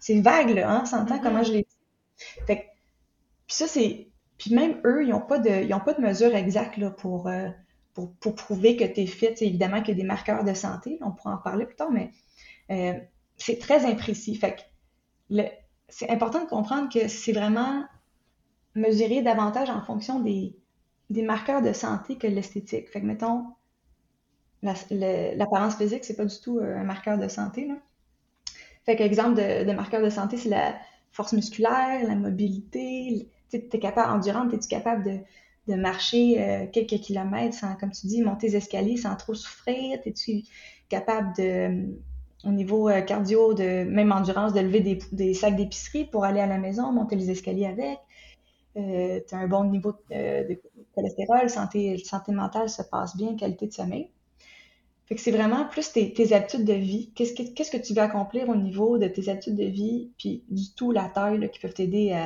C'est 0.01 0.21
vague, 0.21 0.51
là, 0.51 0.71
hein? 0.71 0.85
S'entend 0.85 1.17
mm-hmm. 1.17 1.23
comment 1.23 1.43
je 1.43 1.53
l'ai 1.53 1.63
dit. 1.63 2.27
Fait 2.47 2.57
que, 2.57 2.63
puis 3.47 3.57
ça, 3.57 3.67
c'est... 3.67 4.09
Puis 4.39 4.55
même 4.55 4.81
eux, 4.85 5.05
ils 5.05 5.11
n'ont 5.11 5.21
pas, 5.21 5.39
de, 5.39 5.65
ils 5.65 5.73
ont 5.73 5.81
pas 5.81 5.95
de 5.95 6.01
mesure 6.01 6.35
exacte 6.35 6.77
là, 6.77 6.91
pour, 6.91 7.29
euh, 7.29 7.49
pour, 7.95 8.13
pour, 8.17 8.35
prouver 8.35 8.77
que 8.77 8.85
tu 8.85 9.03
es 9.03 9.07
fit. 9.07 9.29
C'est 9.37 9.47
évidemment 9.47 9.81
qu'il 9.81 9.91
y 9.91 9.99
a 9.99 10.03
des 10.03 10.07
marqueurs 10.07 10.43
de 10.43 10.53
santé. 10.53 10.99
on 11.01 11.13
pourra 11.13 11.35
en 11.35 11.39
parler 11.39 11.65
plus 11.65 11.77
tard, 11.77 11.93
mais 11.93 12.11
euh, 12.71 12.99
c'est 13.37 13.61
très 13.61 13.85
imprécis. 13.85 14.35
Fait 14.35 14.57
que 14.57 15.43
c'est 15.89 16.11
important 16.11 16.43
de 16.43 16.49
comprendre 16.49 16.93
que 16.93 17.07
c'est 17.07 17.33
vraiment 17.33 17.85
mesuré 18.75 19.23
davantage 19.23 19.71
en 19.71 19.83
fonction 19.83 20.21
des, 20.21 20.55
marqueurs 21.11 21.63
de 21.63 21.73
santé 21.73 22.17
que 22.17 22.27
l'esthétique. 22.27 22.89
Fait 22.89 23.01
que, 23.01 23.07
mettons, 23.07 23.47
l'apparence 24.63 25.77
physique, 25.77 26.05
c'est 26.05 26.17
pas 26.17 26.25
du 26.25 26.41
tout 26.41 26.59
euh, 26.59 26.79
un 26.79 26.85
marqueur 26.85 27.19
de 27.19 27.29
santé. 27.29 27.67
Là. 27.67 27.75
Fait 28.85 28.97
qu'exemple 28.97 29.35
de, 29.35 29.65
de 29.65 29.73
marqueur 29.73 30.03
de 30.03 30.11
santé, 30.11 30.37
c'est 30.37 30.49
la 30.49 30.75
force 31.13 31.33
musculaire, 31.33 32.07
la 32.07 32.15
mobilité. 32.15 33.29
Tu 33.51 33.57
es 33.57 33.79
capable, 33.79 34.11
endurante, 34.13 34.55
es-tu 34.55 34.69
capable 34.69 35.05
de, 35.67 35.75
marcher 35.75 36.43
euh, 36.43 36.67
quelques 36.67 37.01
kilomètres 37.01 37.57
sans, 37.57 37.77
comme 37.77 37.93
tu 37.93 38.07
dis, 38.07 38.23
monter 38.23 38.49
les 38.49 38.57
escaliers 38.57 38.97
sans 38.97 39.15
trop 39.17 39.35
souffrir? 39.35 40.01
Es-tu 40.05 40.43
capable 40.89 41.35
de, 41.37 41.95
au 42.45 42.51
niveau 42.51 42.89
euh, 42.89 43.01
cardio, 43.03 43.55
de 43.55 43.85
même 43.85 44.11
endurance, 44.11 44.53
de 44.55 44.61
lever 44.61 44.99
des 45.13 45.35
sacs 45.35 45.57
d'épicerie 45.57 46.07
pour 46.07 46.25
aller 46.25 46.41
à 46.41 46.47
la 46.47 46.59
maison, 46.59 46.91
monter 46.93 47.17
les 47.17 47.31
escaliers 47.31 47.67
avec? 47.67 47.99
Euh, 48.77 49.21
tu 49.29 49.35
as 49.35 49.39
un 49.39 49.49
bon 49.49 49.65
niveau 49.65 49.93
de, 50.11 50.49
de 50.49 50.61
cholestérol, 50.95 51.51
santé, 51.51 51.99
santé 51.99 52.33
mentale 52.33 52.69
se 52.69 52.83
passe 52.83 53.17
bien, 53.17 53.37
qualité 53.37 53.67
de 53.67 53.73
sommeil. 53.73 54.11
Fait 55.07 55.17
que 55.17 55.21
c'est 55.21 55.31
vraiment 55.31 55.67
plus 55.67 55.93
tes, 55.93 56.33
habitudes 56.33 56.65
de 56.65 56.73
vie. 56.73 57.13
Qu'est-ce 57.15 57.35
que, 57.71 57.77
tu 57.77 57.93
veux 57.93 58.01
accomplir 58.01 58.49
au 58.49 58.57
niveau 58.57 58.99
de 58.99 59.09
tes 59.09 59.29
habitudes 59.29 59.57
de 59.57 59.65
vie, 59.65 60.11
puis 60.17 60.45
du 60.49 60.73
tout 60.75 60.91
la 60.93 61.09
taille 61.09 61.51
qui 61.51 61.59
peuvent 61.59 61.75
t'aider 61.75 62.17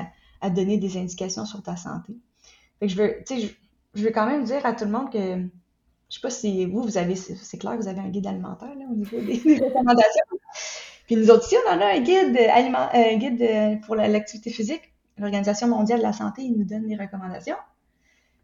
à, 0.41 0.51
donner 0.51 0.79
des 0.79 0.97
indications 0.97 1.47
sur 1.47 1.63
ta 1.63 1.77
santé? 1.77 2.13
Fait 2.79 2.87
que 2.87 2.93
je 2.93 2.97
veux, 2.97 3.17
je, 3.29 3.47
je, 3.95 4.05
veux 4.05 4.11
quand 4.11 4.27
même 4.27 4.45
dire 4.45 4.65
à 4.65 4.73
tout 4.73 4.85
le 4.85 4.91
monde 4.91 5.11
que, 5.11 5.19
je 5.19 6.15
sais 6.15 6.21
pas 6.21 6.31
si 6.31 6.67
vous, 6.67 6.83
vous 6.83 6.99
avez, 6.99 7.17
c'est 7.17 7.59
clair, 7.59 7.77
vous 7.77 7.89
avez 7.89 8.01
un 8.01 8.09
guide 8.11 8.27
alimentaire 8.27 8.75
là, 8.77 8.85
au 8.89 8.95
niveau 8.95 9.19
des, 9.19 9.59
recommandations. 9.59 10.25
Puis 11.07 11.17
nous 11.17 11.31
autres 11.31 11.47
ici, 11.47 11.57
on 11.67 11.73
en 11.73 11.81
a 11.81 11.87
un 11.87 12.01
guide, 12.01 12.39
un 12.39 13.17
guide 13.17 13.81
pour 13.85 13.97
l'activité 13.97 14.51
physique. 14.51 14.93
L'Organisation 15.19 15.69
mondiale 15.69 15.99
de 15.99 16.05
la 16.05 16.13
santé, 16.13 16.43
il 16.43 16.57
nous 16.57 16.65
donne 16.65 16.87
des 16.87 16.97
recommandations. 16.97 17.57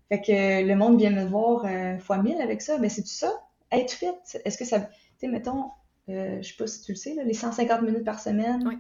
Fait 0.09 0.21
que 0.21 0.67
le 0.67 0.75
monde 0.75 0.99
vient 0.99 1.11
me 1.11 1.25
voir 1.25 1.65
euh, 1.65 1.99
fois 1.99 2.19
mille 2.19 2.41
avec 2.41 2.63
ça. 2.63 2.79
Mais 2.79 2.89
c'est 2.89 3.03
tout 3.03 3.09
ça? 3.09 3.33
être 3.73 3.93
fit, 3.93 4.07
est-ce 4.45 4.59
que 4.59 4.65
ça. 4.65 4.81
Tu 4.81 4.89
sais, 5.19 5.29
mettons, 5.29 5.71
euh, 6.09 6.41
je 6.43 6.49
sais 6.49 6.57
pas 6.57 6.67
si 6.67 6.83
tu 6.83 6.93
le 6.93 6.97
sais, 6.97 7.15
là, 7.15 7.25
les 7.25 7.35
150 7.35 7.83
minutes 7.83 8.05
par 8.05 8.21
semaine, 8.21 8.63
oui. 8.67 8.79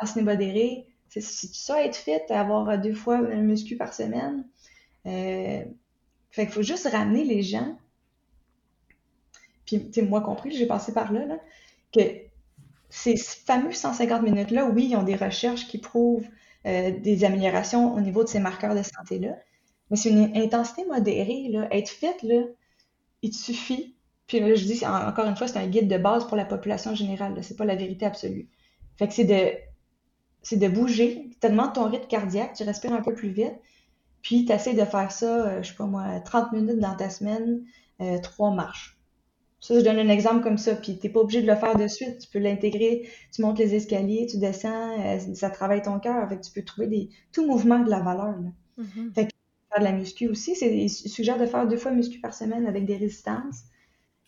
en 0.00 0.22
modéré, 0.22 0.86
c'est 1.08 1.20
ça 1.22 1.84
être 1.84 1.96
fit, 1.96 2.20
avoir 2.30 2.78
deux 2.78 2.94
fois 2.94 3.16
un 3.16 3.42
muscu 3.42 3.76
par 3.76 3.92
semaine? 3.92 4.46
Euh, 5.06 5.64
fait 6.30 6.44
qu'il 6.44 6.52
faut 6.52 6.62
juste 6.62 6.88
ramener 6.88 7.24
les 7.24 7.42
gens, 7.42 7.76
puis, 9.66 9.86
tu 9.86 9.92
sais, 9.92 10.02
moi 10.02 10.20
compris, 10.20 10.50
j'ai 10.52 10.66
passé 10.66 10.92
par 10.92 11.12
là, 11.12 11.24
là, 11.26 11.38
que 11.92 12.00
ces 12.88 13.16
fameux 13.16 13.72
150 13.72 14.22
minutes-là, 14.22 14.66
oui, 14.66 14.88
ils 14.90 14.96
ont 14.96 15.02
des 15.02 15.16
recherches 15.16 15.66
qui 15.66 15.78
prouvent 15.78 16.26
des 16.64 17.24
améliorations 17.24 17.94
au 17.94 18.00
niveau 18.00 18.22
de 18.24 18.28
ces 18.28 18.38
marqueurs 18.38 18.74
de 18.74 18.82
santé-là, 18.82 19.36
mais 19.90 19.96
c'est 19.96 20.10
une 20.10 20.36
intensité 20.36 20.84
modérée, 20.86 21.48
là. 21.50 21.68
Être 21.74 21.88
fit, 21.90 22.14
là, 22.22 22.44
il 23.22 23.34
suffit 23.34 23.96
puis 24.32 24.40
là, 24.40 24.54
je 24.54 24.64
dis, 24.64 24.86
encore 24.86 25.26
une 25.26 25.36
fois, 25.36 25.46
c'est 25.46 25.58
un 25.58 25.66
guide 25.66 25.88
de 25.88 25.98
base 25.98 26.26
pour 26.26 26.38
la 26.38 26.46
population 26.46 26.94
générale. 26.94 27.38
C'est 27.42 27.56
pas 27.56 27.66
la 27.66 27.74
vérité 27.74 28.06
absolue. 28.06 28.48
Fait 28.96 29.06
que 29.06 29.12
c'est 29.12 29.24
de, 29.24 29.52
c'est 30.42 30.56
de 30.56 30.68
bouger. 30.68 31.28
Tu 31.38 31.48
demandes 31.50 31.74
ton 31.74 31.88
rythme 31.90 32.06
cardiaque, 32.06 32.54
tu 32.54 32.62
respires 32.62 32.94
un 32.94 33.02
peu 33.02 33.14
plus 33.14 33.28
vite. 33.30 33.52
Puis 34.22 34.46
tu 34.46 34.52
essaies 34.52 34.72
de 34.72 34.86
faire 34.86 35.12
ça, 35.12 35.48
euh, 35.48 35.62
je 35.62 35.68
sais 35.68 35.76
pas 35.76 35.84
moi, 35.84 36.20
30 36.20 36.52
minutes 36.52 36.78
dans 36.78 36.94
ta 36.96 37.10
semaine, 37.10 37.62
euh, 38.00 38.18
trois 38.20 38.52
marches. 38.52 38.98
Ça, 39.62 39.78
je 39.78 39.84
donne 39.84 39.98
un 39.98 40.08
exemple 40.10 40.42
comme 40.42 40.58
ça. 40.58 40.74
Puis 40.74 40.98
t'es 40.98 41.08
pas 41.08 41.20
obligé 41.20 41.40
de 41.40 41.46
le 41.46 41.56
faire 41.56 41.76
de 41.76 41.86
suite. 41.86 42.18
Tu 42.18 42.28
peux 42.28 42.38
l'intégrer. 42.38 43.08
Tu 43.32 43.40
montes 43.40 43.58
les 43.58 43.74
escaliers, 43.74 44.26
tu 44.28 44.36
descends, 44.38 45.00
euh, 45.00 45.18
ça 45.34 45.48
travaille 45.48 45.80
ton 45.80 45.98
cœur. 45.98 46.28
Fait 46.28 46.36
que 46.36 46.42
tu 46.42 46.52
peux 46.52 46.62
trouver 46.62 46.88
des, 46.88 47.08
tout 47.32 47.46
mouvement 47.46 47.78
de 47.78 47.88
la 47.88 48.00
valeur. 48.00 48.34
Là. 48.38 48.84
Mm-hmm. 48.84 49.14
Fait 49.14 49.26
que 49.26 49.30
faire 49.70 49.78
de 49.78 49.84
la 49.84 49.92
muscu 49.92 50.28
aussi. 50.28 50.54
C'est, 50.54 50.76
il 50.76 50.90
suggère 50.90 51.38
de 51.38 51.46
faire 51.46 51.66
deux 51.66 51.78
fois 51.78 51.92
muscu 51.92 52.20
par 52.20 52.34
semaine 52.34 52.66
avec 52.66 52.84
des 52.84 52.96
résistances 52.96 53.62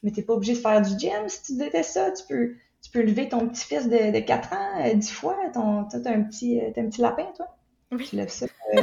mais 0.04 0.10
tu 0.10 0.20
n'es 0.20 0.26
pas 0.26 0.34
obligé 0.34 0.52
de 0.52 0.58
faire 0.58 0.82
du 0.82 0.98
gym 0.98 1.28
si 1.28 1.42
tu 1.42 1.56
détestes 1.56 1.92
ça. 1.92 2.12
Tu 2.12 2.24
peux, 2.28 2.54
tu 2.82 2.90
peux 2.90 3.02
lever 3.02 3.28
ton 3.28 3.48
petit-fils 3.48 3.88
de, 3.88 4.12
de 4.12 4.20
4 4.20 4.52
ans 4.52 4.86
euh, 4.86 4.94
10 4.94 5.10
fois. 5.10 5.36
Ton, 5.52 5.86
tu 5.88 5.96
as 5.96 6.10
un 6.10 6.22
petit, 6.22 6.60
euh, 6.60 6.68
un 6.76 6.88
petit 6.88 7.00
lapin, 7.00 7.26
toi. 7.34 7.56
Oui. 7.90 8.04
Tu 8.04 8.16
lèves 8.16 8.28
ça. 8.28 8.46
Euh, 8.76 8.82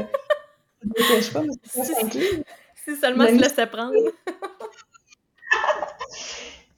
je 0.98 1.22
sais 1.22 1.32
pas, 1.32 1.44
mais 1.44 1.54
c'est 1.64 2.12
si, 2.12 2.44
si 2.76 2.96
seulement 2.96 3.28
tu 3.28 3.38
laisses 3.38 3.60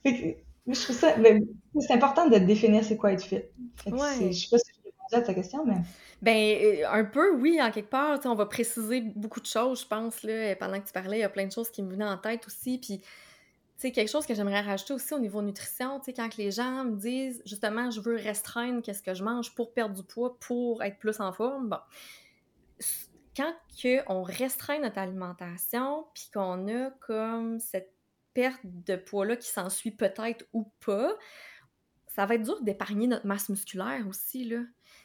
je 0.04 0.82
trouve 0.82 0.96
ça. 0.96 1.14
C'est 1.80 1.92
important 1.92 2.28
de 2.28 2.38
définir 2.38 2.84
c'est 2.84 2.96
quoi 2.96 3.12
être 3.12 3.22
fit. 3.22 3.42
Ouais. 3.86 4.32
Je 4.32 4.32
sais 4.32 4.48
pas 4.50 4.58
si 4.58 4.72
je 4.72 4.84
répondu 4.84 5.14
à 5.14 5.20
ta 5.22 5.34
question, 5.34 5.64
mais. 5.64 5.76
Ben, 6.22 6.36
euh, 6.36 6.88
un 6.90 7.04
peu, 7.04 7.34
oui, 7.34 7.60
en 7.60 7.70
quelque 7.70 7.90
part. 7.90 8.18
On 8.24 8.34
va 8.34 8.46
préciser 8.46 9.00
beaucoup 9.00 9.40
de 9.40 9.46
choses, 9.46 9.82
je 9.82 9.86
pense. 9.86 10.22
Là, 10.22 10.56
pendant 10.56 10.80
que 10.80 10.86
tu 10.86 10.92
parlais, 10.92 11.18
il 11.18 11.20
y 11.20 11.24
a 11.24 11.28
plein 11.28 11.46
de 11.46 11.52
choses 11.52 11.70
qui 11.70 11.82
me 11.82 11.90
venaient 11.90 12.04
en 12.04 12.18
tête 12.18 12.46
aussi. 12.46 12.78
Puis 12.78 13.02
quelque 13.92 14.10
chose 14.10 14.26
que 14.26 14.34
j'aimerais 14.34 14.60
rajouter 14.60 14.94
aussi 14.94 15.14
au 15.14 15.18
niveau 15.18 15.42
nutrition, 15.42 15.98
tu 15.98 16.06
sais, 16.06 16.12
quand 16.12 16.36
les 16.36 16.50
gens 16.50 16.84
me 16.84 16.96
disent 16.96 17.42
justement 17.44 17.90
je 17.90 18.00
veux 18.00 18.16
restreindre 18.16 18.82
qu'est-ce 18.82 19.02
que 19.02 19.14
je 19.14 19.22
mange 19.22 19.54
pour 19.54 19.72
perdre 19.72 19.94
du 19.94 20.02
poids, 20.02 20.38
pour 20.40 20.82
être 20.82 20.98
plus 20.98 21.20
en 21.20 21.32
forme, 21.32 21.68
bon. 21.68 21.78
Quand 23.36 23.52
que 23.82 24.00
on 24.08 24.22
restreint 24.22 24.78
notre 24.78 24.98
alimentation, 24.98 26.06
puis 26.14 26.30
qu'on 26.32 26.68
a 26.68 26.90
comme 27.00 27.58
cette 27.58 27.92
perte 28.34 28.60
de 28.64 28.96
poids-là 28.96 29.36
qui 29.36 29.48
s'ensuit 29.48 29.92
peut-être 29.92 30.46
ou 30.52 30.70
pas, 30.84 31.16
ça 32.08 32.26
va 32.26 32.34
être 32.36 32.42
dur 32.42 32.62
d'épargner 32.62 33.06
notre 33.06 33.26
masse 33.26 33.48
musculaire 33.48 34.06
aussi, 34.08 34.44
là. 34.44 34.60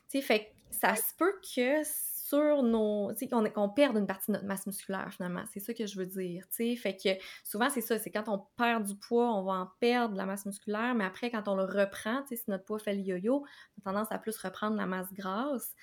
Tu 0.10 0.20
sais, 0.20 0.22
fait 0.22 0.54
ça 0.72 0.96
se 0.96 1.16
peut 1.18 1.34
que 1.42 1.82
sur 1.84 2.62
nos. 2.64 3.12
Tu 3.14 3.20
sais, 3.20 3.28
qu'on 3.28 3.44
qu 3.44 3.74
perde 3.76 3.98
une 3.98 4.06
partie 4.06 4.28
de 4.28 4.34
notre 4.34 4.46
masse 4.46 4.68
musculaire, 4.68 5.12
finalement. 5.12 5.44
C'est 5.52 5.60
ça 5.60 5.74
que 5.74 5.88
je 5.88 5.98
veux 5.98 6.06
dire. 6.06 6.48
Tu 6.50 6.56
sais, 6.58 6.76
fait 6.76 6.96
que 6.96 7.10
souvent, 7.44 7.70
c'est 7.70 7.82
ça. 7.82 7.98
C'est 7.98 8.12
quand 8.12 8.28
on 8.28 8.46
perd 8.56 8.86
du 8.86 8.96
poids, 8.96 9.34
on 9.34 9.44
va 9.44 9.54
en 9.54 9.68
perdre 9.80 10.14
de 10.14 10.18
la 10.18 10.26
masse 10.26 10.46
musculaire, 10.46 10.94
mais 10.96 11.06
après, 11.06 11.32
quand 11.32 11.48
on 11.48 11.56
le 11.56 11.64
reprend, 11.64 12.22
tu 12.24 12.30
sais, 12.30 12.44
si 12.44 12.50
notre 12.50 12.66
poids 12.66 12.80
fait 12.80 12.94
le 12.94 13.02
yo-yo, 13.02 13.44
on 13.44 13.90
a 13.90 13.92
tendance 13.92 14.12
à 14.12 14.20
plus 14.20 14.38
reprendre 14.38 14.78
la 14.78 14.86
masse 14.86 15.12
grasse. 15.14 15.74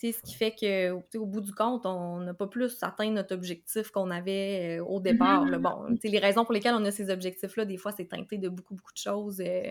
Ce 0.00 0.22
qui 0.22 0.34
fait 0.34 0.54
que 0.54 0.92
au 0.92 1.26
bout 1.26 1.40
du 1.40 1.52
compte, 1.52 1.84
on 1.84 2.20
n'a 2.20 2.32
pas 2.32 2.46
plus 2.46 2.78
atteint 2.82 3.10
notre 3.10 3.34
objectif 3.34 3.90
qu'on 3.90 4.10
avait 4.12 4.78
euh, 4.78 4.84
au 4.84 5.00
départ. 5.00 5.44
Mm 5.44 5.54
-hmm. 5.54 5.58
Bon, 5.58 5.98
les 6.04 6.18
raisons 6.20 6.44
pour 6.44 6.54
lesquelles 6.54 6.74
on 6.74 6.84
a 6.84 6.92
ces 6.92 7.10
objectifs-là, 7.10 7.64
des 7.64 7.76
fois, 7.76 7.90
c'est 7.90 8.06
teinté 8.06 8.38
de 8.38 8.48
beaucoup, 8.48 8.76
beaucoup 8.76 8.92
de 8.92 8.98
choses 8.98 9.40
euh, 9.40 9.70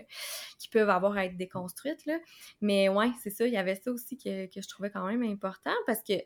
qui 0.58 0.68
peuvent 0.68 0.90
avoir 0.90 1.16
à 1.16 1.24
être 1.24 1.36
déconstruites. 1.36 2.04
Là. 2.04 2.18
Mais 2.60 2.90
ouais, 2.90 3.10
c'est 3.22 3.30
ça, 3.30 3.46
il 3.46 3.54
y 3.54 3.56
avait 3.56 3.76
ça 3.76 3.90
aussi 3.90 4.18
que, 4.18 4.46
que 4.52 4.60
je 4.60 4.68
trouvais 4.68 4.90
quand 4.90 5.06
même 5.06 5.22
important 5.22 5.78
parce 5.86 6.02
que, 6.02 6.18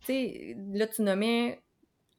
tu 0.00 0.06
sais, 0.06 0.56
là, 0.72 0.86
tu 0.86 1.02
nommais 1.02 1.60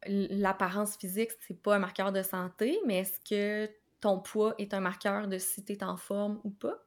l'apparence 0.06 0.98
physique, 0.98 1.32
c'est 1.48 1.62
pas 1.62 1.76
un 1.76 1.80
marqueur 1.80 2.12
de 2.12 2.22
santé, 2.22 2.80
mais 2.86 3.00
est-ce 3.00 3.20
que 3.30 3.72
ton 4.02 4.20
poids 4.20 4.54
est 4.58 4.74
un 4.74 4.80
marqueur 4.80 5.28
de 5.28 5.38
si 5.38 5.66
tu 5.66 5.74
es 5.74 5.84
en 5.84 5.98
forme 5.98 6.40
ou 6.44 6.52
pas? 6.52 6.78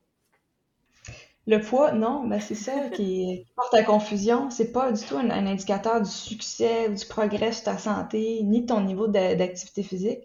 Le 1.46 1.60
poids, 1.60 1.92
non, 1.92 2.26
ben 2.26 2.40
c'est 2.40 2.54
ça 2.54 2.88
qui, 2.94 3.46
porte 3.56 3.74
à 3.74 3.82
confusion. 3.82 4.50
C'est 4.50 4.72
pas 4.72 4.92
du 4.92 5.04
tout 5.04 5.16
un, 5.16 5.30
un, 5.30 5.46
indicateur 5.46 6.00
du 6.00 6.10
succès, 6.10 6.88
du 6.88 7.04
progrès 7.06 7.52
sur 7.52 7.64
ta 7.64 7.78
santé, 7.78 8.42
ni 8.44 8.62
de 8.62 8.66
ton 8.66 8.80
niveau 8.80 9.08
d'activité 9.08 9.82
physique. 9.82 10.20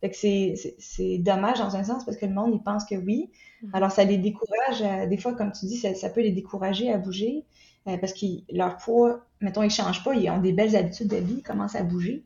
Fait 0.00 0.10
que 0.10 0.16
c'est 0.16 1.18
dommage 1.18 1.58
dans 1.58 1.76
un 1.76 1.84
sens 1.84 2.04
parce 2.04 2.16
que 2.16 2.24
le 2.24 2.32
monde, 2.32 2.52
il 2.54 2.62
pense 2.62 2.84
que 2.84 2.94
oui. 2.94 3.30
Mm-hmm. 3.62 3.70
Alors, 3.74 3.90
ça 3.90 4.04
les 4.04 4.16
décourage, 4.16 4.82
à, 4.82 5.06
des 5.06 5.18
fois, 5.18 5.34
comme 5.34 5.52
tu 5.52 5.66
dis, 5.66 5.76
ça, 5.76 5.94
ça 5.94 6.08
peut 6.08 6.22
les 6.22 6.32
décourager 6.32 6.90
à 6.90 6.96
bouger 6.96 7.44
euh, 7.86 7.98
parce 7.98 8.14
que 8.14 8.26
leur 8.50 8.76
poids, 8.78 9.26
mettons, 9.40 9.62
ils 9.62 9.70
changent 9.70 10.02
pas, 10.02 10.14
ils 10.14 10.30
ont 10.30 10.40
des 10.40 10.52
belles 10.52 10.76
habitudes 10.76 11.08
de 11.08 11.16
vie, 11.16 11.36
ils 11.38 11.42
commencent 11.42 11.76
à 11.76 11.82
bouger. 11.82 12.24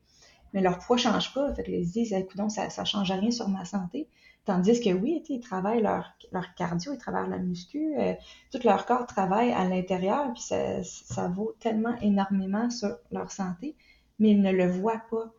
Mais 0.54 0.62
leur 0.62 0.78
poids 0.78 0.96
change 0.96 1.34
pas. 1.34 1.52
Fait 1.52 1.64
disent, 1.68 2.12
écoute, 2.12 2.50
ça, 2.50 2.70
ça 2.70 2.84
change 2.84 3.10
rien 3.10 3.30
sur 3.30 3.48
ma 3.48 3.66
santé. 3.66 4.08
Tandis 4.46 4.80
que 4.80 4.90
oui, 4.90 5.22
ils 5.28 5.40
travaillent 5.40 5.82
leur, 5.82 6.12
leur 6.30 6.54
cardio, 6.54 6.92
ils 6.92 6.98
travaillent 6.98 7.30
la 7.30 7.38
muscu, 7.38 7.94
euh, 7.98 8.12
tout 8.52 8.58
leur 8.62 8.84
corps 8.84 9.06
travaille 9.06 9.50
à 9.52 9.64
l'intérieur, 9.64 10.32
puis 10.34 10.42
ça, 10.42 10.82
ça, 10.82 11.28
vaut 11.28 11.54
tellement 11.60 11.96
énormément 12.02 12.68
sur 12.68 12.94
leur 13.10 13.32
santé, 13.32 13.74
mais 14.18 14.30
ils 14.30 14.42
ne 14.42 14.52
le 14.52 14.66
voient 14.66 15.02
pas. 15.10 15.32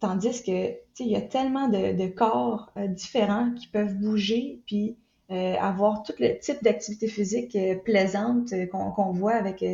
Tandis 0.00 0.42
que, 0.42 0.74
il 1.00 1.08
y 1.08 1.16
a 1.16 1.22
tellement 1.22 1.68
de, 1.68 2.06
corps 2.08 2.70
euh, 2.76 2.88
différents 2.88 3.52
qui 3.54 3.68
peuvent 3.68 3.94
bouger, 3.94 4.60
puis 4.66 4.98
euh, 5.30 5.54
avoir 5.58 6.02
tout 6.02 6.12
le 6.18 6.38
type 6.38 6.62
d'activité 6.62 7.08
physique 7.08 7.56
plaisante 7.84 8.52
qu'on 8.70 9.12
voit 9.12 9.32
avec 9.32 9.64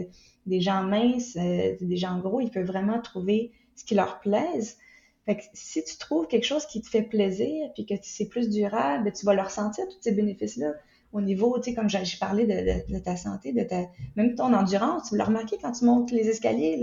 des 0.47 0.61
gens 0.61 0.85
minces, 0.85 1.35
des 1.37 1.97
gens 1.97 2.21
gros, 2.21 2.41
ils 2.41 2.51
peuvent 2.51 2.67
vraiment 2.67 3.01
trouver 3.01 3.51
ce 3.79 3.85
qui 3.85 3.95
leur 3.95 4.21
plaise. 4.21 4.77
Fait 5.25 5.37
que 5.37 5.43
si 5.53 5.85
tu 5.85 5.97
trouves 5.99 6.27
quelque 6.27 6.47
chose 6.47 6.67
qui 6.67 6.81
te 6.81 6.89
fait 6.89 7.03
plaisir, 7.03 7.71
puis 7.75 7.85
que 7.85 7.95
c'est 8.03 8.29
plus 8.29 8.49
durable, 8.49 9.05
ben, 9.05 9.13
tu 9.13 9.27
vas 9.27 9.35
le 9.35 9.43
ressentir, 9.43 9.87
tous 9.87 9.99
ces 10.01 10.13
bénéfices-là. 10.13 10.73
Au 11.13 11.21
niveau, 11.21 11.59
tu 11.61 11.75
comme 11.75 11.89
j'ai 11.89 12.03
parlé 12.19 12.47
de, 12.47 12.99
ta 12.99 13.17
santé, 13.17 13.53
de 13.53 13.63
ta, 13.63 13.87
même 14.17 14.35
ton 14.35 14.53
endurance, 14.53 15.09
tu 15.09 15.17
vas 15.17 15.25
le 15.25 15.29
remarquer 15.29 15.57
quand 15.61 15.73
tu 15.73 15.85
montes 15.85 16.11
les 16.11 16.29
escaliers, 16.29 16.81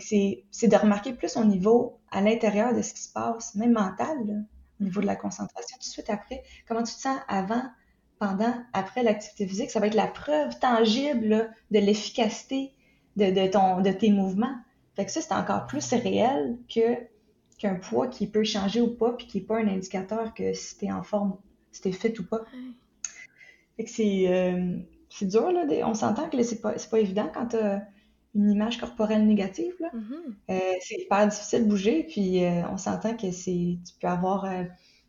c'est 0.00 0.68
de 0.68 0.76
remarquer 0.76 1.12
plus 1.12 1.36
au 1.36 1.44
niveau, 1.44 1.98
à 2.10 2.20
l'intérieur 2.20 2.74
de 2.74 2.82
ce 2.82 2.94
qui 2.94 3.02
se 3.02 3.12
passe, 3.12 3.54
même 3.54 3.72
mental, 3.72 4.44
au 4.80 4.84
niveau 4.84 5.00
de 5.00 5.06
la 5.06 5.16
concentration. 5.16 5.76
Tout 5.80 5.88
de 5.88 5.92
suite 5.92 6.10
après, 6.10 6.42
comment 6.68 6.82
tu 6.82 6.94
te 6.94 7.00
sens 7.00 7.18
avant, 7.28 7.62
pendant, 8.18 8.54
après 8.72 9.02
l'activité 9.02 9.46
physique, 9.46 9.70
ça 9.70 9.80
va 9.80 9.88
être 9.88 9.94
la 9.94 10.06
preuve 10.06 10.58
tangible 10.58 11.52
de 11.70 11.78
l'efficacité 11.78 12.72
de 13.16 13.90
tes 13.92 14.10
mouvements. 14.10 14.56
Fait 14.96 15.04
que 15.04 15.12
ça, 15.12 15.20
c'est 15.20 15.34
encore 15.34 15.66
plus 15.66 15.92
réel 15.92 16.58
que 16.74 16.96
qu'un 17.58 17.76
poids 17.76 18.08
qui 18.08 18.26
peut 18.26 18.44
changer 18.44 18.80
ou 18.80 18.94
pas, 18.94 19.12
puis 19.12 19.26
qui 19.26 19.38
n'est 19.38 19.44
pas 19.44 19.58
un 19.58 19.68
indicateur 19.68 20.34
que 20.34 20.52
si 20.52 20.76
tu 20.76 20.86
es 20.86 20.92
en 20.92 21.02
forme, 21.02 21.36
si 21.72 21.80
tu 21.80 21.88
es 21.88 21.92
fit 21.92 22.12
ou 22.18 22.24
pas. 22.24 22.44
Fait 23.76 23.84
que 23.84 23.90
c'est, 23.90 24.26
euh, 24.28 24.78
c'est 25.08 25.26
dur, 25.26 25.50
là. 25.52 25.64
On 25.86 25.94
s'entend 25.94 26.28
que 26.28 26.42
c'est 26.42 26.60
pas, 26.60 26.76
c'est 26.76 26.90
pas 26.90 27.00
évident 27.00 27.30
quand 27.32 27.46
tu 27.48 27.56
as 27.56 27.86
une 28.34 28.50
image 28.50 28.78
corporelle 28.78 29.26
négative, 29.26 29.74
là. 29.80 29.90
Mm-hmm. 29.94 30.34
Euh, 30.50 30.74
c'est 30.80 31.00
hyper 31.00 31.28
difficile 31.28 31.64
de 31.64 31.68
bouger, 31.68 32.04
puis 32.04 32.44
euh, 32.44 32.68
on 32.70 32.76
s'entend 32.76 33.16
que 33.16 33.30
c'est, 33.30 33.78
tu 33.86 33.94
peux 34.00 34.08
avoir 34.08 34.46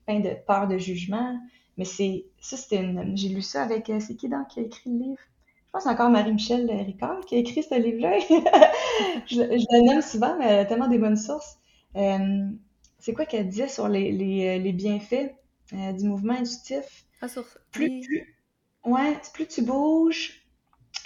plein 0.06 0.20
de 0.22 0.32
peur 0.46 0.68
de 0.70 0.78
jugement, 0.78 1.38
mais 1.78 1.86
c'est, 1.86 2.26
ça, 2.40 2.56
c'était 2.56 2.82
une, 2.82 3.18
j'ai 3.18 3.30
lu 3.30 3.42
ça 3.42 3.64
avec, 3.64 3.92
c'est 4.00 4.16
qui 4.16 4.30
donc 4.30 4.48
qui 4.48 4.62
a 4.62 4.64
écrit 4.64 4.90
le 4.90 5.00
livre? 5.00 5.22
Je 5.68 5.72
pense 5.74 5.86
encore 5.86 6.10
Marie-Michel 6.10 6.72
Ricard 6.72 7.20
qui 7.26 7.36
a 7.36 7.38
écrit 7.40 7.62
ce 7.62 7.76
livre-là. 7.76 8.18
je, 9.28 9.36
je 9.36 9.78
le 9.78 9.86
nomme 9.86 10.02
souvent, 10.02 10.36
mais 10.38 10.46
elle 10.46 10.60
a 10.60 10.66
tellement 10.66 10.88
des 10.88 10.98
bonnes 10.98 11.18
sources. 11.18 11.58
Euh, 11.98 12.48
c'est 13.00 13.14
quoi 13.14 13.26
qu'elle 13.26 13.48
disait 13.48 13.68
sur 13.68 13.88
les, 13.88 14.12
les, 14.12 14.60
les 14.60 14.74
bienfaits 14.74 15.34
euh, 15.74 15.92
du 15.94 16.06
mouvement 16.06 16.34
inductif? 16.34 17.06
Ah, 17.22 17.28
sur... 17.28 17.44
plus, 17.72 18.00
tu, 18.02 18.38
ouais, 18.86 19.18
plus 19.34 19.48
tu 19.48 19.62
bouges. 19.62 20.46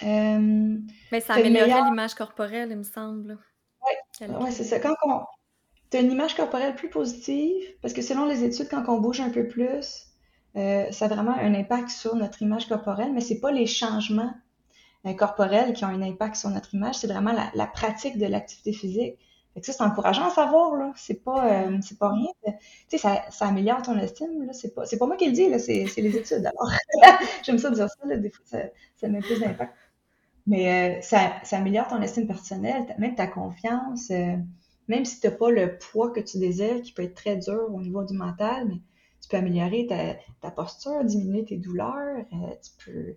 Euh, 0.02 0.78
Mais 1.10 1.20
ça 1.20 1.34
améliorerait 1.34 1.84
l'image 1.84 2.14
corporelle, 2.14 2.70
il 2.70 2.78
me 2.78 2.82
semble. 2.82 3.38
Oui, 4.20 4.26
ouais, 4.28 4.50
c'est 4.50 4.64
ça. 4.64 4.78
Quand 4.78 4.94
on, 5.04 5.20
tu 5.90 5.96
as 5.96 6.00
une 6.00 6.12
image 6.12 6.34
corporelle 6.34 6.74
plus 6.74 6.88
positive, 6.88 7.62
parce 7.80 7.94
que 7.94 8.02
selon 8.02 8.26
les 8.26 8.44
études, 8.44 8.68
quand 8.68 8.84
on 8.88 9.00
bouge 9.00 9.20
un 9.20 9.30
peu 9.30 9.48
plus, 9.48 10.06
ça 10.54 11.04
a 11.04 11.08
vraiment 11.08 11.34
un 11.36 11.54
impact 11.54 11.88
sur 11.88 12.14
notre 12.14 12.42
image 12.42 12.68
corporelle, 12.68 13.12
mais 13.12 13.20
c'est 13.20 13.40
pas 13.40 13.52
les 13.52 13.66
changements 13.66 14.32
corporels 15.16 15.72
qui 15.72 15.84
ont 15.84 15.88
un 15.88 16.02
impact 16.02 16.36
sur 16.36 16.50
notre 16.50 16.74
image, 16.74 16.96
c'est 16.96 17.06
vraiment 17.06 17.32
la, 17.54 17.66
pratique 17.66 18.18
de 18.18 18.26
l'activité 18.26 18.72
physique. 18.72 19.18
C'est 19.60 19.80
encourageant 19.82 20.26
à 20.26 20.30
savoir, 20.30 20.76
là. 20.76 20.92
C'est 20.96 21.22
pas, 21.22 21.66
euh, 21.66 21.78
c'est 21.82 21.98
pas 21.98 22.10
rien. 22.10 22.30
Tu 22.88 22.96
sais, 22.96 22.98
ça, 22.98 23.46
améliore 23.46 23.82
ton 23.82 23.98
estime, 23.98 24.46
là. 24.46 24.52
C'est 24.52 24.74
pas, 24.74 24.86
c'est 24.86 24.96
pas 24.96 25.06
moi 25.06 25.16
qui 25.16 25.26
le 25.26 25.32
dis, 25.32 25.48
là. 25.48 25.58
C'est, 25.58 25.86
c'est 25.86 26.00
les 26.00 26.16
études, 26.16 26.46
alors. 26.46 26.70
J'aime 27.42 27.58
ça 27.58 27.70
dire 27.70 27.88
ça, 27.88 28.06
là. 28.06 28.16
Des 28.16 28.30
fois, 28.30 28.44
ça, 28.46 28.58
ça 28.96 29.08
met 29.08 29.20
plus 29.20 29.40
d'impact. 29.40 29.74
Mais 30.46 30.98
euh, 30.98 31.02
ça, 31.02 31.32
ça 31.44 31.58
améliore 31.58 31.88
ton 31.88 32.00
estime 32.00 32.26
personnelle, 32.26 32.94
même 32.98 33.14
ta 33.14 33.26
confiance. 33.26 34.10
Euh, 34.10 34.36
même 34.88 35.04
si 35.04 35.20
tu 35.20 35.30
pas 35.30 35.50
le 35.50 35.78
poids 35.78 36.10
que 36.10 36.20
tu 36.20 36.38
désires, 36.38 36.80
qui 36.82 36.92
peut 36.92 37.02
être 37.02 37.14
très 37.14 37.36
dur 37.36 37.68
au 37.72 37.80
niveau 37.80 38.04
du 38.04 38.14
mental, 38.14 38.66
mais 38.68 38.80
tu 39.20 39.28
peux 39.28 39.36
améliorer 39.36 39.86
ta, 39.86 40.14
ta 40.40 40.50
posture, 40.50 41.04
diminuer 41.04 41.44
tes 41.44 41.56
douleurs, 41.56 42.24
tu 42.30 42.70
peux 42.84 43.16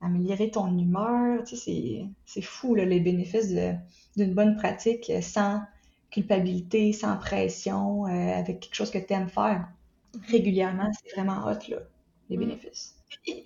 améliorer 0.00 0.50
ton 0.50 0.76
humeur. 0.76 1.44
Tu 1.44 1.56
sais, 1.56 1.62
c'est, 1.64 2.06
c'est 2.24 2.42
fou, 2.42 2.74
là, 2.74 2.84
les 2.84 3.00
bénéfices 3.00 3.54
d'une 4.16 4.34
bonne 4.34 4.56
pratique 4.56 5.10
sans 5.22 5.62
culpabilité, 6.14 6.92
sans 6.92 7.16
pression, 7.16 8.06
euh, 8.06 8.38
avec 8.38 8.60
quelque 8.60 8.74
chose 8.74 8.90
que 8.92 8.98
tu 8.98 9.12
aimes 9.12 9.28
faire 9.28 9.68
mhm. 10.14 10.20
régulièrement, 10.28 10.90
c'est 10.92 11.12
vraiment 11.12 11.44
hot, 11.44 11.58
là, 11.68 11.78
les 12.30 12.36
bénéfices. 12.36 12.94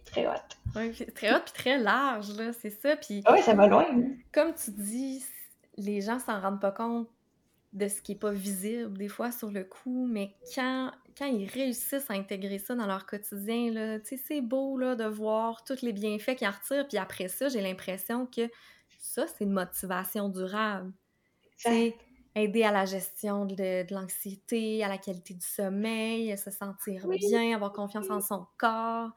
très 0.04 0.26
hot. 0.26 0.32
Oui, 0.76 0.92
très 1.14 1.34
hot 1.34 1.40
puis 1.44 1.54
très 1.54 1.78
large, 1.78 2.36
là, 2.36 2.52
c'est 2.52 2.70
ça. 2.70 2.96
Puis, 2.96 3.22
ah 3.24 3.32
oui, 3.32 3.42
ça 3.42 3.54
va 3.54 3.66
loin. 3.68 3.86
Hein. 3.90 4.08
Comme 4.32 4.52
tu 4.52 4.70
dis, 4.70 5.24
les 5.78 6.02
gens 6.02 6.18
s'en 6.18 6.40
rendent 6.40 6.60
pas 6.60 6.72
compte 6.72 7.08
de 7.72 7.88
ce 7.88 8.00
qui 8.00 8.12
est 8.12 8.18
pas 8.18 8.32
visible 8.32 8.96
des 8.96 9.08
fois 9.08 9.30
sur 9.30 9.50
le 9.50 9.64
coup, 9.64 10.06
mais 10.10 10.34
quand, 10.54 10.90
quand 11.16 11.26
ils 11.26 11.48
réussissent 11.48 12.10
à 12.10 12.14
intégrer 12.14 12.58
ça 12.58 12.74
dans 12.74 12.86
leur 12.86 13.06
quotidien, 13.06 13.70
là, 13.70 13.98
c'est 14.04 14.40
beau 14.40 14.78
là, 14.78 14.96
de 14.96 15.04
voir 15.04 15.64
tous 15.64 15.82
les 15.82 15.92
bienfaits 15.92 16.36
qu'ils 16.36 16.48
en 16.48 16.52
retirent, 16.52 16.88
puis 16.88 16.98
après 16.98 17.28
ça, 17.28 17.48
j'ai 17.48 17.60
l'impression 17.60 18.26
que 18.26 18.48
ça, 18.98 19.26
c'est 19.26 19.44
une 19.44 19.52
motivation 19.52 20.28
durable. 20.28 20.92
C'est 21.56 21.94
aider 22.34 22.62
à 22.62 22.72
la 22.72 22.84
gestion 22.84 23.44
de, 23.44 23.92
l'anxiété, 23.92 24.82
à 24.84 24.88
la 24.88 24.98
qualité 24.98 25.34
du 25.34 25.46
sommeil, 25.46 26.36
se 26.38 26.50
sentir 26.50 27.06
bien, 27.08 27.54
avoir 27.54 27.72
confiance 27.72 28.08
en 28.10 28.20
son 28.20 28.46
corps. 28.56 29.10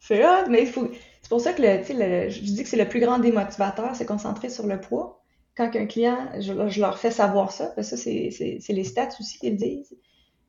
C'est 0.00 0.24
hot, 0.24 0.48
mais 0.50 0.66
faut... 0.66 0.90
c'est 1.22 1.28
pour 1.28 1.40
ça 1.40 1.52
que 1.52 1.62
le, 1.62 2.28
je 2.28 2.40
dis 2.40 2.62
que 2.62 2.68
c'est 2.68 2.76
le 2.76 2.88
plus 2.88 3.00
grand 3.00 3.18
démotivateur, 3.18 3.94
c'est 3.94 4.06
concentrer 4.06 4.50
sur 4.50 4.66
le 4.66 4.80
poids. 4.80 5.23
Quand 5.56 5.70
un 5.76 5.86
client, 5.86 6.28
je, 6.40 6.80
leur 6.80 6.98
fais 6.98 7.10
savoir 7.10 7.52
ça, 7.52 7.66
parce 7.76 7.90
que 7.90 7.96
ça, 7.96 8.02
c'est 8.02 8.72
les 8.72 8.84
stats 8.84 9.10
aussi 9.20 9.38
qui 9.38 9.50
le 9.50 9.56
disent. 9.56 9.96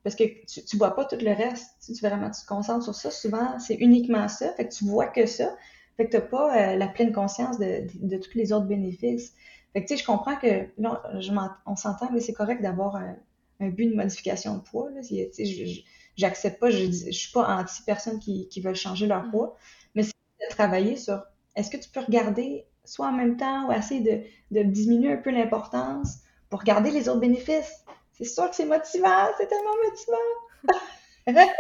Parce 0.04 0.16
que 0.16 0.24
tu, 0.46 0.64
tu 0.64 0.78
vois 0.78 0.96
pas 0.96 1.06
tout 1.06 1.18
le 1.20 1.32
reste. 1.32 1.78
Tu, 1.84 1.94
tu, 1.94 2.06
vraiment, 2.06 2.30
tu 2.30 2.42
te 2.42 2.48
concentres 2.48 2.84
sur 2.84 2.94
ça. 2.94 3.10
Souvent, 3.10 3.58
c'est 3.60 3.74
uniquement 3.76 4.28
ça. 4.28 4.54
Fait 4.54 4.68
que 4.68 4.74
tu 4.74 4.86
vois 4.86 5.08
que 5.08 5.26
ça. 5.26 5.56
Fait 5.98 6.06
que 6.06 6.12
t'as 6.12 6.22
pas 6.22 6.56
euh, 6.56 6.76
la 6.76 6.88
pleine 6.88 7.12
conscience 7.12 7.58
de, 7.58 7.88
de, 7.96 8.18
tous 8.18 8.36
les 8.38 8.54
autres 8.54 8.68
bénéfices. 8.68 9.34
Fait 9.74 9.84
que 9.84 9.88
tu 9.88 9.96
sais, 9.96 10.02
je 10.02 10.06
comprends 10.06 10.36
que 10.36 10.68
là, 10.78 11.02
je 11.20 11.32
on 11.66 11.76
s'entend, 11.76 12.12
mais 12.12 12.20
c'est 12.20 12.34
correct 12.34 12.62
d'avoir 12.62 12.98
un, 12.98 13.16
un, 13.62 13.70
but 13.70 13.88
de 13.88 13.96
modification 13.96 14.58
de 14.58 14.62
poids. 14.62 14.92
Là. 14.92 15.02
Tu 15.02 15.16
sais, 15.32 15.84
j'accepte 16.18 16.60
pas, 16.60 16.70
je, 16.70 16.86
je 16.86 17.12
suis 17.12 17.32
pas 17.32 17.48
anti 17.48 17.82
personne 17.84 18.20
qui, 18.20 18.48
qui 18.50 18.62
veulent 18.62 18.76
changer 18.76 19.08
leur 19.08 19.30
poids, 19.32 19.56
mais 19.96 20.04
c'est 20.04 20.12
de 20.12 20.50
travailler 20.54 20.98
sur 20.98 21.24
est-ce 21.56 21.70
que 21.70 21.78
tu 21.78 21.90
peux 21.90 22.02
regarder 22.02 22.66
soit 22.86 23.08
en 23.08 23.12
même 23.12 23.38
temps 23.38 23.68
ou 23.68 23.72
essayer 23.72 24.02
de, 24.02 24.60
de 24.60 24.64
diminuer 24.64 25.14
un 25.14 25.18
peu 25.18 25.32
l'importance 25.32 26.20
pour 26.50 26.60
regarder 26.60 26.92
les 26.92 27.10
autres 27.10 27.20
bénéfices. 27.20 27.84
C'est 28.14 28.26
sûr 28.26 28.50
que 28.50 28.56
c'est 28.56 28.66
motivant, 28.66 29.28
c'est 29.38 29.48
tellement 29.48 29.76
motivant. 29.84 31.46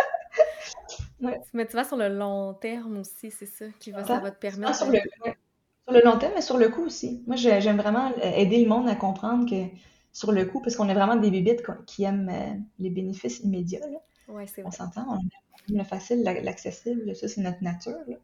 Ouais. 1.22 1.42
Tu 1.66 1.76
vas 1.76 1.84
sur 1.84 1.98
le 1.98 2.10
long 2.10 2.54
terme 2.54 3.00
aussi, 3.00 3.32
c'est 3.32 3.46
ça 3.46 3.66
qui 3.80 3.92
va, 3.92 4.04
ça 4.04 4.20
va 4.20 4.32
te 4.32 4.40
permettre. 4.40 4.76
sur, 4.76 4.92
le, 4.92 5.00
sur 5.00 5.94
le 5.94 6.02
long 6.04 6.18
terme, 6.18 6.34
mais 6.36 6.42
sur 6.42 6.58
le 6.58 6.70
coup 6.70 6.84
aussi. 6.84 7.24
Moi, 7.26 7.36
j'aime 7.36 7.78
vraiment 7.78 8.14
aider 8.22 8.62
le 8.62 8.70
monde 8.70 8.88
à 8.90 8.96
comprendre 8.96 9.50
que 9.50 9.74
sur 10.12 10.32
le 10.32 10.46
coup, 10.46 10.62
parce 10.62 10.76
qu'on 10.76 10.90
est 10.90 10.94
vraiment 10.94 11.16
des 11.16 11.32
bébites 11.32 11.64
qui 11.86 12.04
aiment 12.04 12.30
euh, 12.30 12.54
les 12.80 12.90
bénéfices 12.90 13.40
immédiats. 13.40 13.88
Là. 13.88 14.00
Ouais, 14.28 14.48
c'est 14.48 14.66
on 14.66 14.72
s'entend, 14.72 15.06
on 15.10 15.16
aime 15.18 15.78
le 15.78 15.84
facile, 15.84 16.24
l'accessible, 16.24 17.16
ça 17.16 17.28
c'est 17.28 17.42
notre 17.42 17.64
nature. 17.64 17.98
Là. 18.08 18.18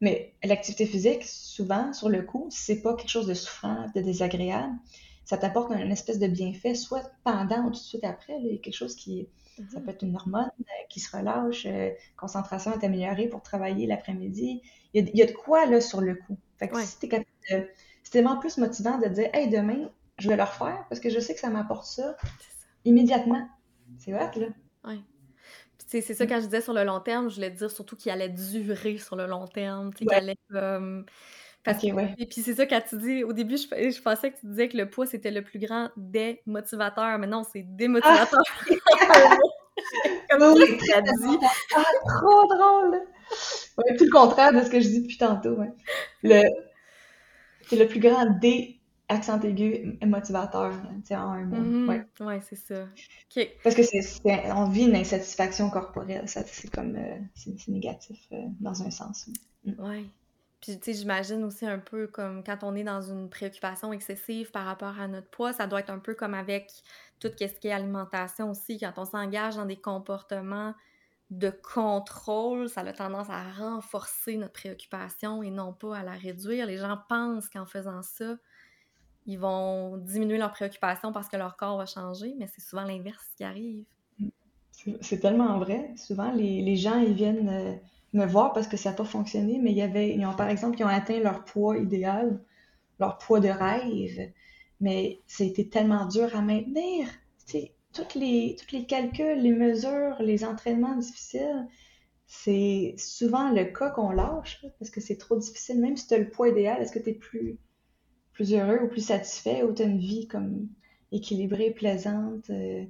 Mais 0.00 0.34
l'activité 0.42 0.86
physique, 0.86 1.24
souvent, 1.24 1.92
sur 1.92 2.08
le 2.08 2.22
coup, 2.22 2.46
c'est 2.50 2.82
pas 2.82 2.94
quelque 2.94 3.10
chose 3.10 3.26
de 3.26 3.34
souffrant, 3.34 3.86
de 3.94 4.00
désagréable. 4.00 4.74
Ça 5.24 5.38
t'apporte 5.38 5.72
une 5.72 5.92
espèce 5.92 6.18
de 6.18 6.26
bienfait, 6.26 6.74
soit 6.74 7.10
pendant 7.22 7.60
ou 7.62 7.66
tout 7.66 7.70
de 7.70 7.76
suite 7.76 8.04
après, 8.04 8.38
là, 8.40 8.48
quelque 8.58 8.74
chose 8.74 8.94
qui, 8.94 9.26
ça 9.56 9.78
mhm. 9.78 9.84
peut 9.84 9.90
être 9.90 10.02
une 10.02 10.16
hormone 10.16 10.50
euh, 10.60 10.86
qui 10.88 11.00
se 11.00 11.16
relâche, 11.16 11.66
euh, 11.66 11.90
concentration 12.16 12.72
est 12.72 12.84
améliorée 12.84 13.28
pour 13.28 13.42
travailler 13.42 13.86
l'après-midi. 13.86 14.62
Il, 14.92 15.10
y, 15.14 15.22
a, 15.22 15.26
de 15.26 15.32
quoi 15.32 15.66
là 15.66 15.80
sur 15.80 16.00
le 16.00 16.14
coup. 16.14 16.36
Fait 16.58 16.68
que 16.68 16.80
si 16.82 16.98
t'es 16.98 17.08
capable 17.08 17.28
de, 17.50 17.68
c'est 18.02 18.12
tellement 18.12 18.38
plus 18.38 18.58
motivant 18.58 18.98
de 18.98 19.08
dire 19.08 19.28
Hey, 19.32 19.48
demain, 19.48 19.90
je 20.18 20.28
vais 20.28 20.36
le 20.36 20.42
refaire 20.42 20.84
parce 20.88 21.00
que 21.00 21.10
je 21.10 21.18
sais 21.18 21.34
que 21.34 21.40
ça 21.40 21.50
m'apporte 21.50 21.86
ça, 21.86 22.16
immédiatement. 22.84 23.48
C'est 23.98 24.12
vrai, 24.12 24.30
là. 24.36 24.46
Oui. 24.84 25.02
C'est 26.00 26.14
ça, 26.14 26.26
quand 26.26 26.40
je 26.40 26.46
disais 26.46 26.60
sur 26.60 26.72
le 26.72 26.84
long 26.84 27.00
terme, 27.00 27.28
je 27.28 27.36
voulais 27.36 27.50
dire 27.50 27.70
surtout 27.70 27.96
qu'il 27.96 28.10
allait 28.10 28.28
durer 28.28 28.98
sur 28.98 29.16
le 29.16 29.26
long 29.26 29.46
terme, 29.46 29.92
qu'il 29.92 30.12
allait 30.12 30.36
comme. 30.50 31.06
Parce 31.62 31.82
ouais. 31.82 32.14
Et 32.18 32.26
puis 32.26 32.42
c'est 32.42 32.54
ça 32.54 32.66
quand 32.66 32.82
tu 32.86 32.98
dis, 32.98 33.24
au 33.24 33.32
début, 33.32 33.56
je, 33.56 33.90
je, 33.90 34.02
pensais 34.02 34.30
que 34.30 34.38
tu 34.38 34.46
disais 34.46 34.68
que 34.68 34.76
le 34.76 34.90
poids 34.90 35.06
c'était 35.06 35.30
le 35.30 35.40
plus 35.40 35.58
grand 35.58 35.88
des 35.96 36.42
motivateurs, 36.44 37.18
mais 37.18 37.26
non, 37.26 37.42
c'est 37.50 37.62
démotivateur. 37.62 38.42
Ah! 39.08 39.36
Comme 40.30 40.52
oui, 40.52 40.78
tu 40.78 40.84
dit? 40.86 41.38
Ah, 41.74 41.82
trop 42.06 42.46
drôle! 42.48 43.00
Ouais, 43.78 43.96
tout 43.96 44.04
le 44.04 44.10
contraire 44.10 44.52
de 44.52 44.60
ce 44.60 44.70
que 44.70 44.78
je 44.78 44.88
dis 44.88 45.02
depuis 45.02 45.16
tantôt. 45.16 45.54
Ouais. 45.54 45.72
Le... 46.22 46.42
C'est 47.68 47.76
le 47.76 47.86
plus 47.86 48.00
grand 48.00 48.26
des 48.40 48.78
accent 49.08 49.40
aigu 49.40 49.98
motivateur, 50.04 50.72
tu 51.06 51.14
en 51.14 51.32
un 51.32 51.44
mot. 51.44 51.56
Mhm. 51.56 51.88
Ouais. 51.88 52.06
Ouais, 52.20 52.40
c'est 52.40 52.56
ça. 52.56 52.86
Parce 53.62 53.74
que 53.74 53.82
c'est, 53.82 54.52
on 54.52 54.68
vit 54.68 54.84
une 54.84 54.96
insatisfaction 54.96 55.70
corporelle, 55.70 56.28
ça, 56.28 56.42
c'est 56.44 56.70
comme, 56.70 56.96
euh, 56.96 57.18
c'est, 57.34 57.68
négatif 57.68 58.18
euh, 58.32 58.42
dans 58.60 58.82
un 58.82 58.90
sens. 58.90 59.28
Mm. 59.64 59.84
Ouais. 59.84 60.04
Puis, 60.60 60.78
tu 60.78 60.84
sais, 60.84 60.98
j'imagine 60.98 61.44
aussi 61.44 61.66
un 61.66 61.78
peu 61.78 62.06
comme 62.06 62.42
quand 62.42 62.58
on 62.62 62.74
est 62.74 62.84
dans 62.84 63.02
une 63.02 63.28
préoccupation 63.28 63.92
excessive 63.92 64.50
par 64.50 64.64
rapport 64.64 64.98
à 64.98 65.06
notre 65.08 65.28
poids, 65.28 65.52
ça 65.52 65.66
doit 65.66 65.80
être 65.80 65.90
un 65.90 65.98
peu 65.98 66.14
comme 66.14 66.32
avec 66.32 66.70
tout 67.20 67.28
ce 67.38 67.44
qui 67.44 67.68
est 67.68 67.72
alimentation 67.72 68.50
aussi, 68.50 68.78
quand 68.78 68.92
on 68.96 69.04
s'engage 69.04 69.56
dans 69.56 69.66
des 69.66 69.76
comportements 69.76 70.74
de 71.30 71.50
contrôle, 71.50 72.68
ça 72.68 72.82
a 72.82 72.92
tendance 72.92 73.28
à 73.28 73.42
renforcer 73.52 74.36
notre 74.36 74.52
préoccupation 74.52 75.42
et 75.42 75.50
non 75.50 75.72
pas 75.72 75.98
à 75.98 76.02
la 76.02 76.12
réduire. 76.12 76.66
Les 76.66 76.78
gens 76.78 76.98
pensent 77.08 77.48
qu'en 77.48 77.66
faisant 77.66 78.02
ça, 78.02 78.36
ils 79.26 79.38
vont 79.38 79.96
diminuer 79.96 80.38
leur 80.38 80.52
préoccupation 80.52 81.12
parce 81.12 81.28
que 81.28 81.36
leur 81.36 81.56
corps 81.56 81.78
va 81.78 81.86
changer, 81.86 82.34
mais 82.38 82.46
c'est 82.46 82.60
souvent 82.60 82.84
l'inverse 82.84 83.26
qui 83.36 83.44
arrive. 83.44 83.84
C'est 85.00 85.20
tellement 85.20 85.58
vrai. 85.58 85.92
Souvent, 85.96 86.32
les, 86.32 86.76
gens, 86.76 86.98
ils 86.98 87.14
viennent 87.14 87.48
euh, 87.48 87.74
me 88.12 88.26
voir 88.26 88.52
parce 88.52 88.68
que 88.68 88.76
ça 88.76 88.90
n'a 88.90 88.96
pas 88.96 89.04
fonctionné, 89.04 89.58
mais 89.62 89.70
il 89.70 89.78
y 89.78 89.82
avait, 89.82 90.14
ils 90.14 90.26
ont, 90.26 90.34
par 90.34 90.48
exemple, 90.48 90.78
ils 90.78 90.84
ont 90.84 90.88
atteint 90.88 91.20
leur 91.20 91.44
poids 91.44 91.78
idéal, 91.78 92.40
leur 93.00 93.16
poids 93.18 93.40
de 93.40 93.48
rêve, 93.48 94.32
mais 94.80 95.20
c'était 95.26 95.64
tellement 95.64 96.06
dur 96.06 96.34
à 96.36 96.42
maintenir. 96.42 97.08
tous 97.92 98.18
les, 98.18 98.56
tous 98.58 98.76
les 98.76 98.84
calculs, 98.84 99.40
les 99.40 99.52
mesures, 99.52 100.16
les 100.20 100.44
entraînements 100.44 100.96
difficiles, 100.96 101.66
c'est 102.26 102.94
souvent 102.98 103.50
le 103.50 103.64
cas 103.64 103.90
qu'on 103.90 104.10
lâche 104.10 104.64
parce 104.78 104.90
que 104.90 105.00
c'est 105.00 105.16
trop 105.16 105.36
difficile. 105.36 105.80
Même 105.80 105.96
si 105.96 106.08
tu 106.08 106.14
as 106.14 106.18
le 106.18 106.28
poids 106.28 106.48
idéal, 106.48 106.82
est-ce 106.82 106.92
que 106.92 106.98
tu 106.98 107.10
es 107.10 107.14
plus, 107.14 107.58
plus 108.34 108.52
heureux 108.52 108.80
ou 108.82 108.88
plus 108.88 109.00
satisfait 109.06 109.62
ou 109.62 109.72
tu 109.72 109.82
as 109.82 109.86
une 109.86 109.98
vie 109.98 110.28
comme 110.28 110.68
équilibrée, 111.12 111.70
plaisante? 111.70 112.50
Euh, 112.50 112.84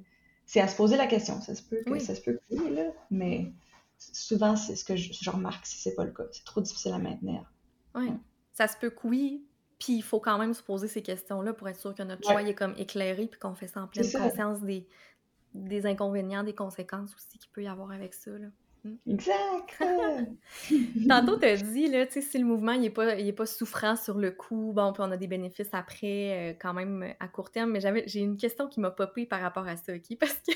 c'est 0.45 0.59
à 0.59 0.67
se 0.67 0.75
poser 0.75 0.97
la 0.97 1.07
question. 1.07 1.39
Ça 1.41 1.55
se 1.55 1.63
peut 1.63 1.81
que 1.85 1.99
ça 1.99 2.15
se 2.15 2.21
peut 2.21 2.33
que 2.33 2.55
oui, 2.55 2.75
là, 2.75 2.91
mais 3.09 3.51
souvent, 3.97 4.55
c'est 4.55 4.75
ce 4.75 4.83
que 4.83 4.95
je, 4.95 5.29
remarque 5.29 5.65
si 5.65 5.77
c'est 5.77 5.95
pas 5.95 6.03
le 6.03 6.11
cas. 6.11 6.25
C'est 6.31 6.43
trop 6.43 6.61
difficile 6.61 6.93
à 6.93 6.99
maintenir. 6.99 7.51
Oui, 7.95 8.11
ça 8.53 8.67
se 8.67 8.77
peut 8.77 8.89
que 8.89 9.07
oui, 9.07 9.45
puis 9.79 9.93
il 9.93 10.03
faut 10.03 10.19
quand 10.19 10.37
même 10.37 10.53
se 10.53 10.61
poser 10.61 10.87
ces 10.87 11.01
questions-là 11.01 11.53
pour 11.53 11.69
être 11.69 11.79
sûr 11.79 11.95
que 11.95 12.03
notre 12.03 12.27
choix 12.27 12.43
est 12.43 12.53
comme 12.53 12.75
écleuré 12.77 13.27
puis 13.27 13.39
qu'on 13.39 13.55
fait 13.55 13.67
ça 13.67 13.81
en 13.81 13.87
pleine 13.87 14.11
conscience 14.11 14.61
des, 14.61 14.87
des 15.53 15.85
inconvénients, 15.85 16.43
des 16.43 16.55
conséquences 16.55 17.15
aussi 17.15 17.37
qu'il 17.37 17.49
peut 17.51 17.63
y 17.63 17.67
avoir 17.67 17.91
avec 17.91 18.13
ça. 18.13 18.31
Là. 18.31 18.47
Exact! 19.07 19.83
Tantôt, 21.09 21.37
tu 21.37 21.45
as 21.45 21.57
dit, 21.57 21.87
là, 21.87 22.05
si 22.09 22.37
le 22.37 22.45
mouvement 22.45 22.77
n'est 22.77 22.89
pas, 22.89 23.15
pas 23.35 23.45
souffrant 23.45 23.95
sur 23.95 24.17
le 24.17 24.31
coup, 24.31 24.73
bon, 24.75 24.93
puis 24.93 25.01
on 25.05 25.11
a 25.11 25.17
des 25.17 25.27
bénéfices 25.27 25.73
après, 25.73 26.51
euh, 26.51 26.53
quand 26.59 26.73
même 26.73 27.13
à 27.19 27.27
court 27.27 27.51
terme, 27.51 27.71
mais 27.71 27.79
j'ai 28.05 28.19
une 28.19 28.37
question 28.37 28.67
qui 28.67 28.79
m'a 28.79 28.91
popé 28.91 29.25
par 29.25 29.41
rapport 29.41 29.67
à 29.67 29.75
ça, 29.75 29.93
OK? 29.93 30.17
Parce 30.19 30.33
que 30.33 30.51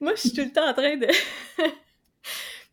moi, 0.00 0.14
je 0.14 0.20
suis 0.20 0.32
tout 0.32 0.42
le 0.42 0.52
temps 0.52 0.68
en 0.68 0.74
train 0.74 0.96
de. 0.96 1.06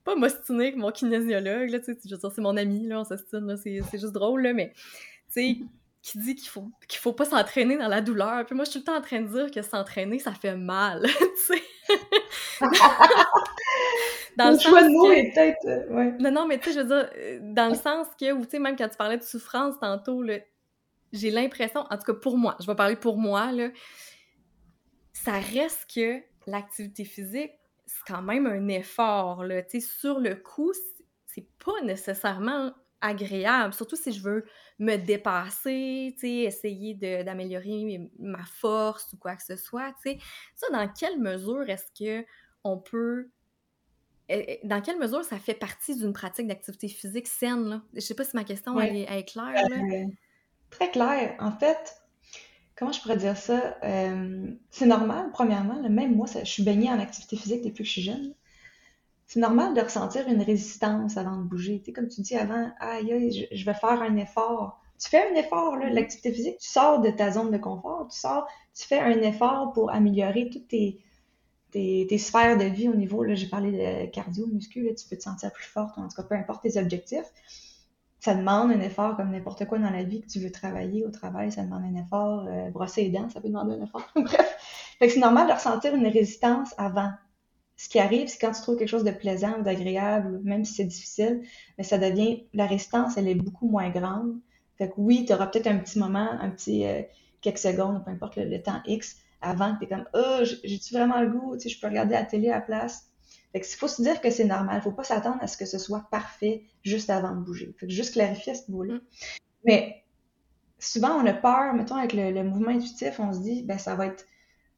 pas 0.03 0.16
m'ostiner 0.16 0.68
avec 0.68 0.76
mon 0.76 0.91
kinésiologue, 0.91 1.82
tu 1.84 1.95
c'est 2.03 2.41
mon 2.41 2.57
ami, 2.57 2.88
là, 2.88 2.99
on 2.99 3.05
s'ostine, 3.05 3.55
c'est 3.55 3.82
juste 3.93 4.11
drôle, 4.11 4.41
là, 4.41 4.53
mais, 4.53 4.74
tu 5.34 5.41
sais, 5.41 5.57
qui 6.01 6.18
dit 6.18 6.36
qu'il 6.36 6.49
faut, 6.49 6.70
qu'il 6.89 6.99
faut 6.99 7.14
pas 7.14 7.24
s'entraîner 7.24 7.78
dans 7.78 7.88
la 7.88 8.01
douleur. 8.01 8.45
Puis 8.45 8.55
moi, 8.55 8.66
je 8.66 8.72
suis 8.72 8.84
tout 8.84 8.91
le 8.91 8.93
temps 8.93 8.99
en 8.99 9.01
train 9.01 9.22
de 9.22 9.28
dire 9.28 9.49
que 9.49 9.61
s'entraîner, 9.61 10.20
ça 10.20 10.34
fait 10.34 10.57
mal, 10.57 11.05
tu 11.07 11.55
sais. 11.55 11.64
dans 14.38 14.51
le, 14.51 14.59
choix 14.59 14.84
de 14.84 14.89
mots 14.89 15.11
est 15.11 15.31
peut-être... 15.34 15.65
Euh, 15.65 15.88
ouais. 15.93 16.11
Non, 16.19 16.31
non, 16.31 16.47
mais 16.47 16.59
tu 16.59 16.71
sais, 16.71 16.75
je 16.75 16.79
veux 16.79 16.88
dire, 16.88 17.09
euh, 17.17 17.39
dans 17.41 17.69
le 17.69 17.75
sens 17.75 18.07
que, 18.19 18.31
ou 18.31 18.45
tu 18.45 18.51
sais, 18.51 18.59
même 18.59 18.75
quand 18.75 18.89
tu 18.89 18.97
parlais 18.97 19.17
de 19.17 19.23
souffrance 19.23 19.79
tantôt, 19.79 20.23
j'ai 21.11 21.31
l'impression, 21.31 21.81
en 21.89 21.97
tout 21.97 22.13
cas 22.13 22.19
pour 22.19 22.38
moi, 22.38 22.55
je 22.59 22.67
vais 22.67 22.75
parler 22.75 22.95
pour 22.95 23.17
moi, 23.17 23.51
là, 23.51 23.69
ça 25.13 25.34
reste 25.34 25.88
que 25.93 26.21
l'activité 26.47 27.05
physique, 27.05 27.51
c'est 27.86 28.03
quand 28.07 28.21
même 28.21 28.47
un 28.47 28.67
effort, 28.69 29.43
là. 29.43 29.61
Tu 29.61 29.79
sais, 29.79 29.88
sur 29.88 30.19
le 30.19 30.36
coup, 30.36 30.73
c'est 31.25 31.47
pas 31.63 31.81
nécessairement 31.84 32.73
agréable, 33.01 33.73
surtout 33.73 33.95
si 33.95 34.11
je 34.11 34.23
veux 34.23 34.45
me 34.84 34.97
dépasser, 34.97 36.13
tu 36.15 36.27
sais, 36.27 36.34
essayer 36.43 36.93
d'améliorer 36.93 38.11
ma 38.19 38.43
force 38.45 39.13
ou 39.13 39.17
quoi 39.17 39.36
que 39.36 39.43
ce 39.43 39.55
soit, 39.55 39.93
tu 40.03 40.11
sais. 40.11 40.17
Ça, 40.55 40.67
dans 40.71 40.88
quelle 40.91 41.19
mesure 41.19 41.69
est-ce 41.69 41.91
que 41.97 42.25
on 42.63 42.77
peut 42.77 43.29
eh, 44.29 44.59
eh, 44.63 44.67
dans 44.67 44.81
quelle 44.81 44.97
mesure 44.97 45.23
ça 45.23 45.38
fait 45.38 45.53
partie 45.53 45.95
d'une 45.95 46.13
pratique 46.13 46.47
d'activité 46.47 46.88
physique 46.88 47.27
saine? 47.27 47.65
Là? 47.65 47.81
Je 47.93 47.99
sais 47.99 48.15
pas 48.15 48.23
si 48.23 48.36
ma 48.36 48.43
question 48.43 48.79
est, 48.79 49.25
claire. 49.25 49.65
Euh, 49.71 50.05
très 50.69 50.89
claire. 50.91 51.36
En 51.39 51.51
fait, 51.51 51.97
comment 52.75 52.91
je 52.91 53.01
pourrais 53.01 53.17
dire 53.17 53.36
ça? 53.36 53.77
Euh, 53.84 54.47
c'est 54.69 54.86
normal, 54.86 55.29
premièrement. 55.34 55.81
même 55.89 56.15
moi, 56.15 56.25
je 56.27 56.45
suis 56.45 56.63
baignée 56.63 56.89
en 56.89 56.99
activité 56.99 57.36
physique 57.36 57.63
depuis 57.63 57.84
que 57.84 57.88
je 57.88 57.91
suis 57.91 58.01
jeune. 58.01 58.34
C'est 59.26 59.39
normal 59.39 59.74
de 59.74 59.82
ressentir 59.82 60.28
une 60.28 60.41
résistance 60.41 61.17
avant 61.17 61.38
de 61.38 61.43
bouger. 61.43 61.80
Tu 61.80 61.86
sais, 61.86 61.93
comme 61.93 62.07
tu 62.07 62.21
dis 62.21 62.36
avant, 62.36 62.69
aïe, 62.80 63.47
je, 63.51 63.65
vais 63.65 63.74
faire 63.74 64.01
un 64.01 64.15
effort. 64.17 64.82
Tu 64.99 65.09
fais 65.09 65.32
un 65.32 65.36
effort, 65.36 65.78
là, 65.78 65.88
mm-hmm. 65.88 65.93
l'activité 65.93 66.32
physique, 66.32 66.57
tu 66.59 66.69
sors 66.69 67.01
de 67.01 67.09
ta 67.09 67.32
zone 67.32 67.51
de 67.51 67.57
confort, 67.57 68.07
tu 68.09 68.19
sors, 68.19 68.47
tu 68.76 68.86
fais 68.86 68.99
un 68.99 69.21
effort 69.21 69.74
pour 69.74 69.91
améliorer 69.91 70.49
toutes 70.49 70.67
tes, 70.67 70.99
tes, 71.71 72.17
sphères 72.17 72.57
de 72.57 72.65
vie 72.65 72.88
au 72.88 72.95
niveau, 72.95 73.24
là, 73.24 73.34
j'ai 73.34 73.47
parlé 73.47 73.71
de 73.71 74.11
cardio, 74.11 74.47
muscu, 74.47 74.93
tu 74.95 75.07
peux 75.09 75.17
te 75.17 75.24
sentir 75.24 75.51
plus 75.51 75.65
forte, 75.65 75.97
en 75.97 76.07
tout 76.07 76.15
cas, 76.15 76.24
peu 76.24 76.36
importe 76.36 76.61
tes 76.61 76.80
objectifs 76.80 77.32
ça 78.24 78.34
demande 78.36 78.71
un 78.71 78.80
effort 78.80 79.17
comme 79.17 79.32
n'importe 79.32 79.65
quoi 79.65 79.80
dans 79.80 79.89
la 79.89 80.03
vie 80.03 80.21
que 80.21 80.28
tu 80.28 80.39
veux 80.39 80.49
travailler 80.49 81.05
au 81.05 81.11
travail, 81.11 81.51
ça 81.51 81.61
demande 81.61 81.84
un 81.84 82.01
effort. 82.01 82.45
Euh, 82.47 82.69
brosser 82.69 83.03
les 83.03 83.09
dents, 83.09 83.28
ça 83.28 83.41
peut 83.41 83.49
demander 83.49 83.74
un 83.74 83.84
effort. 83.84 84.07
Bref. 84.15 84.95
Fait 84.97 85.07
que 85.07 85.13
c'est 85.13 85.19
normal 85.19 85.47
de 85.47 85.51
ressentir 85.51 85.93
une 85.93 86.07
résistance 86.07 86.74
avant. 86.78 87.11
Ce 87.84 87.89
qui 87.89 87.99
arrive, 87.99 88.29
c'est 88.29 88.39
quand 88.39 88.53
tu 88.53 88.61
trouves 88.61 88.77
quelque 88.77 88.88
chose 88.88 89.03
de 89.03 89.11
plaisant 89.11 89.59
ou 89.59 89.61
d'agréable, 89.61 90.39
même 90.45 90.63
si 90.63 90.75
c'est 90.75 90.86
difficile, 90.86 91.41
mais 91.77 91.84
ça 91.84 91.97
devient, 91.97 92.45
la 92.53 92.65
résistance, 92.65 93.17
elle 93.17 93.27
est 93.27 93.36
beaucoup 93.36 93.67
moins 93.67 93.89
grande. 93.89 94.39
Fait 94.77 94.88
que 94.88 94.93
oui, 94.95 95.25
tu 95.27 95.34
auras 95.34 95.47
peut-être 95.47 95.67
un 95.67 95.79
petit 95.79 95.99
moment, 95.99 96.31
un 96.39 96.49
petit 96.49 96.86
euh, 96.86 97.01
quelques 97.41 97.57
secondes, 97.57 98.01
peu 98.05 98.11
importe 98.11 98.38
le, 98.38 98.63
temps 98.63 98.81
X, 98.86 99.17
avant 99.41 99.73
que 99.73 99.79
tu 99.79 99.84
es 99.84 99.88
comme, 99.89 100.05
oh, 100.13 100.45
j'ai-tu 100.63 100.93
vraiment 100.93 101.19
le 101.19 101.27
goût, 101.27 101.57
tu 101.57 101.63
sais, 101.63 101.69
je 101.75 101.81
peux 101.81 101.88
regarder 101.88 102.13
la 102.13 102.23
télé 102.23 102.51
à 102.51 102.55
la 102.55 102.61
place. 102.61 103.09
Fait 103.51 103.59
que 103.59 103.67
faut 103.67 103.89
se 103.89 104.01
dire 104.01 104.21
que 104.21 104.29
c'est 104.29 104.45
normal. 104.45 104.81
Faut 104.81 104.93
pas 104.93 105.03
s'attendre 105.03 105.39
à 105.41 105.47
ce 105.47 105.57
que 105.57 105.65
ce 105.65 105.77
soit 105.77 106.07
parfait 106.09 106.63
juste 106.84 107.09
avant 107.09 107.36
de 107.36 107.41
bouger. 107.41 107.75
Fait 107.77 107.88
que 107.88 107.91
juste 107.91 108.13
clarifier 108.13 108.53
à 108.53 108.55
ce 108.55 108.71
niveau-là. 108.71 108.93
Mm. 108.93 109.01
Mais 109.65 110.05
souvent, 110.79 111.21
on 111.21 111.25
a 111.25 111.34
peur, 111.34 111.73
mettons, 111.73 111.95
avec 111.95 112.13
le, 112.13 112.43
mouvement 112.43 112.69
intuitif, 112.69 113.19
on 113.19 113.34
se 113.34 113.39
dit, 113.39 113.63
ben, 113.63 113.77
ça 113.77 113.95
va 113.95 114.05
être, 114.05 114.25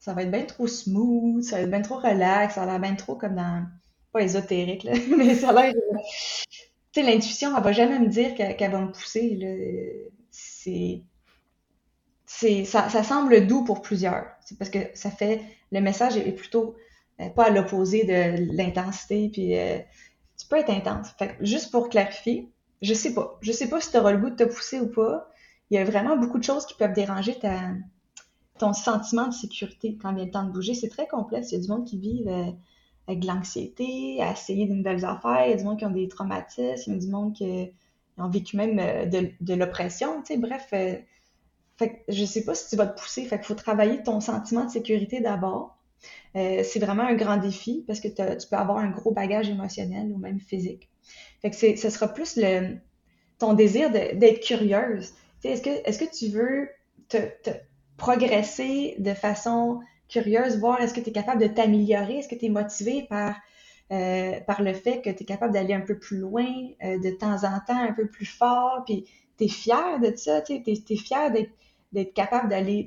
ça 0.06 0.14
va 0.14 0.22
être 0.22 0.30
bien 0.30 0.44
trop 0.44 0.68
smooth, 0.68 1.42
ça 1.42 1.56
va 1.56 1.62
être 1.64 1.72
bien 1.72 1.82
trop 1.82 1.98
relax, 1.98 2.54
ça 2.54 2.62
a 2.62 2.66
l'air 2.68 2.80
bien 2.80 2.94
trop 2.94 3.16
comme 3.16 3.34
dans, 3.34 3.66
pas 4.14 4.22
ésotérique, 4.22 4.84
là, 4.84 4.92
mais 5.18 5.34
ça 5.34 5.50
a 5.50 5.54
l'air, 5.54 5.74
tu 5.74 6.54
sais, 6.94 7.02
l'intuition, 7.02 7.58
elle 7.58 7.64
va 7.64 7.72
jamais 7.72 7.98
me 7.98 8.08
dire 8.08 8.36
qu'elle 8.36 8.72
va 8.72 8.82
me 8.82 8.92
pousser, 8.92 10.12
C'est, 10.30 11.02
ça, 12.66 12.88
ça 12.90 13.02
semble 13.02 13.48
doux 13.48 13.64
pour 13.64 13.82
plusieurs. 13.82 14.28
C'est 14.42 14.60
parce 14.60 14.70
que 14.70 14.78
ça 14.94 15.10
fait, 15.10 15.42
le 15.72 15.82
message 15.82 16.18
est 16.18 16.34
plutôt 16.34 16.76
euh, 17.20 17.30
pas 17.30 17.46
à 17.46 17.50
l'opposé 17.50 18.04
de 18.04 18.56
l'intensité, 18.56 19.30
puis 19.34 19.58
euh, 19.58 19.80
tu 20.38 20.46
peux 20.48 20.58
être 20.58 20.70
intense. 20.70 21.08
Fait 21.18 21.36
juste 21.42 21.72
pour 21.72 21.90
clarifier, 21.90 22.52
je 22.84 22.94
sais 22.94 23.16
pas. 23.16 23.40
Je 23.42 23.52
sais 23.52 23.70
pas 23.70 23.82
si 23.82 23.90
tu 23.90 23.98
auras 23.98 24.12
le 24.12 24.20
goût 24.20 24.30
de 24.30 24.36
te 24.36 24.44
pousser 24.44 24.80
ou 24.80 24.88
pas. 24.88 25.32
Il 25.72 25.78
y 25.78 25.80
a 25.80 25.84
vraiment 25.84 26.16
beaucoup 26.16 26.38
de 26.38 26.44
choses 26.44 26.68
qui 26.68 26.76
peuvent 26.76 26.94
déranger 26.94 27.40
ta, 27.40 27.72
ton 28.58 28.74
sentiment 28.74 29.28
de 29.28 29.34
sécurité 29.34 29.98
quand 30.02 30.14
vient 30.14 30.26
le 30.26 30.32
temps 30.32 30.44
de 30.44 30.52
bouger. 30.52 30.74
C'est 30.74 30.90
très 30.90 31.08
complexe. 31.08 31.52
Il 31.52 31.56
y 31.56 31.58
a 31.58 31.62
du 31.62 31.68
monde 31.68 31.86
qui 31.86 32.00
vit 32.00 32.24
euh, 32.28 32.52
avec 33.08 33.20
de 33.20 33.28
l'anxiété, 33.28 34.22
à 34.22 34.32
essayer 34.32 34.68
de 34.68 34.74
nouvelles 34.74 35.06
affaires. 35.06 35.46
Il 35.46 35.52
y 35.52 35.54
a 35.54 35.58
du 35.58 35.64
monde 35.64 35.80
qui 35.80 35.86
ont 35.86 35.92
des 35.92 36.08
traumatismes. 36.08 36.92
Il 36.92 36.94
y 36.94 36.98
a 36.98 37.00
du 37.00 37.08
monde 37.08 37.34
qui 37.34 37.72
ont 38.18 38.30
vécu 38.30 38.58
même 38.58 38.78
de, 39.10 39.30
de 39.42 39.54
l'oppression. 39.54 40.24
Bref, 40.38 40.74
fait 41.78 41.90
que 41.90 41.96
je 42.08 42.26
sais 42.26 42.46
pas 42.46 42.56
si 42.56 42.70
tu 42.70 42.76
vas 42.76 42.88
te 42.88 43.00
pousser. 43.00 43.26
Fait 43.26 43.44
faut 43.44 43.56
travailler 43.56 44.02
ton 44.04 44.22
sentiment 44.22 44.66
de 44.66 44.72
sécurité 44.72 45.20
d'abord. 45.20 45.78
Euh, 46.36 46.64
c'est 46.64 46.80
vraiment 46.80 47.04
un 47.04 47.16
grand 47.16 47.38
défi 47.38 47.84
parce 47.88 48.00
que 48.00 48.08
tu 48.08 48.48
peux 48.48 48.56
avoir 48.56 48.78
un 48.78 48.90
gros 48.90 49.12
bagage 49.12 49.50
émotionnel 49.50 50.12
ou 50.12 50.18
même 50.18 50.40
physique. 50.40 50.90
Fait 51.42 51.50
que 51.50 51.56
ce 51.56 51.90
sera 51.90 52.08
plus 52.08 52.38
le, 52.38 52.78
ton 53.40 53.54
désir 53.54 53.92
d'être 53.92 54.42
curieuse. 54.42 55.14
Est-ce 55.44 55.62
que, 55.62 55.70
est 55.70 56.00
que 56.00 56.16
tu 56.16 56.30
veux 56.30 56.70
te, 57.08 57.18
progresser 57.98 58.96
de 59.00 59.14
façon 59.14 59.80
curieuse, 60.08 60.60
voir 60.60 60.82
est-ce 60.82 60.94
que 60.94 61.00
tu 61.00 61.10
es 61.10 61.14
capable 61.14 61.42
de 61.42 61.48
t'améliorer, 61.48 62.18
est-ce 62.20 62.28
que 62.28 62.36
tu 62.36 62.46
es 62.46 62.50
motivé 62.50 63.04
par, 63.10 63.36
euh, 63.92 64.40
par 64.42 64.62
le 64.62 64.74
fait 64.74 65.02
que 65.02 65.10
tu 65.10 65.24
es 65.24 65.26
capable 65.26 65.54
d'aller 65.54 65.74
un 65.74 65.82
peu 65.82 65.98
plus 65.98 66.18
loin, 66.18 66.46
euh, 66.84 67.00
de 67.00 67.10
temps 67.12 67.44
en 67.44 67.60
temps 67.66 67.80
un 67.80 67.94
peu 67.94 68.08
plus 68.08 68.26
fort, 68.26 68.84
puis 68.86 69.06
tu 69.38 69.46
es 69.46 69.48
fier 69.48 70.00
de 70.00 70.16
ça, 70.16 70.42
tu 70.42 70.54
es, 70.54 70.96
fier 70.96 71.32
d'être 71.92 72.14
capable 72.14 72.50
d'aller 72.50 72.84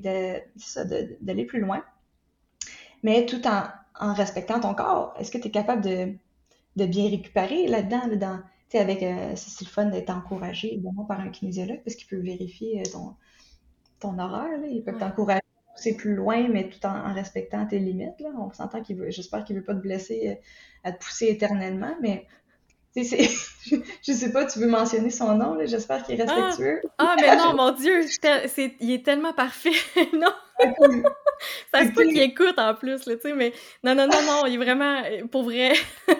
d'aller 1.20 1.44
plus 1.44 1.60
loin 1.60 1.82
mais 3.02 3.26
tout 3.26 3.42
en, 3.46 4.14
respectant 4.14 4.60
ton 4.60 4.74
corps. 4.74 5.14
Est-ce 5.18 5.30
que 5.30 5.38
tu 5.38 5.48
es 5.48 5.50
capable 5.50 5.82
de, 5.82 6.86
bien 6.86 7.10
récupérer 7.10 7.66
là-dedans, 7.66 8.08
dans 8.16 8.40
sais, 8.68 8.78
avec, 8.78 9.02
euh, 9.02 9.32
c'est 9.34 9.64
le 9.64 9.70
fun 9.70 9.86
d'être 9.86 10.10
encouragé, 10.10 10.80
par 11.08 11.20
un 11.20 11.30
kinésiologue, 11.30 11.80
parce 11.84 11.96
qu'il 11.96 12.06
peut 12.06 12.20
vérifier 12.20 12.80
euh, 12.80 12.90
ton, 12.92 13.16
ton 14.00 14.18
horaire, 14.18 14.58
là. 14.58 14.66
Il 14.66 14.82
peut 14.82 14.96
t'encourager 14.96 15.40
à 15.40 15.72
pousser 15.74 15.96
plus 15.96 16.14
loin, 16.14 16.48
mais 16.48 16.68
tout 16.68 16.84
en, 16.86 17.12
respectant 17.14 17.66
tes 17.66 17.78
limites, 17.78 18.20
là. 18.20 18.30
On 18.38 18.52
s'entend 18.52 18.82
qu'il 18.82 18.96
veut, 18.96 19.10
j'espère 19.10 19.44
qu'il 19.44 19.56
veut 19.56 19.64
pas 19.64 19.74
te 19.74 19.80
blesser, 19.80 20.28
euh, 20.28 20.88
à 20.88 20.92
te 20.92 21.04
pousser 21.04 21.26
éternellement, 21.26 21.94
mais 22.00 22.26
je 24.02 24.12
sais 24.12 24.32
pas, 24.32 24.46
tu 24.46 24.58
veux 24.58 24.66
mentionner 24.66 25.10
son 25.10 25.34
nom, 25.34 25.54
là, 25.54 25.66
j'espère 25.66 26.02
qu'il 26.04 26.20
est 26.20 26.24
ah! 26.28 26.32
respectueux. 26.32 26.80
Ah, 26.98 27.16
mais 27.20 27.36
non, 27.36 27.54
mon 27.54 27.72
Dieu, 27.72 28.02
c'est, 28.46 28.74
il 28.80 28.92
est 28.92 29.04
tellement 29.04 29.32
parfait. 29.32 29.72
non? 30.12 30.32
ça 31.72 31.84
se 31.84 31.92
peut 31.92 32.04
qu'il 32.04 32.20
écoute 32.20 32.58
en 32.58 32.74
plus, 32.74 33.06
là, 33.06 33.14
tu 33.14 33.22
sais, 33.22 33.32
mais 33.32 33.52
non, 33.84 33.94
non, 33.94 34.08
non, 34.08 34.22
non, 34.26 34.46
il 34.46 34.54
est 34.54 34.56
vraiment, 34.56 35.02
pour 35.30 35.44
vrai, 35.44 35.72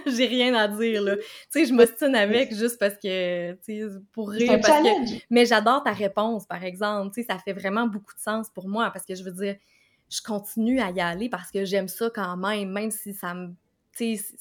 j'ai 0.07 0.27
rien 0.27 0.55
à 0.55 0.69
dire, 0.69 1.03
là. 1.03 1.17
Tu 1.17 1.25
sais, 1.51 1.65
je 1.65 1.75
m'ostine 1.75 2.15
avec 2.15 2.55
juste 2.55 2.79
parce 2.79 2.95
que, 2.95 3.53
tu 3.53 3.59
sais, 3.63 3.87
pour 4.13 4.31
rire, 4.31 4.61
parce 4.63 4.83
que... 4.83 5.19
Mais 5.31 5.45
j'adore 5.45 5.83
ta 5.83 5.93
réponse, 5.93 6.47
par 6.47 6.63
exemple, 6.63 7.13
tu 7.15 7.23
sais, 7.23 7.27
ça 7.29 7.39
fait 7.39 7.53
vraiment 7.53 7.87
beaucoup 7.87 8.15
de 8.15 8.21
sens 8.21 8.49
pour 8.49 8.69
moi, 8.69 8.91
parce 8.93 9.05
que 9.05 9.15
je 9.17 9.25
veux 9.25 9.33
dire, 9.33 9.57
je 10.09 10.23
continue 10.23 10.81
à 10.81 10.91
y 10.91 11.01
aller 11.01 11.29
parce 11.29 11.51
que 11.51 11.65
j'aime 11.65 11.89
ça 11.89 12.11
quand 12.15 12.37
même, 12.37 12.71
même 12.71 12.91
si 12.91 13.15
ça 13.15 13.35
me, 13.35 13.49
tu 13.97 14.17
sais, 14.17 14.37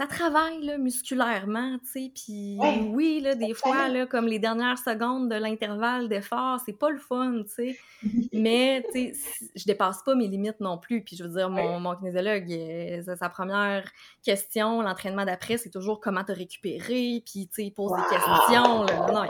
ça 0.00 0.06
travaille 0.06 0.62
là, 0.62 0.78
musculairement, 0.78 1.76
tu 1.80 1.90
sais, 1.90 2.12
puis 2.14 2.56
oui, 2.94 3.20
là, 3.22 3.34
des 3.34 3.52
fois, 3.52 3.88
là, 3.88 4.06
comme 4.06 4.26
les 4.26 4.38
dernières 4.38 4.78
secondes 4.78 5.28
de 5.28 5.34
l'intervalle 5.34 6.08
d'effort, 6.08 6.58
c'est 6.64 6.72
pas 6.72 6.88
le 6.88 6.96
fun, 6.96 7.42
tu 7.42 7.50
sais, 7.50 7.78
mais, 8.32 8.82
tu 8.94 9.12
sais, 9.12 9.20
je 9.54 9.64
dépasse 9.66 10.02
pas 10.02 10.14
mes 10.14 10.26
limites 10.26 10.60
non 10.60 10.78
plus, 10.78 11.04
puis 11.04 11.16
je 11.16 11.24
veux 11.24 11.28
dire, 11.28 11.50
mon, 11.50 11.80
mon 11.80 11.94
kinésiologue, 11.96 12.50
euh, 12.50 13.14
sa 13.14 13.28
première 13.28 13.84
question, 14.24 14.80
l'entraînement 14.80 15.26
d'après, 15.26 15.58
c'est 15.58 15.68
toujours 15.68 16.00
comment 16.00 16.24
te 16.24 16.32
récupérer, 16.32 17.22
puis, 17.26 17.48
tu 17.48 17.56
sais, 17.56 17.64
il 17.64 17.72
pose 17.72 17.92
des 17.92 18.16
questions, 18.16 18.84
là, 18.84 19.06
non, 19.12 19.26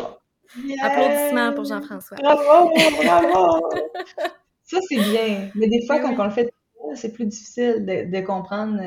Applaudissements 0.85 1.53
pour 1.53 1.65
Jean-François. 1.65 2.17
Bravo, 2.17 2.71
bravo! 3.03 3.71
ça, 4.63 4.79
c'est 4.89 5.01
bien, 5.01 5.51
mais 5.57 5.67
des 5.67 5.85
fois, 5.85 5.99
quand 5.99 6.17
on 6.17 6.25
le 6.27 6.31
fait, 6.31 6.55
c'est 6.95 7.13
plus 7.13 7.27
difficile 7.27 7.85
de, 7.85 8.17
de 8.17 8.25
comprendre... 8.25 8.81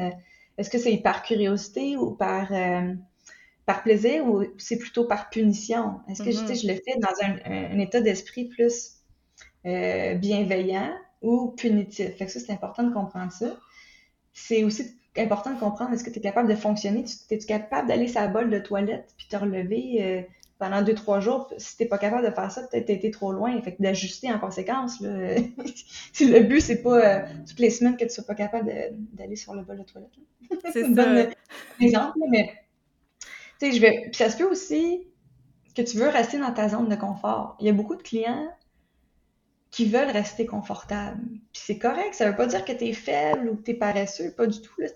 Est-ce 0.57 0.69
que 0.69 0.77
c'est 0.77 0.97
par 0.97 1.23
curiosité 1.23 1.97
ou 1.97 2.11
par, 2.11 2.51
euh, 2.53 2.93
par 3.65 3.83
plaisir 3.83 4.25
ou 4.25 4.43
c'est 4.57 4.77
plutôt 4.77 5.05
par 5.05 5.29
punition? 5.29 5.99
Est-ce 6.09 6.23
que 6.23 6.29
mm-hmm. 6.29 6.61
je 6.61 6.67
le 6.67 6.75
fais 6.75 6.99
dans 6.99 7.51
un, 7.51 7.79
état 7.79 8.01
d'esprit 8.01 8.45
plus 8.45 8.97
euh, 9.65 10.15
bienveillant 10.15 10.93
ou 11.21 11.51
punitif? 11.51 12.15
Fait 12.17 12.25
que 12.25 12.31
ça, 12.31 12.39
c'est 12.39 12.51
important 12.51 12.83
de 12.83 12.93
comprendre 12.93 13.31
ça. 13.31 13.57
C'est 14.33 14.63
aussi 14.63 14.95
important 15.17 15.53
de 15.53 15.59
comprendre 15.59 15.93
est-ce 15.93 16.03
que 16.03 16.09
tu 16.09 16.19
es 16.19 16.21
capable 16.21 16.49
de 16.49 16.55
fonctionner? 16.55 17.05
Es-tu 17.29 17.45
capable 17.45 17.87
d'aller 17.87 18.07
sur 18.07 18.21
la 18.21 18.27
bolle 18.27 18.49
de 18.49 18.59
toilette 18.59 19.13
puis 19.17 19.27
te 19.27 19.35
relever 19.35 19.97
euh, 20.01 20.21
pendant 20.63 20.81
deux, 20.81 20.95
trois 20.95 21.19
jours, 21.19 21.51
si 21.57 21.75
t'es 21.75 21.85
pas 21.85 21.97
capable 21.97 22.25
de 22.25 22.33
faire 22.33 22.49
ça, 22.49 22.61
peut-être 22.65 22.85
t'as 22.85 22.93
été 22.93 23.11
trop 23.11 23.33
loin. 23.33 23.61
Fait 23.61 23.75
que 23.75 23.83
d'ajuster 23.83 24.31
en 24.31 24.39
conséquence, 24.39 25.01
là. 25.01 25.09
le 26.21 26.39
but, 26.39 26.61
c'est 26.61 26.81
pas 26.81 26.99
euh, 26.99 27.25
toutes 27.45 27.59
les 27.59 27.69
semaines 27.69 27.97
que 27.97 28.05
tu 28.05 28.11
sois 28.11 28.23
pas 28.23 28.33
capable 28.33 28.71
d'aller 29.11 29.35
sur 29.35 29.53
le 29.53 29.63
bol 29.63 29.77
de 29.77 29.83
toilette. 29.83 30.11
C'est 30.71 30.85
un 30.99 31.27
exemple, 31.81 32.17
mais 32.29 32.53
tu 33.59 33.65
sais, 33.65 33.71
je 33.73 33.81
vais. 33.81 34.03
Puis 34.05 34.15
ça 34.15 34.29
se 34.29 34.37
peut 34.37 34.49
aussi 34.49 35.05
que 35.75 35.81
tu 35.81 35.97
veux 35.97 36.07
rester 36.07 36.39
dans 36.39 36.53
ta 36.53 36.69
zone 36.69 36.87
de 36.87 36.95
confort. 36.95 37.57
Il 37.59 37.65
y 37.65 37.69
a 37.69 37.73
beaucoup 37.73 37.97
de 37.97 38.03
clients 38.03 38.47
qui 39.69 39.85
veulent 39.85 40.11
rester 40.11 40.45
confortables. 40.45 41.19
Puis 41.51 41.61
c'est 41.65 41.77
correct, 41.77 42.13
ça 42.13 42.29
veut 42.29 42.37
pas 42.37 42.45
dire 42.45 42.63
que 42.63 42.71
tu 42.71 42.85
es 42.85 42.93
faible 42.93 43.49
ou 43.49 43.57
que 43.57 43.63
tu 43.63 43.71
es 43.71 43.73
paresseux, 43.73 44.33
pas 44.33 44.47
du 44.47 44.61
tout. 44.61 44.79
Là. 44.79 44.87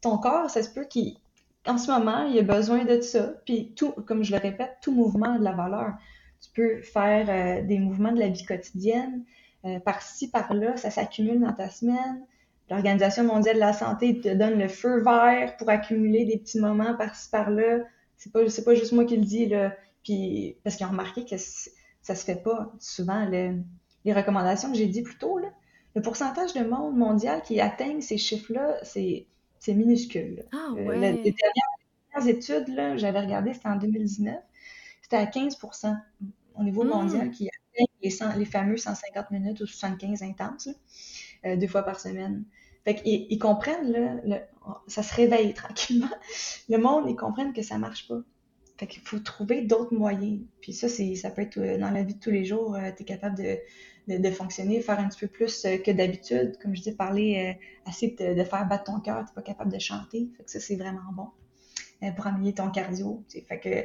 Ton 0.00 0.16
corps, 0.16 0.48
ça 0.48 0.62
se 0.62 0.70
peut 0.70 0.86
qu'il 0.86 1.18
en 1.66 1.78
ce 1.78 1.90
moment, 1.90 2.24
il 2.24 2.36
y 2.36 2.38
a 2.38 2.42
besoin 2.42 2.84
de 2.84 3.00
ça. 3.00 3.34
Puis 3.44 3.72
tout, 3.76 3.92
comme 4.06 4.22
je 4.22 4.32
le 4.32 4.40
répète, 4.40 4.78
tout 4.82 4.92
mouvement 4.92 5.34
a 5.34 5.38
de 5.38 5.44
la 5.44 5.52
valeur. 5.52 5.94
Tu 6.40 6.50
peux 6.54 6.82
faire 6.82 7.26
euh, 7.28 7.66
des 7.66 7.78
mouvements 7.78 8.12
de 8.12 8.18
la 8.18 8.28
vie 8.28 8.44
quotidienne, 8.44 9.24
euh, 9.64 9.80
par-ci, 9.80 10.30
par-là, 10.30 10.76
ça 10.76 10.90
s'accumule 10.90 11.40
dans 11.40 11.52
ta 11.52 11.70
semaine. 11.70 12.22
L'Organisation 12.70 13.24
mondiale 13.24 13.56
de 13.56 13.60
la 13.60 13.72
santé 13.72 14.20
te 14.20 14.28
donne 14.28 14.58
le 14.58 14.68
feu 14.68 15.02
vert 15.02 15.56
pour 15.56 15.70
accumuler 15.70 16.24
des 16.24 16.38
petits 16.38 16.60
moments 16.60 16.94
par-ci, 16.96 17.30
par-là. 17.30 17.78
C'est 18.16 18.32
pas, 18.32 18.48
c'est 18.48 18.64
pas 18.64 18.74
juste 18.74 18.92
moi 18.92 19.04
qui 19.04 19.16
le 19.16 19.24
dis, 19.24 19.46
là. 19.46 19.74
Puis, 20.02 20.56
parce 20.64 20.76
qu'ils 20.76 20.86
ont 20.86 20.90
remarqué 20.90 21.24
que 21.24 21.36
ça 21.36 22.14
se 22.14 22.24
fait 22.24 22.42
pas 22.42 22.72
souvent. 22.78 23.26
les 23.26 24.12
recommandations 24.12 24.70
que 24.70 24.76
j'ai 24.76 24.86
dit 24.86 25.02
plus 25.02 25.16
tôt, 25.16 25.38
là, 25.38 25.48
le 25.94 26.02
pourcentage 26.02 26.52
de 26.54 26.64
monde 26.64 26.96
mondial 26.96 27.42
qui 27.42 27.60
atteigne 27.60 28.00
ces 28.00 28.18
chiffres-là, 28.18 28.78
c'est 28.82 29.26
c'est 29.64 29.74
minuscule. 29.74 30.44
Ah, 30.52 30.74
euh, 30.76 30.94
les 30.94 31.34
dernières 31.34 32.28
études, 32.28 32.68
là, 32.68 32.98
j'avais 32.98 33.20
regardé, 33.20 33.54
c'était 33.54 33.68
en 33.68 33.76
2019, 33.76 34.36
c'était 35.00 35.16
à 35.16 35.24
15% 35.24 35.96
au 36.56 36.62
niveau 36.62 36.84
hmm. 36.84 36.88
mondial 36.88 37.30
qui 37.30 37.48
atteignent 37.48 37.86
les, 38.02 38.38
les, 38.40 38.44
fameux 38.44 38.76
150 38.76 39.30
minutes 39.30 39.60
ou 39.60 39.66
75 39.66 40.22
intenses, 40.22 40.68
euh, 41.46 41.56
deux 41.56 41.66
fois 41.66 41.82
par 41.82 41.98
semaine. 41.98 42.44
Fait 42.84 42.96
qu'ils 42.96 43.26
ils 43.30 43.38
comprennent, 43.38 44.20
là, 44.24 44.40
ça 44.86 45.02
se 45.02 45.14
réveille 45.14 45.54
tranquillement. 45.62 46.10
Le 46.68 46.76
monde, 46.76 47.08
ils 47.08 47.16
comprennent 47.16 47.54
que 47.54 47.62
ça 47.62 47.78
marche 47.78 48.06
pas. 48.06 48.20
Fait 48.76 48.86
qu'il 48.86 49.02
faut 49.02 49.18
trouver 49.18 49.62
d'autres 49.62 49.94
moyens. 49.94 50.40
Puis 50.60 50.72
ça, 50.72 50.88
c'est, 50.88 51.14
ça 51.14 51.30
peut 51.30 51.42
être 51.42 51.58
euh, 51.58 51.78
dans 51.78 51.90
la 51.90 52.02
vie 52.02 52.14
de 52.14 52.20
tous 52.20 52.30
les 52.30 52.44
jours, 52.44 52.76
tu 52.96 53.02
es 53.02 53.06
capable 53.06 53.36
de, 53.36 53.58
de, 54.08 54.30
fonctionner, 54.30 54.80
faire 54.80 54.98
un 54.98 55.08
petit 55.08 55.20
peu 55.20 55.28
plus 55.28 55.64
euh, 55.64 55.78
que 55.78 55.90
d'habitude. 55.90 56.58
Comme 56.62 56.74
je 56.74 56.82
dis, 56.82 56.92
parler, 56.92 57.56
euh, 57.56 57.88
assez 57.90 58.16
de, 58.18 58.44
faire 58.44 58.66
battre 58.66 58.84
ton 58.84 59.00
cœur, 59.00 59.24
tu 59.24 59.30
n'es 59.30 59.34
pas 59.34 59.42
capable 59.42 59.72
de 59.72 59.78
chanter. 59.78 60.30
Fait 60.36 60.44
que 60.44 60.50
ça, 60.50 60.60
c'est 60.60 60.76
vraiment 60.76 61.12
bon 61.12 61.28
euh, 62.02 62.10
pour 62.12 62.26
améliorer 62.26 62.54
ton 62.54 62.70
cardio. 62.70 63.24
Fait 63.48 63.60
que 63.60 63.84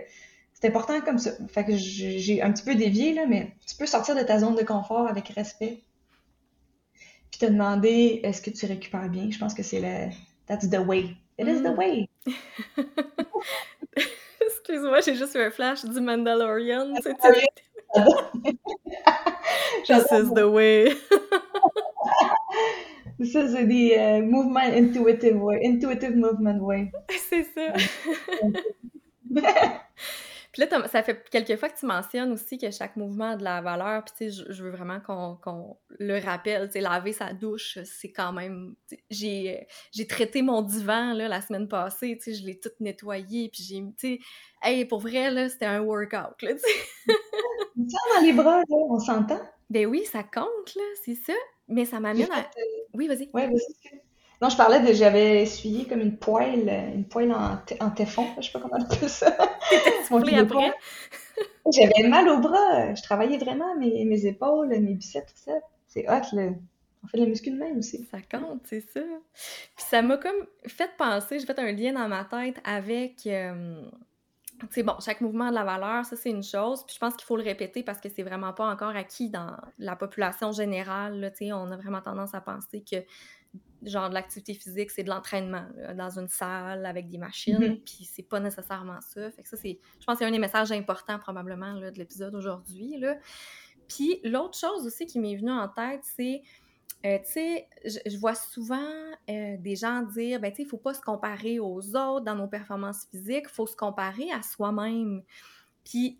c'est 0.54 0.68
important 0.68 1.00
comme 1.02 1.18
ça. 1.18 1.32
Fait 1.48 1.66
que 1.66 1.76
j'ai 1.76 2.42
un 2.42 2.52
petit 2.52 2.64
peu 2.64 2.76
dévié, 2.76 3.14
là, 3.14 3.26
mais 3.28 3.54
tu 3.68 3.76
peux 3.76 3.86
sortir 3.86 4.16
de 4.16 4.22
ta 4.22 4.40
zone 4.40 4.56
de 4.56 4.64
confort 4.64 5.08
avec 5.08 5.30
respect. 5.30 5.82
Puis 7.32 7.40
te 7.40 7.46
demander 7.46 8.22
est-ce 8.24 8.42
que 8.42 8.50
tu 8.50 8.66
récupères 8.66 9.10
bien? 9.10 9.30
Je 9.32 9.38
pense 9.38 9.54
que 9.54 9.64
c'est 9.64 9.80
le 9.80 10.12
That's 10.48 10.70
the 10.70 10.80
way. 10.80 11.16
It 11.38 11.48
is 11.48 11.62
the 11.62 11.72
mm. 11.72 11.78
way. 11.78 12.10
Excuse-moi, 14.70 15.02
j'ai 15.02 15.16
juste 15.16 15.34
eu 15.34 15.42
un 15.42 15.50
flash 15.50 15.84
du 15.84 16.00
Mandalorian. 16.00 16.94
This 19.88 20.12
is 20.12 20.30
the 20.36 20.48
way. 20.48 20.94
This 23.18 23.34
is 23.34 23.54
the 23.54 23.98
uh, 23.98 24.22
movement 24.22 24.76
intuitive 24.76 25.42
way, 25.42 25.60
intuitive 25.64 26.16
movement 26.16 26.62
way. 26.62 26.92
C'est 27.10 27.46
ça. 27.46 27.74
Puis 30.52 30.64
là, 30.64 30.88
ça 30.88 31.04
fait 31.04 31.30
quelques 31.30 31.58
fois 31.58 31.70
que 31.70 31.78
tu 31.80 31.86
mentionnes 31.86 32.32
aussi 32.32 32.58
que 32.58 32.72
chaque 32.72 32.96
mouvement 32.96 33.32
a 33.32 33.36
de 33.36 33.44
la 33.44 33.62
valeur. 33.62 34.04
Puis 34.04 34.14
tu 34.18 34.32
sais, 34.32 34.46
je, 34.50 34.64
veux 34.64 34.72
vraiment 34.72 35.00
qu'on 35.00 35.78
le 36.00 36.20
rappelle. 36.20 36.68
Tu 36.68 36.74
sais, 36.74 36.82
laver 36.82 37.14
sa 37.14 37.34
douche, 37.34 37.78
c'est 37.84 38.12
quand 38.12 38.34
même... 38.34 38.76
J'ai 39.10 39.68
traité 40.08 40.42
mon 40.42 40.62
divan 40.62 41.14
là, 41.14 41.28
la 41.28 41.42
semaine 41.42 41.68
passée. 41.68 42.18
Tu 42.18 42.34
sais, 42.34 42.40
je 42.40 42.46
l'ai 42.46 42.60
tout 42.60 42.72
nettoyé. 42.80 43.50
Puis 43.50 43.64
j'ai... 43.64 43.78
Tu 43.78 43.94
sais, 43.98 44.20
hey, 44.64 44.86
pour 44.86 45.00
vrai, 45.02 45.30
là, 45.30 45.50
c'était 45.50 45.66
un 45.66 45.82
workout, 45.82 46.42
là, 46.42 46.54
tu 46.54 46.60
sais. 46.60 47.16
dans 47.76 48.22
les 48.22 48.34
bras, 48.34 48.60
là, 48.60 48.66
on 48.70 49.00
s'entend? 49.00 49.42
Ben 49.70 49.86
oui, 49.86 50.04
ça 50.06 50.24
compte, 50.24 50.76
là, 50.76 50.84
c'est 51.06 51.16
ça. 51.16 51.34
Mais 51.68 51.86
ça 51.86 52.00
m'amène 52.00 52.32
à... 52.32 52.40
Euh, 52.40 52.88
oui, 52.96 53.08
vas-y. 53.08 53.30
Oui, 53.34 53.46
vas-y. 53.46 54.02
Non, 54.42 54.50
je 54.50 54.58
parlais 54.58 54.80
de... 54.80 54.94
J'avais 54.94 55.42
essuyé 55.44 55.86
comme 55.86 56.00
une 56.00 56.18
poêle, 56.18 56.70
une 56.96 57.06
poêle 57.06 57.32
en, 57.32 57.60
en 57.80 57.90
téfon, 57.92 58.26
je 58.40 58.46
sais 58.46 58.52
pas 58.52 58.60
comment 58.60 58.78
on 58.80 58.84
appelle 58.84 59.10
ça. 59.10 59.28
après? 60.38 60.74
J'avais 61.72 62.08
mal 62.08 62.28
au 62.30 62.40
bras. 62.40 62.96
Je 62.96 63.04
travaillais 63.04 63.38
vraiment 63.38 63.76
mes, 63.76 64.06
mes 64.06 64.26
épaules, 64.26 64.70
mes 64.70 64.94
biceps, 64.94 65.34
tout 65.34 65.52
ça. 65.52 65.60
C'est 65.88 66.10
hot, 66.10 66.36
là. 66.36 66.52
On 67.04 67.08
fait 67.08 67.18
de 67.18 67.24
la 67.24 67.30
muscu 67.30 67.52
de 67.52 67.58
même 67.58 67.78
aussi. 67.78 68.06
Ça 68.12 68.18
compte, 68.22 68.62
c'est 68.66 68.82
ça. 68.82 69.02
Puis 69.34 69.86
ça 69.90 70.02
m'a 70.02 70.18
comme 70.18 70.46
fait 70.68 70.92
penser, 70.98 71.40
j'ai 71.40 71.46
fait 71.46 71.60
un 71.60 71.72
lien 71.72 71.94
dans 71.94 72.08
ma 72.08 72.26
tête 72.26 72.58
avec... 72.66 73.26
Euh, 73.26 73.82
c'est 74.72 74.84
bon, 74.84 74.96
chaque 75.00 75.22
mouvement 75.22 75.50
de 75.50 75.56
la 75.56 75.64
valeur, 75.64 76.04
ça 76.04 76.18
c'est 76.18 76.30
une 76.30 76.44
chose. 76.44 76.84
Puis 76.86 76.96
je 76.96 77.00
pense 77.00 77.16
qu'il 77.16 77.26
faut 77.26 77.38
le 77.38 77.44
répéter 77.44 77.82
parce 77.82 78.02
que 78.02 78.10
c'est 78.10 78.24
vraiment 78.24 78.52
pas 78.52 78.70
encore 78.70 78.94
acquis 78.94 79.30
dans 79.30 79.56
la 79.78 79.96
population 79.96 80.52
générale. 80.52 81.20
Là, 81.22 81.30
on 81.56 81.72
a 81.72 81.78
vraiment 81.78 82.02
tendance 82.02 82.34
à 82.34 82.42
penser 82.42 82.84
que 82.84 82.98
genre 83.84 84.10
de 84.10 84.14
l'activité 84.14 84.54
physique, 84.54 84.92
c'est 84.92 85.04
de 85.04 85.10
l'entraînement 85.10 85.66
dans 85.96 86.20
une 86.20 86.28
salle 86.28 86.86
avec 86.86 87.10
des 87.10 87.18
machines, 87.18 87.58
mm-hmm. 87.58 87.84
puis 87.84 88.06
c'est 88.06 88.24
pas 88.24 88.40
nécessairement 88.40 89.00
ça. 89.02 89.32
Fait 89.32 89.44
que 89.44 89.50
ça, 89.50 89.58
c'est. 89.58 89.80
Je 90.00 90.06
pense 90.06 90.16
que 90.16 90.20
c'est 90.20 90.26
un 90.26 90.32
des 90.32 90.40
messages 90.40 90.72
importants 90.72 91.20
probablement 91.20 91.74
là, 91.74 91.92
de 91.92 91.98
l'épisode 91.98 92.36
aujourd'hui. 92.36 93.02
Puis 93.88 94.20
l'autre 94.24 94.58
chose 94.58 94.86
aussi 94.86 95.06
qui 95.06 95.20
m'est 95.20 95.36
venue 95.36 95.52
en 95.52 95.68
tête, 95.68 96.02
c'est 96.04 96.42
euh, 97.06 97.18
tu 97.20 97.32
sais, 97.32 97.68
je, 97.86 98.18
vois 98.18 98.36
souvent 98.36 98.92
euh, 99.30 99.56
des 99.58 99.78
gens 99.78 100.02
dire, 100.02 100.42
ben, 100.42 100.52
tu 100.52 100.58
sais, 100.58 100.64
il 100.64 100.68
faut 100.68 100.78
pas 100.78 100.94
se 100.94 101.00
comparer 101.00 101.58
aux 101.58 101.96
autres 101.96 102.26
dans 102.26 102.36
nos 102.36 102.48
performances 102.48 103.08
physiques, 103.10 103.46
il 103.46 103.54
faut 103.54 103.68
se 103.68 103.76
comparer 103.76 104.30
à 104.32 104.42
soi-même. 104.42 105.24
Puis, 105.86 106.20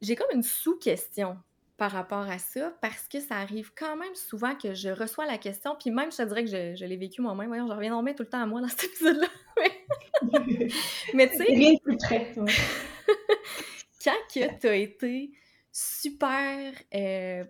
j'ai 0.00 0.14
comme 0.14 0.30
une 0.32 0.44
sous-question 0.44 1.36
par 1.80 1.92
rapport 1.92 2.28
à 2.28 2.38
ça, 2.38 2.74
parce 2.82 3.08
que 3.08 3.20
ça 3.20 3.36
arrive 3.36 3.72
quand 3.74 3.96
même 3.96 4.14
souvent 4.14 4.54
que 4.54 4.74
je 4.74 4.90
reçois 4.90 5.24
la 5.24 5.38
question, 5.38 5.74
puis 5.80 5.90
même, 5.90 6.12
je 6.12 6.18
te 6.18 6.22
dirais 6.24 6.44
que 6.44 6.50
je, 6.50 6.84
l'ai 6.84 6.96
vécu 6.98 7.22
moi-même. 7.22 7.48
Voyons, 7.48 7.66
je 7.66 7.72
reviens 7.72 8.12
tout 8.12 8.22
le 8.22 8.28
temps 8.28 8.42
à 8.42 8.44
moi 8.44 8.60
dans 8.60 8.68
cet 8.68 8.84
épisode-là. 8.84 9.28
mais 11.14 11.30
tu 11.30 11.38
sais... 11.38 11.44
Rien 11.44 11.72
de 11.72 11.80
plus 11.80 11.96
près, 11.96 12.34
quand 14.04 14.12
que 14.34 14.60
tu 14.60 14.68
as 14.68 14.74
été 14.74 15.30
super 15.72 16.74
euh, 16.94 17.44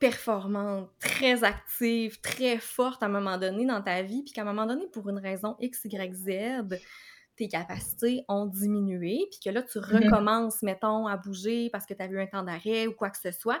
performante, 0.00 0.90
très 0.98 1.44
active, 1.44 2.20
très 2.20 2.58
forte 2.58 3.04
à 3.04 3.06
un 3.06 3.10
moment 3.10 3.38
donné 3.38 3.66
dans 3.66 3.82
ta 3.82 4.02
vie, 4.02 4.24
puis 4.24 4.32
qu'à 4.32 4.42
un 4.42 4.46
moment 4.46 4.66
donné, 4.66 4.88
pour 4.92 5.08
une 5.08 5.20
raison 5.20 5.54
X, 5.60 5.84
Y, 5.84 6.12
Z, 6.12 6.80
tes 7.36 7.48
capacités 7.48 8.24
ont 8.28 8.46
diminué, 8.46 9.26
puis 9.30 9.40
que 9.44 9.50
là, 9.50 9.62
tu 9.62 9.78
mm-hmm. 9.78 10.04
recommences, 10.04 10.62
mettons, 10.62 11.06
à 11.06 11.16
bouger 11.16 11.70
parce 11.70 11.86
que 11.86 11.94
tu 11.94 12.02
as 12.02 12.06
eu 12.06 12.20
un 12.20 12.26
temps 12.26 12.42
d'arrêt 12.42 12.86
ou 12.86 12.92
quoi 12.92 13.10
que 13.10 13.18
ce 13.18 13.30
soit. 13.30 13.60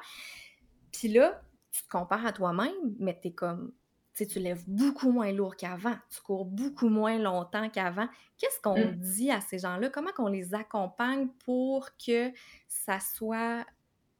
Puis 0.92 1.08
là, 1.08 1.40
tu 1.72 1.82
te 1.82 1.88
compares 1.88 2.24
à 2.24 2.32
toi-même, 2.32 2.72
mais 2.98 3.18
tu 3.20 3.28
es 3.28 3.32
comme, 3.32 3.72
tu 4.14 4.24
sais, 4.24 4.26
tu 4.26 4.38
lèves 4.38 4.64
beaucoup 4.66 5.10
moins 5.12 5.30
lourd 5.30 5.56
qu'avant, 5.56 5.96
tu 6.10 6.20
cours 6.22 6.46
beaucoup 6.46 6.88
moins 6.88 7.18
longtemps 7.18 7.68
qu'avant. 7.68 8.08
Qu'est-ce 8.38 8.60
qu'on 8.62 8.78
mm. 8.78 8.96
dit 8.96 9.30
à 9.30 9.42
ces 9.42 9.58
gens-là? 9.58 9.90
Comment 9.90 10.12
qu'on 10.16 10.28
les 10.28 10.54
accompagne 10.54 11.28
pour 11.44 11.90
que 11.98 12.30
ça 12.66 12.98
soit 12.98 13.66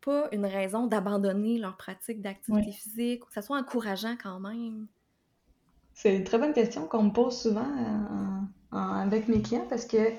pas 0.02 0.28
une 0.32 0.46
raison 0.46 0.86
d'abandonner 0.86 1.58
leur 1.58 1.76
pratique 1.76 2.20
d'activité 2.20 2.72
physique, 2.72 3.24
ou 3.24 3.28
que 3.28 3.32
ça 3.32 3.42
soit 3.42 3.56
encourageant 3.56 4.16
quand 4.22 4.38
même? 4.38 4.86
C'est 5.94 6.14
une 6.14 6.24
très 6.24 6.38
bonne 6.38 6.52
question 6.52 6.86
qu'on 6.86 7.04
me 7.04 7.10
pose 7.10 7.40
souvent 7.40 7.66
avec 8.72 9.28
mes 9.28 9.42
clients 9.42 9.66
parce 9.68 9.86
que 9.86 10.12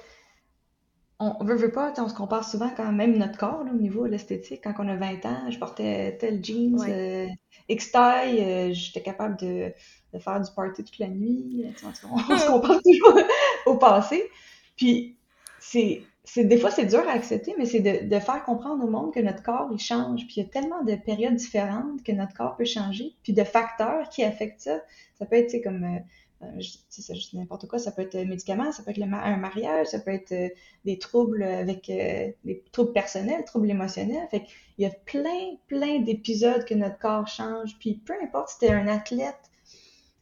on 1.20 1.43
veut, 1.43 1.56
veut 1.56 1.72
pas, 1.72 1.93
on 1.98 2.08
se 2.08 2.14
compare 2.14 2.48
souvent 2.48 2.70
quand 2.76 2.91
même 2.91 3.18
notre 3.18 3.38
corps 3.38 3.62
au 3.62 3.76
niveau 3.76 4.06
de 4.06 4.12
l'esthétique. 4.12 4.62
Quand 4.64 4.74
on 4.78 4.88
a 4.88 4.95
20 4.95 5.26
ans, 5.26 5.50
je 5.50 5.58
portais 5.58 6.16
tel 6.20 6.43
jeans, 6.45 6.80
euh, 6.88 7.28
X-taille, 7.70 8.39
euh, 8.39 8.70
j'étais 8.72 9.02
capable 9.02 9.36
de, 9.38 9.74
faire 10.20 10.39
du 10.39 10.52
party 10.56 10.84
toute 10.84 11.00
la 11.00 11.08
nuit. 11.08 11.66
On, 11.84 11.93
se 11.93 12.48
compare 12.48 12.82
toujours 12.84 13.20
au 13.66 13.78
passé. 13.78 14.30
Puis 14.76 15.18
c'est 15.60 16.04
des 16.36 16.58
fois 16.58 16.70
c'est 16.70 16.86
dur 16.86 17.04
à 17.08 17.14
accepter, 17.14 17.56
mais 17.58 17.66
c'est 17.66 17.80
de, 17.80 18.08
de, 18.08 18.20
faire 18.20 18.43
comprendre 18.43 18.84
au 18.84 18.88
monde 18.88 19.12
que 19.12 19.20
notre 19.20 19.41
corps 19.41 19.70
il 19.72 19.80
change. 19.80 20.28
Puis 20.28 20.36
il 20.38 20.43
y 20.43 20.45
a 20.45 20.50
tellement 20.50 20.84
de 20.84 20.95
périodes 20.95 21.36
différentes 21.36 22.04
que 22.04 22.12
notre 22.12 22.36
corps 22.36 22.56
peut 22.58 22.66
changer, 22.66 23.16
puis 23.24 23.34
de 23.34 23.43
facteurs 23.43 24.08
qui 24.10 24.24
affectent 24.24 24.62
ça. 24.62 24.82
Ça 25.18 25.26
peut 25.26 25.38
être 25.38 25.64
comme 25.64 25.84
euh, 25.84 26.00
euh, 26.44 26.62
c'est 26.90 27.16
juste 27.16 27.34
n'importe 27.34 27.68
quoi, 27.68 27.80
ça 27.80 27.92
peut 27.92 28.04
être 28.04 28.16
médicaments, 28.16 28.72
ça 28.72 28.84
peut 28.84 28.92
être 28.92 29.02
un 29.02 29.38
mariage, 29.38 29.88
ça 29.88 30.00
peut 30.00 30.12
être 30.12 30.32
euh, 30.32 30.50
des 30.86 31.00
troubles 31.00 31.42
avec 31.42 31.90
euh, 31.90 32.32
des 32.46 32.64
troubles 32.72 32.94
personnels, 32.94 33.44
troubles 33.46 33.70
émotionnels. 33.70 34.28
Fait 34.30 34.44
il 34.78 34.84
y 34.84 34.86
a 34.86 34.92
plein, 34.92 35.56
plein 35.68 36.00
d'épisodes 36.00 36.64
que 36.66 36.76
notre 36.76 37.00
corps 37.00 37.28
change. 37.28 37.78
Puis 37.80 37.96
peu 37.96 38.14
importe 38.22 38.50
si 38.50 38.60
t'es 38.60 38.72
un 38.72 38.88
athlète, 38.88 39.52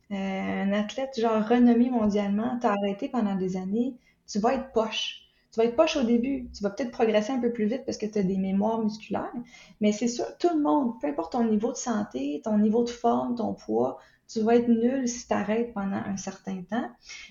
un 0.10 0.72
athlète 0.72 1.20
genre 1.20 1.46
renommé 1.46 1.90
mondialement, 1.90 2.58
t'as 2.62 2.72
arrêté 2.72 3.10
pendant 3.10 3.36
des 3.36 3.58
années, 3.58 3.96
tu 4.28 4.40
vas 4.40 4.54
être 4.54 4.72
poche. 4.72 5.22
Tu 5.52 5.60
vas 5.62 5.68
être 5.68 5.76
poche 5.76 5.96
au 5.96 6.04
début, 6.04 6.50
tu 6.54 6.64
vas 6.64 6.70
peut-être 6.70 6.92
progresser 6.92 7.32
un 7.32 7.40
peu 7.40 7.52
plus 7.52 7.66
vite 7.66 7.86
parce 7.86 7.98
que 7.98 8.06
tu 8.06 8.20
as 8.20 8.24
des 8.24 8.38
mémoires 8.38 8.82
musculaires, 8.82 9.32
mais 9.80 9.94
c'est 9.94 10.10
sûr, 10.10 10.26
tout 10.38 10.50
le 10.54 10.62
monde, 10.62 11.00
peu 11.00 11.08
importe 11.08 11.32
ton 11.32 11.46
niveau 11.46 11.72
de 11.72 11.78
santé, 11.78 12.42
ton 12.44 12.58
niveau 12.58 12.84
de 12.84 12.90
forme, 12.90 13.36
ton 13.36 13.54
poids, 13.54 13.98
tu 14.28 14.42
vas 14.42 14.56
être 14.56 14.68
nul 14.68 15.08
si 15.08 15.28
tu 15.28 15.34
arrêtes 15.34 15.74
pendant 15.74 15.98
un 15.98 16.18
certain 16.18 16.62
temps. 16.64 16.90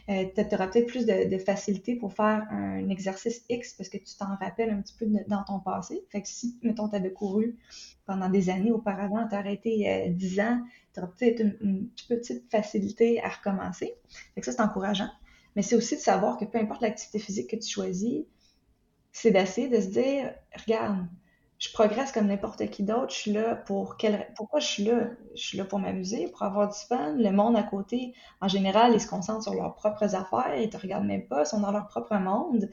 Euh, 0.09 0.25
tu 0.35 0.55
auras 0.55 0.69
peut-être 0.69 0.87
plus 0.87 1.07
de, 1.07 1.39
facilité 1.39 1.97
pour 1.97 2.13
faire 2.13 2.47
un 2.51 2.89
exercice 2.89 3.45
X 3.49 3.75
parce 3.75 3.89
que 3.89 3.99
tu 3.99 4.17
t'en 4.17 4.37
rappelles 4.37 4.71
un 4.71 4.81
petit 4.81 4.95
peu 4.99 5.07
dans 5.29 5.43
ton 5.43 5.59
passé. 5.59 6.05
Fait 6.11 6.23
que 6.23 6.29
si, 6.29 6.59
mettons, 6.63 6.89
tu 6.89 6.97
avais 6.97 7.13
couru 7.13 7.57
pendant 8.07 8.29
des 8.29 8.49
années 8.49 8.71
auparavant, 8.71 9.27
tu 9.29 9.35
arrêté 9.35 10.09
10 10.11 10.39
euh, 10.39 10.43
ans, 10.43 10.63
tu 10.93 11.01
auras 11.01 11.09
peut-être 11.09 11.41
une, 11.61 11.89
petite 12.09 12.51
facilité 12.51 13.23
à 13.23 13.29
recommencer. 13.29 13.95
Fait 14.35 14.41
que 14.41 14.47
ça, 14.47 14.53
c'est 14.53 14.63
encourageant. 14.63 15.11
Mais 15.57 15.63
c'est 15.63 15.77
aussi 15.77 15.97
de 15.97 16.01
savoir 16.01 16.37
que 16.37 16.45
peu 16.45 16.59
importe 16.59 16.83
l'activité 16.83 17.19
physique 17.19 17.51
que 17.51 17.57
tu 17.57 17.69
choisis, 17.69 18.25
c'est 19.13 19.31
d'essayer 19.31 19.69
de 19.69 19.81
se 19.81 19.89
dire, 19.89 20.35
regarde, 20.67 21.07
je 21.59 21.73
progresse 21.73 22.13
comme 22.13 22.27
n'importe 22.27 22.69
qui 22.71 22.83
d'autre. 22.83 23.11
Je 23.11 23.17
suis 23.17 23.33
là 23.33 23.55
pour 23.55 23.97
quel... 23.97 24.29
Pourquoi 24.37 24.61
je 24.61 24.67
suis 24.67 24.85
là? 24.85 25.11
Je 25.35 25.43
suis 25.43 25.59
là 25.59 25.65
pour 25.65 25.79
m'amuser, 25.79 26.29
pour 26.29 26.43
avoir 26.43 26.69
du 26.69 26.79
fun. 26.89 27.15
Le 27.17 27.31
monde 27.31 27.57
à 27.57 27.63
côté, 27.63 28.15
en 28.41 28.49
général, 28.49 28.93
ils 28.95 29.01
se 29.01 29.09
concentrent 29.09 29.43
sur 29.43 29.55
leurs 29.55 29.75
propres 29.75 30.15
affaires, 30.15 30.57
ils 30.59 30.69
te 30.69 30.77
regardent 30.77 31.07
même 31.07 31.27
pas, 31.27 31.43
ils 31.43 31.47
sont 31.47 31.61
dans 31.61 31.73
leur 31.73 31.87
propre 31.87 32.17
monde. 32.17 32.69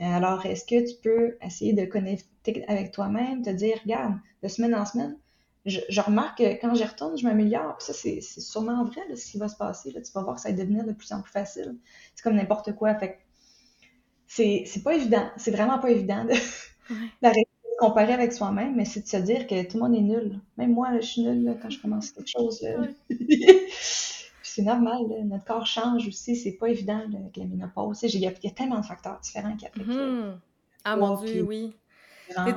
Euh, 0.00 0.04
alors, 0.04 0.44
est-ce 0.46 0.64
que 0.64 0.88
tu 0.88 1.00
peux 1.02 1.36
essayer 1.42 1.72
de 1.72 1.84
connecter 1.84 2.64
avec 2.66 2.92
toi-même, 2.92 3.42
te 3.42 3.50
dire, 3.50 3.78
regarde, 3.84 4.14
de 4.42 4.48
semaine 4.48 4.74
en 4.74 4.84
semaine, 4.84 5.16
je, 5.66 6.00
remarque 6.00 6.38
que 6.38 6.60
quand 6.60 6.74
j'y 6.74 6.84
retourne, 6.84 7.16
je 7.16 7.24
m'améliore. 7.24 7.76
Puis 7.78 7.86
ça, 7.86 7.92
c'est 7.94 8.20
sûrement 8.20 8.84
vrai, 8.84 9.00
ce 9.16 9.30
qui 9.30 9.38
va 9.38 9.48
se 9.48 9.56
passer. 9.56 9.92
Là. 9.92 10.02
Tu 10.02 10.12
vas 10.12 10.22
voir 10.22 10.36
que 10.36 10.42
ça 10.42 10.50
va 10.50 10.56
devenir 10.56 10.84
de 10.84 10.92
plus 10.92 11.10
en 11.12 11.22
plus 11.22 11.32
facile. 11.32 11.78
C'est 12.14 12.22
comme 12.22 12.36
n'importe 12.36 12.74
quoi. 12.74 12.94
Fait 12.96 13.20
c'est 14.26 14.82
pas 14.82 14.94
évident. 14.94 15.30
C'est 15.36 15.52
vraiment 15.52 15.78
pas 15.78 15.90
évident 15.90 16.26
d'arrêter 17.22 17.48
comparer 17.84 18.12
avec 18.12 18.32
soi-même, 18.32 18.74
mais 18.76 18.84
c'est 18.84 19.00
de 19.00 19.06
se 19.06 19.16
dire 19.16 19.46
que 19.46 19.62
tout 19.68 19.76
le 19.76 19.82
monde 19.84 19.94
est 19.94 20.00
nul. 20.00 20.40
Même 20.56 20.72
moi, 20.72 20.88
je 21.00 21.06
suis 21.06 21.22
nulle 21.22 21.56
quand 21.60 21.70
je 21.70 21.80
commence 21.80 22.10
quelque 22.10 22.30
chose. 22.30 22.64
c'est 24.54 24.62
normal, 24.62 25.02
notre 25.24 25.44
corps 25.44 25.66
change 25.66 26.06
aussi, 26.06 26.36
c'est 26.36 26.52
pas 26.52 26.68
évident 26.68 26.98
avec 26.98 27.36
la 27.36 27.44
ménopause. 27.44 28.02
Il 28.02 28.20
y, 28.20 28.26
a 28.26 28.32
tellement 28.32 28.80
de 28.80 28.86
facteurs 28.86 29.18
différents 29.20 29.56
qui 29.56 29.66
affectent. 29.66 29.88
Mm-hmm. 29.88 30.34
Ah 30.84 30.96
mon 30.96 31.20
Dieu, 31.20 31.42
oui. 31.42 31.74
Euh, 32.38 32.52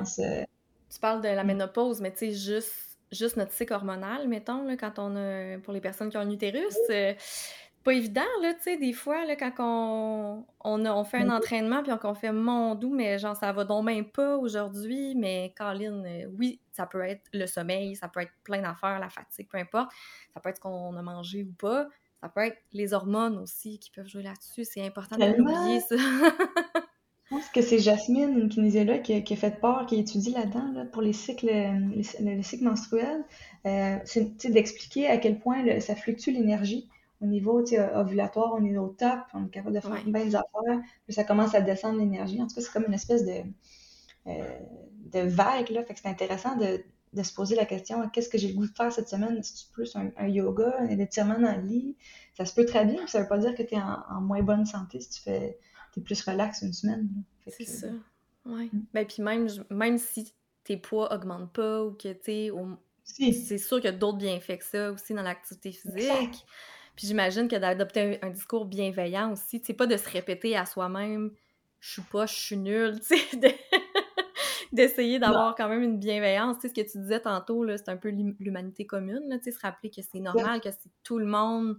tu 0.90 1.00
parles 1.00 1.22
de 1.22 1.28
la 1.28 1.44
mm. 1.44 1.48
ménopause, 1.48 2.02
mais 2.02 2.12
tu 2.12 2.20
sais, 2.20 2.32
juste, 2.32 2.98
juste 3.12 3.38
notre 3.38 3.52
cycle 3.52 3.74
hormonal, 3.74 4.28
mettons, 4.28 4.64
là, 4.64 4.78
quand 4.78 5.00
on 5.00 5.16
a, 5.16 5.58
pour 5.60 5.74
les 5.74 5.82
personnes 5.82 6.10
qui 6.10 6.18
ont 6.18 6.22
un 6.22 6.30
utérus, 6.30 6.76
euh, 6.90 7.14
pas 7.88 7.94
évident, 7.94 8.22
là, 8.42 8.54
tu 8.54 8.64
sais, 8.64 8.76
des 8.76 8.92
fois, 8.92 9.24
là, 9.24 9.38
quand 9.38 9.54
on, 9.60 10.44
on, 10.66 11.04
fait 11.06 11.20
un 11.20 11.30
entraînement, 11.30 11.84
puis 11.84 11.94
on, 12.04 12.14
fait 12.16 12.34
mon 12.34 12.76
doux, 12.76 12.94
mais 12.94 13.18
genre, 13.18 13.34
ça 13.34 13.54
va 13.54 13.64
donc 13.64 13.86
même 13.86 14.04
pas 14.04 14.36
aujourd'hui, 14.36 15.16
mais 15.16 15.54
Caroline, 15.56 16.04
euh, 16.06 16.26
oui, 16.38 16.60
ça 16.74 16.86
peut 16.86 17.02
être 17.04 17.22
le 17.32 17.48
sommeil, 17.48 17.96
ça 17.96 18.10
peut 18.10 18.20
être 18.20 18.34
plein 18.44 18.62
d'affaires, 18.62 19.00
la 19.00 19.08
fatigue, 19.08 19.48
peu 19.48 19.58
importe, 19.58 19.90
ça 20.34 20.42
peut 20.42 20.50
être 20.50 20.58
ce 20.58 20.62
qu'on 20.64 20.98
a 20.98 21.02
mangé 21.02 21.44
ou 21.44 21.54
pas, 21.54 21.88
ça 22.22 22.28
peut 22.28 22.42
être 22.42 22.58
les 22.74 22.92
hormones 22.92 23.38
aussi 23.38 23.80
qui 23.80 23.90
peuvent 23.90 24.10
jouer 24.10 24.24
là-dessus, 24.24 24.66
c'est 24.66 24.86
important 24.86 25.16
de 25.16 25.24
l'oublier, 25.38 25.80
ça. 25.80 25.96
Je 25.96 27.36
pense 27.36 27.50
que 27.52 27.62
c'est 27.62 27.80
Jasmine, 27.80 28.38
une 28.38 28.50
kinésiologue, 28.50 29.02
qui, 29.02 29.24
qui, 29.24 29.34
a 29.34 29.38
fait 29.38 29.62
part, 29.62 29.86
qui 29.86 29.98
étudie 29.98 30.32
là-dedans, 30.32 30.74
là, 30.74 30.84
pour 30.84 31.02
les 31.02 31.14
cycles, 31.14 31.50
les, 31.96 32.44
cycles 32.44 32.66
menstruels. 32.66 33.24
Euh, 33.66 33.96
c'est 34.04 34.52
d'expliquer 34.52 35.08
à 35.08 35.18
quel 35.18 35.40
point 35.40 35.80
ça 35.80 35.96
fluctue 35.96 36.32
l'énergie 36.32 36.90
au 37.22 37.26
niveau 37.26 37.64
ovulatoire, 37.96 38.54
on 38.54 38.64
est 38.64 38.78
au 38.78 38.90
top, 38.90 39.20
on 39.34 39.48
est 39.48 39.50
capable 39.50 39.76
de 39.76 39.82
faire 39.82 40.04
bien 40.06 40.26
des 40.26 40.36
affaires, 40.36 40.82
puis 41.06 41.14
ça 41.14 41.24
commence 41.24 41.56
à 41.56 41.62
descendre 41.62 42.00
l'énergie. 42.00 42.42
En 42.42 42.48
tout 42.48 42.56
cas, 42.56 42.62
c'est 42.62 42.72
comme 42.72 42.86
une 42.86 42.94
espèce 42.94 43.26
de, 43.26 43.42
euh, 44.28 44.60
de 45.12 45.20
vague, 45.22 45.70
là. 45.72 45.84
Fait 45.84 45.94
que 45.96 46.00
c'est 46.00 46.10
intéressant 46.10 46.56
de, 46.56 46.84
de, 47.14 47.24
se 47.24 47.34
poser 47.34 47.56
la 47.56 47.66
question 47.66 48.08
qu'est-ce 48.10 48.30
que 48.30 48.38
j'ai 48.38 48.50
le 48.50 48.54
goût 48.54 48.68
de 48.68 48.76
faire 48.76 48.92
cette 48.92 49.10
semaine? 49.10 49.42
C'est 49.42 49.72
plus 49.72 49.96
un, 49.96 50.28
yoga, 50.28 50.76
un 50.80 51.00
étirement 51.00 51.40
dans 51.40 51.56
le 51.56 51.64
lit? 51.64 51.98
Ça 52.36 52.46
se 52.46 52.54
peut 52.54 52.66
très 52.66 52.86
bien, 52.86 52.98
puis 52.98 53.10
ça 53.10 53.22
veut 53.22 53.28
pas 53.28 53.40
dire 53.40 53.56
que 53.56 53.64
tu 53.64 53.74
es 53.74 53.80
en, 53.80 54.22
moins 54.22 54.44
bonne 54.44 54.66
santé 54.66 55.00
si 55.00 55.10
tu 55.10 55.22
fais 55.22 55.58
es 55.98 56.02
plus 56.02 56.22
relax 56.22 56.62
une 56.62 56.74
semaine. 56.74 57.10
C'est 57.48 57.66
ça. 57.66 57.88
Ouais. 58.46 58.70
Mm. 58.72 58.86
Ben, 58.94 59.08
puis 59.08 59.24
même, 59.24 59.48
même 59.72 59.98
si 59.98 60.32
tes 60.64 60.78
poids 60.78 61.12
augmentent 61.12 61.52
pas 61.52 61.84
ou 61.84 61.94
que 61.94 62.14
tu 62.14 62.52
sais, 63.04 63.34
c'est 63.34 63.58
sûr 63.58 63.78
qu'il 63.78 63.86
y 63.86 63.94
a 63.94 63.98
d'autres 63.98 64.20
bienfaits 64.20 64.60
que 64.60 64.66
ça 64.66 64.92
aussi 64.92 65.16
dans 65.16 65.24
l'activité 65.24 65.72
physique. 65.72 66.46
Puis 66.98 67.08
j'imagine 67.08 67.48
que 67.48 67.56
d'adopter 67.56 68.20
un, 68.22 68.32
discours 68.32 68.66
bienveillant 68.66 69.32
aussi, 69.32 69.62
c'est 69.64 69.74
pas 69.74 69.88
de 69.88 69.96
se 69.96 70.10
répéter 70.10 70.58
à 70.58 70.66
soi-même 70.66 71.32
je 71.80 71.92
suis 71.94 72.02
pas, 72.02 72.26
je 72.26 72.34
suis 72.34 72.58
nulle, 72.58 73.00
tu 73.00 73.18
sais, 73.18 73.40
d'essayer 74.74 75.20
d'avoir 75.20 75.56
quand 75.56 75.70
même 75.70 75.84
une 75.84 76.00
bienveillance. 76.00 76.58
Tu 76.58 76.62
sais, 76.62 76.68
ce 76.70 76.74
que 76.74 76.92
tu 76.92 76.98
disais 77.00 77.20
tantôt, 77.20 77.64
là, 77.64 77.78
c'est 77.78 77.90
un 77.90 77.98
peu 77.98 78.10
l'humanité 78.10 78.86
commune, 78.86 79.24
là, 79.30 79.38
tu 79.38 79.46
sais, 79.46 79.52
se 79.52 79.60
rappeler 79.60 79.90
que 79.90 80.02
c'est 80.02 80.20
normal, 80.20 80.60
que 80.60 80.70
c'est 80.72 80.92
tout 81.04 81.20
le 81.20 81.26
monde, 81.26 81.78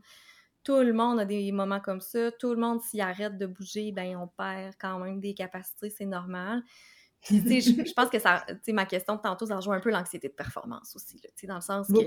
tout 0.62 0.78
le 0.80 0.92
monde 0.92 1.20
a 1.20 1.24
des 1.24 1.50
moments 1.52 1.80
comme 1.80 2.00
ça, 2.00 2.30
tout 2.32 2.54
le 2.54 2.60
monde, 2.60 2.80
s'il 2.80 3.00
arrête 3.00 3.36
de 3.36 3.46
bouger, 3.46 3.92
ben 3.92 4.16
on 4.16 4.28
perd 4.28 4.74
quand 4.78 4.98
même 4.98 5.20
des 5.20 5.34
capacités, 5.34 5.90
c'est 5.90 6.06
normal. 6.06 6.62
Puis, 7.20 7.42
tu 7.42 7.60
sais, 7.60 7.84
je, 7.84 7.92
pense 7.94 8.10
que 8.10 8.20
ça, 8.20 8.44
tu 8.46 8.54
sais, 8.62 8.72
ma 8.72 8.86
question 8.86 9.16
de 9.16 9.20
tantôt, 9.20 9.46
ça 9.46 9.56
rejoint 9.56 9.76
un 9.76 9.80
peu 9.80 9.90
l'anxiété 9.90 10.28
de 10.28 10.34
performance 10.34 10.94
aussi, 10.94 11.20
tu 11.20 11.28
sais, 11.34 11.46
dans 11.48 11.56
le 11.56 11.60
sens 11.60 11.88
que 11.88 11.98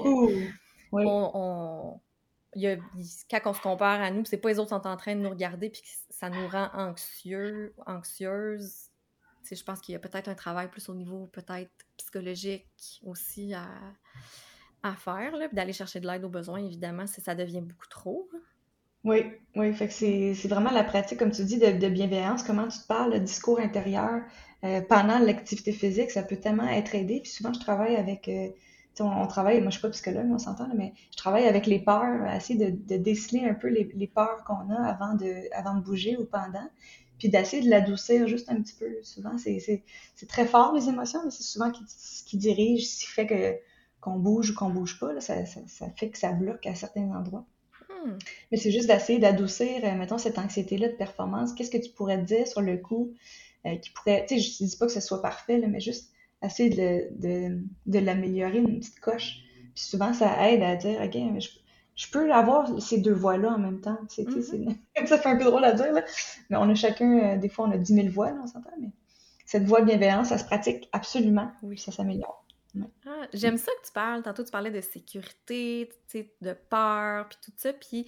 on 0.94 2.00
quand 2.54 3.40
on 3.46 3.54
se 3.54 3.62
compare 3.62 4.02
à 4.02 4.12
nous, 4.12 4.26
c'est 4.26 4.38
pas 4.38 4.50
les 4.50 4.60
autres 4.60 4.76
qui 4.76 4.84
sont 4.84 4.88
en 4.88 4.98
train 4.98 5.16
de 5.16 5.22
nous 5.22 5.30
regarder 5.30 5.70
puis 5.70 5.82
ça 6.10 6.30
nous 6.30 6.48
rend 6.48 6.70
anxieux, 6.74 7.74
anxieuse. 7.86 8.90
je 9.50 9.64
pense 9.64 9.80
qu'il 9.82 9.94
y 9.94 9.96
a 9.96 10.00
peut-être 10.00 10.28
un 10.28 10.36
travail 10.36 10.70
plus 10.70 10.90
au 10.90 10.94
niveau 10.94 11.28
peut-être 11.28 11.72
psychologique 11.98 12.68
aussi 13.04 13.54
à, 13.54 13.68
à 14.84 14.96
faire, 14.96 15.34
d'aller 15.52 15.74
chercher 15.74 16.00
de 16.00 16.08
l'aide 16.08 16.24
aux 16.24 16.30
besoins, 16.30 16.60
évidemment, 16.60 17.08
si 17.08 17.22
ça 17.22 17.36
devient 17.36 17.62
beaucoup 17.62 17.88
trop. 17.90 18.30
Oui, 19.04 19.24
oui, 19.56 19.76
c'est 19.90 20.48
vraiment 20.48 20.70
la 20.70 20.84
pratique, 20.84 21.18
comme 21.18 21.32
tu 21.32 21.44
dis, 21.44 21.58
de, 21.58 21.72
de, 21.72 21.90
bienveillance, 21.90 22.44
comment 22.44 22.68
tu 22.68 22.78
te 22.80 22.88
parles, 22.88 23.14
le 23.14 23.20
discours 23.20 23.60
intérieur 23.60 24.22
euh, 24.64 24.82
pendant 24.82 25.18
l'activité 25.18 25.72
physique, 25.72 26.12
ça 26.12 26.22
peut 26.22 26.36
tellement 26.36 26.68
être 26.68 26.94
aidé. 26.94 27.20
Puis 27.22 27.32
souvent, 27.32 27.52
je 27.52 27.60
travaille 27.60 27.96
avec 27.96 28.28
euh, 28.28 28.50
on, 29.00 29.28
travaille, 29.28 29.62
moi 29.62 29.70
je 29.70 29.78
suis 29.78 29.82
pas 29.82 29.90
psychologue, 29.90 30.28
on 30.30 30.38
s'entend, 30.38 30.70
mais 30.76 30.94
je 31.12 31.18
travaille 31.18 31.46
avec 31.46 31.66
les 31.66 31.80
peurs, 31.80 32.28
essayer 32.34 32.72
de, 32.72 32.96
de 32.96 33.02
déceler 33.02 33.46
un 33.46 33.54
peu 33.54 33.68
les, 33.68 34.08
peurs 34.08 34.44
qu'on 34.46 34.70
a 34.70 34.84
avant 34.84 35.16
de, 35.16 35.54
avant 35.54 35.76
de 35.76 35.82
bouger 35.82 36.18
ou 36.18 36.26
pendant. 36.26 36.68
puis 37.18 37.30
d'essayer 37.30 37.64
de 37.64 37.70
l'adoucir 37.70 38.28
juste 38.28 38.50
un 38.50 38.62
petit 38.62 38.76
peu. 38.76 38.88
Souvent, 39.04 39.38
c'est 39.38 39.84
très 40.28 40.46
fort, 40.46 40.74
les 40.74 40.90
émotions, 40.90 41.22
mais 41.24 41.32
c'est 41.32 41.44
souvent 41.44 41.72
ce 41.88 42.24
qui 42.24 42.38
dirige, 42.38 42.88
ce 42.88 43.00
qui 43.00 43.08
fait 43.08 43.28
que 43.28 43.56
qu'on 44.02 44.18
bouge 44.18 44.50
ou 44.50 44.56
qu'on 44.56 44.72
bouge 44.72 45.00
pas, 45.00 45.14
là, 45.14 45.22
ça, 45.22 45.46
ça, 45.46 45.62
ça, 45.68 45.88
fait 45.96 46.10
que 46.10 46.18
ça 46.18 46.32
bloque 46.32 46.66
à 46.66 46.74
certains 46.76 47.12
endroits. 47.12 47.46
Hmm. 47.88 48.18
Mais 48.52 48.58
c'est 48.58 48.72
juste 48.72 48.88
d'essayer 48.88 49.20
d'adoucir, 49.20 49.80
euh, 49.84 49.96
mettons, 49.96 50.18
cette 50.18 50.40
anxiété-là 50.40 50.88
de 50.88 50.96
performance. 50.96 51.54
Qu'est-ce 51.54 51.70
que 51.70 51.78
tu 51.78 51.92
pourrais 51.92 52.18
te 52.18 52.26
dire 52.26 52.48
sur 52.48 52.62
le 52.62 52.78
coup 52.78 53.14
euh, 53.66 53.76
qui 53.76 53.92
pourrait, 53.92 54.26
tu 54.28 54.40
sais, 54.40 54.42
je 54.42 54.66
dis 54.66 54.78
pas 54.78 54.88
que 54.88 54.92
ce 54.92 55.02
soit 55.02 55.22
parfait, 55.22 55.60
là, 55.60 55.68
mais 55.68 55.80
juste 55.80 56.11
essayer 56.44 56.70
de, 56.70 57.22
de, 57.22 57.64
de 57.86 58.00
l'améliorer 58.00 58.58
une 58.58 58.80
petite 58.80 59.00
coche. 59.00 59.40
Puis 59.76 59.86
souvent, 59.86 60.14
ça 60.14 60.50
aide 60.50 60.64
à 60.64 60.76
dire, 60.76 61.00
OK, 61.02 61.16
mais 61.16 61.40
je, 61.40 61.50
je 61.96 62.10
peux 62.10 62.32
avoir 62.34 62.82
ces 62.82 63.00
deux 63.00 63.14
voix-là 63.14 63.52
en 63.54 63.60
même 63.60 63.82
temps. 63.82 64.00
C'est, 64.10 64.24
mm-hmm. 64.24 64.76
ça 65.06 65.18
fait 65.18 65.30
un 65.30 65.38
peu 65.38 65.46
drôle 65.46 65.64
à 65.64 65.74
dire, 65.74 65.92
là. 65.94 66.04
mais 66.50 66.58
on 66.58 66.70
a 66.70 66.76
chacun, 66.76 67.36
euh, 67.36 67.38
des 67.38 67.50
fois, 67.50 67.68
on 67.68 67.72
a 67.72 67.78
10 67.78 67.94
000 67.94 68.08
voix, 68.10 68.32
là, 68.32 68.40
on 68.44 68.48
s'entend, 68.48 68.72
mais 68.80 68.90
cette 69.46 69.66
voix 69.66 69.82
bienveillance, 69.82 70.30
ça 70.30 70.38
se 70.38 70.46
pratique 70.46 70.88
absolument. 70.94 71.52
Oui, 71.62 71.78
ça 71.78 71.92
s'améliore. 71.92 72.46
Ah, 73.06 73.28
j'aime 73.34 73.58
ça 73.58 73.72
que 73.82 73.86
tu 73.86 73.92
parles. 73.92 74.24
Tantôt, 74.24 74.44
tu 74.46 74.52
parlais 74.52 74.72
de 74.72 74.80
sécurité, 74.80 75.90
de 76.14 76.54
peur, 76.70 77.28
puis 77.28 77.38
tout 77.44 77.52
ça. 77.58 77.74
Puis 77.74 78.08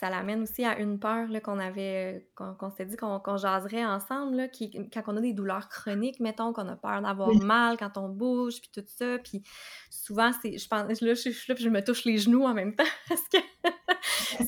ça 0.00 0.08
l'amène 0.08 0.40
aussi 0.40 0.64
à 0.64 0.78
une 0.78 0.98
peur 0.98 1.28
qu'on 1.44 1.58
avait, 1.58 2.26
qu'on 2.34 2.70
s'était 2.70 2.86
dit 2.86 2.96
qu'on 2.96 3.36
jaserait 3.36 3.84
ensemble, 3.84 4.34
là, 4.34 4.48
qui, 4.48 4.70
quand 4.90 5.02
on 5.08 5.16
a 5.18 5.20
des 5.20 5.34
douleurs 5.34 5.68
chroniques, 5.68 6.20
mettons, 6.20 6.54
qu'on 6.54 6.66
a 6.68 6.76
peur 6.76 7.02
d'avoir 7.02 7.34
mal 7.34 7.76
quand 7.76 7.98
on 7.98 8.08
bouge, 8.08 8.62
puis 8.62 8.70
tout 8.72 8.86
ça. 8.86 9.18
Puis 9.18 9.42
souvent, 9.90 10.30
c'est, 10.40 10.56
je 10.56 10.66
pense, 10.66 11.02
là, 11.02 11.14
je 11.14 11.14
suis 11.14 11.34
là, 11.48 11.54
puis 11.54 11.64
je 11.64 11.68
me 11.68 11.84
touche 11.84 12.06
les 12.06 12.16
genoux 12.16 12.44
en 12.44 12.54
même 12.54 12.74
temps, 12.74 12.84
parce 13.10 13.28
que 13.28 13.36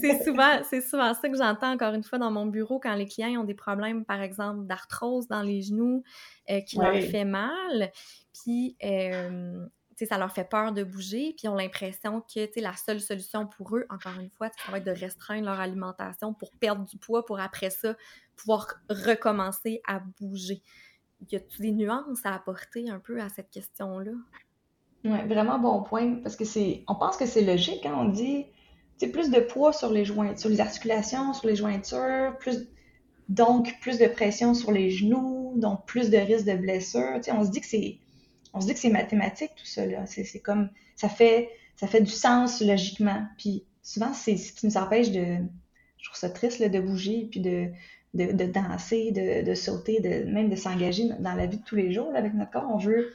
c'est 0.01 0.25
souvent, 0.25 0.63
c'est 0.71 0.81
souvent 0.81 1.13
ça 1.13 1.29
que 1.29 1.37
j'entends 1.37 1.73
encore 1.73 1.93
une 1.93 2.03
fois 2.03 2.19
dans 2.19 2.31
mon 2.31 2.47
bureau 2.47 2.81
quand 2.81 2.95
les 2.95 3.07
clients 3.07 3.43
ont 3.43 3.45
des 3.45 3.53
problèmes, 3.53 4.07
par 4.07 4.23
exemple, 4.23 4.65
d'arthrose 4.67 5.29
dans 5.29 5.43
les 5.43 5.61
genoux, 5.61 6.03
euh, 6.49 6.63
qui 6.63 6.79
leur 6.79 6.95
fait 6.95 7.27
mal. 7.27 7.93
Puis, 8.33 8.75
euh, 8.83 9.67
ça 10.07 10.19
leur 10.19 10.33
fait 10.33 10.49
peur 10.49 10.73
de 10.73 10.85
bouger, 10.85 11.35
puis 11.37 11.45
ils 11.45 11.49
ont 11.49 11.55
l'impression 11.55 12.21
que 12.21 12.61
la 12.61 12.75
seule 12.77 13.01
solution 13.01 13.47
pour 13.47 13.77
eux, 13.77 13.87
encore 13.91 14.19
une 14.21 14.31
fois, 14.31 14.49
ça 14.65 14.71
va 14.71 14.79
être 14.79 14.85
de 14.85 14.91
restreindre 14.91 15.47
leur 15.47 15.61
alimentation 15.61 16.35
pour 16.35 16.51
perdre 16.53 16.85
du 16.85 16.99
poids, 16.99 17.25
pour 17.25 17.41
après 17.41 17.71
ça 17.71 17.95
pouvoir 18.37 18.75
recommencer 18.89 19.81
à 19.87 20.01
bouger. 20.21 20.63
Y 21.31 21.37
a-t-il 21.37 21.63
des 21.63 21.73
nuances 21.73 22.25
à 22.25 22.35
apporter 22.35 22.91
un 22.91 22.99
peu 22.99 23.21
à 23.21 23.29
cette 23.29 23.51
question-là? 23.51 24.13
Oui, 25.05 25.19
vraiment 25.27 25.59
bon 25.59 25.83
point, 25.83 26.17
parce 26.23 26.37
que 26.37 26.45
c'est, 26.45 26.85
on 26.89 26.95
pense 26.95 27.17
que 27.17 27.27
c'est 27.27 27.43
logique, 27.43 27.85
hein? 27.87 27.95
on 27.97 28.09
dit, 28.09 28.47
plus 29.09 29.31
de 29.31 29.41
poids 29.41 29.73
sur 29.73 29.91
les 29.91 30.05
joints, 30.05 30.37
sur 30.37 30.49
les 30.49 30.61
articulations, 30.61 31.33
sur 31.33 31.49
les 31.49 31.57
jointures, 31.57 32.37
plus, 32.39 32.69
donc 33.29 33.75
plus 33.81 33.99
de 33.99 34.07
pression 34.07 34.55
sur 34.55 34.71
les 34.71 34.91
genoux, 34.91 35.55
donc 35.57 35.87
plus 35.87 36.11
de 36.11 36.19
risque 36.19 36.47
de 36.47 36.55
blessure. 36.55 37.21
on 37.29 37.45
se 37.45 37.51
dit 37.51 37.61
que 37.61 37.67
c'est 37.67 37.99
on 38.53 38.61
se 38.61 38.67
dit 38.67 38.75
que 38.75 38.81
c'est 38.81 38.91
mathématique 38.91 39.53
tout 39.57 39.67
ça 39.67 39.87
là. 39.87 40.07
C'est 40.07 40.41
comme 40.41 40.71
ça 40.97 41.09
fait 41.09 41.51
ça 41.77 41.87
fait 41.87 42.01
du 42.01 42.11
sens 42.11 42.61
logiquement. 42.61 43.27
Puis 43.39 43.65
souvent 43.83 44.13
c'est 44.13 44.37
ce 44.37 44.53
qui 44.53 44.67
nous 44.67 44.77
empêche 44.77 45.11
de 45.11 45.39
je 45.99 46.09
trouve 46.09 46.19
ça 46.19 46.31
triste 46.31 46.59
là, 46.59 46.69
de 46.69 46.81
bouger 46.81 47.29
puis 47.31 47.41
de 47.41 47.71
de, 48.15 48.45
danser, 48.45 49.11
de, 49.11 49.43
de, 49.43 49.55
sauter, 49.55 50.01
de 50.01 50.31
même 50.31 50.51
de 50.51 50.57
s'engager 50.57 51.09
dans 51.19 51.33
la 51.33 51.47
vie 51.47 51.57
de 51.57 51.65
tous 51.65 51.77
les 51.77 51.93
jours 51.93 52.13
avec 52.15 52.35
notre 52.35 52.51
corps. 52.51 52.71
On 52.71 52.77
veut 52.77 53.15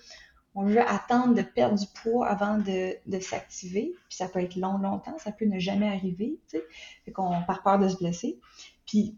on 0.56 0.64
veut 0.64 0.82
attendre 0.82 1.36
de 1.36 1.44
perdre 1.44 1.78
du 1.78 1.86
poids 2.02 2.28
avant 2.28 2.58
de, 2.58 2.96
de 3.06 3.20
s'activer. 3.20 3.94
Puis 4.10 4.18
ça 4.18 4.28
peut 4.28 4.40
être 4.40 4.56
long, 4.56 4.80
longtemps, 4.80 5.16
ça 5.20 5.32
peut 5.32 5.46
ne 5.46 5.60
jamais 5.60 5.88
arriver, 5.88 6.40
tu 6.50 6.58
sais. 6.58 6.64
Fait 7.06 7.12
qu'on 7.12 7.44
par 7.44 7.62
peur 7.62 7.78
de 7.78 7.88
se 7.88 7.98
blesser. 7.98 8.40
Puis 8.88 9.16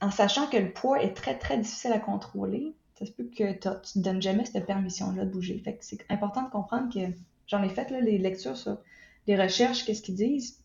en 0.00 0.12
sachant 0.12 0.46
que 0.46 0.56
le 0.56 0.72
poids 0.72 1.02
est 1.02 1.12
très, 1.12 1.36
très 1.36 1.58
difficile 1.58 1.92
à 1.92 1.98
contrôler, 1.98 2.72
ça 2.98 3.04
se 3.04 3.12
peut 3.12 3.24
que 3.24 3.52
tu 3.52 3.98
ne 3.98 4.02
donnes 4.02 4.22
jamais 4.22 4.44
cette 4.46 4.66
permission-là 4.66 5.24
de 5.24 5.30
bouger. 5.30 5.60
Fait 5.64 5.74
que 5.74 5.84
c'est 5.84 6.04
important 6.08 6.42
de 6.42 6.50
comprendre 6.50 6.92
que 6.92 7.14
j'en 7.46 7.62
ai 7.62 7.68
fait 7.68 7.90
là, 7.90 8.00
les 8.00 8.18
lectures 8.18 8.56
sur 8.56 8.78
les 9.26 9.40
recherches, 9.40 9.84
qu'est-ce 9.84 10.02
qu'ils 10.02 10.14
disent. 10.14 10.60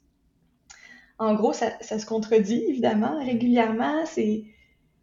En 1.20 1.36
gros, 1.36 1.54
ça, 1.54 1.78
se 1.82 2.06
contredit, 2.06 2.64
évidemment. 2.68 3.24
Régulièrement, 3.24 4.06
c'est, 4.06 4.46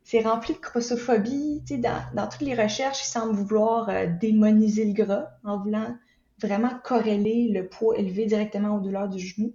c'est 0.05 0.21
rempli 0.21 0.55
de 0.55 0.59
grossophobie. 0.59 1.63
Tu 1.67 1.77
sais, 1.77 1.81
dans, 1.81 2.29
toutes 2.29 2.41
les 2.41 2.55
recherches, 2.55 3.03
ils 3.03 3.11
semblent 3.11 3.35
vouloir 3.35 3.89
euh, 3.91 4.07
démoniser 4.07 4.85
le 4.85 4.95
gras 4.95 5.29
en 5.45 5.59
voulant 5.59 5.95
vraiment 6.41 6.71
corréler 6.83 7.49
le 7.49 7.69
poids 7.69 7.99
élevé 7.99 8.27
directement 8.27 8.77
aux 8.77 8.81
douleurs 8.81 9.09
du 9.09 9.19
genou. 9.19 9.53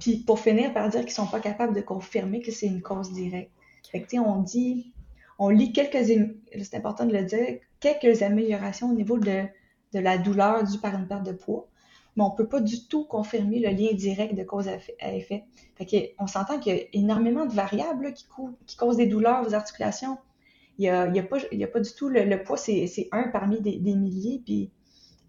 Puis 0.00 0.16
pour 0.16 0.40
finir 0.40 0.72
par 0.74 0.88
dire 0.88 1.02
qu'ils 1.02 1.12
sont 1.12 1.26
pas 1.26 1.40
capables 1.40 1.74
de 1.74 1.80
confirmer 1.80 2.40
que 2.40 2.50
c'est 2.50 2.66
une 2.66 2.82
cause 2.82 3.12
directe. 3.12 3.52
Fait 3.90 4.00
que, 4.00 4.08
tu 4.08 4.16
sais, 4.16 4.18
on 4.18 4.42
dit 4.42 4.92
on 5.38 5.48
lit 5.48 5.72
quelques, 5.72 6.04
c'est 6.04 6.76
important 6.76 7.06
de 7.06 7.12
le 7.12 7.24
dire, 7.24 7.58
quelques 7.80 8.22
améliorations 8.22 8.90
au 8.90 8.94
niveau 8.94 9.18
de, 9.18 9.44
la 9.94 10.18
douleur 10.18 10.64
due 10.64 10.78
par 10.78 10.94
une 10.94 11.06
perte 11.06 11.24
de 11.24 11.32
poids, 11.32 11.68
mais 12.16 12.22
on 12.22 12.30
ne 12.30 12.36
peut 12.36 12.48
pas 12.48 12.60
du 12.60 12.86
tout 12.86 13.04
confirmer 13.04 13.58
le 13.58 13.70
lien 13.70 13.92
direct 13.92 14.34
de 14.34 14.42
cause 14.42 14.68
à 14.68 15.14
effet. 15.14 15.44
on 16.18 16.26
s'entend 16.26 16.58
qu'il 16.58 16.76
y 16.76 16.80
a 16.80 16.84
énormément 16.92 17.46
de 17.46 17.52
variables 17.52 18.12
qui, 18.14 18.26
causent 18.76 18.96
des 18.96 19.06
douleurs 19.06 19.46
aux 19.46 19.54
articulations. 19.54 20.18
Il 20.78 20.82
n'y 20.82 20.88
a, 20.88 21.02
a, 21.02 21.08
a 21.08 21.66
pas 21.66 21.80
du 21.80 21.94
tout, 21.94 22.08
le, 22.08 22.42
poids, 22.42 22.56
c'est 22.56 23.08
un 23.12 23.28
parmi 23.28 23.60
des, 23.60 23.94
milliers, 23.94 24.40
puis 24.44 24.70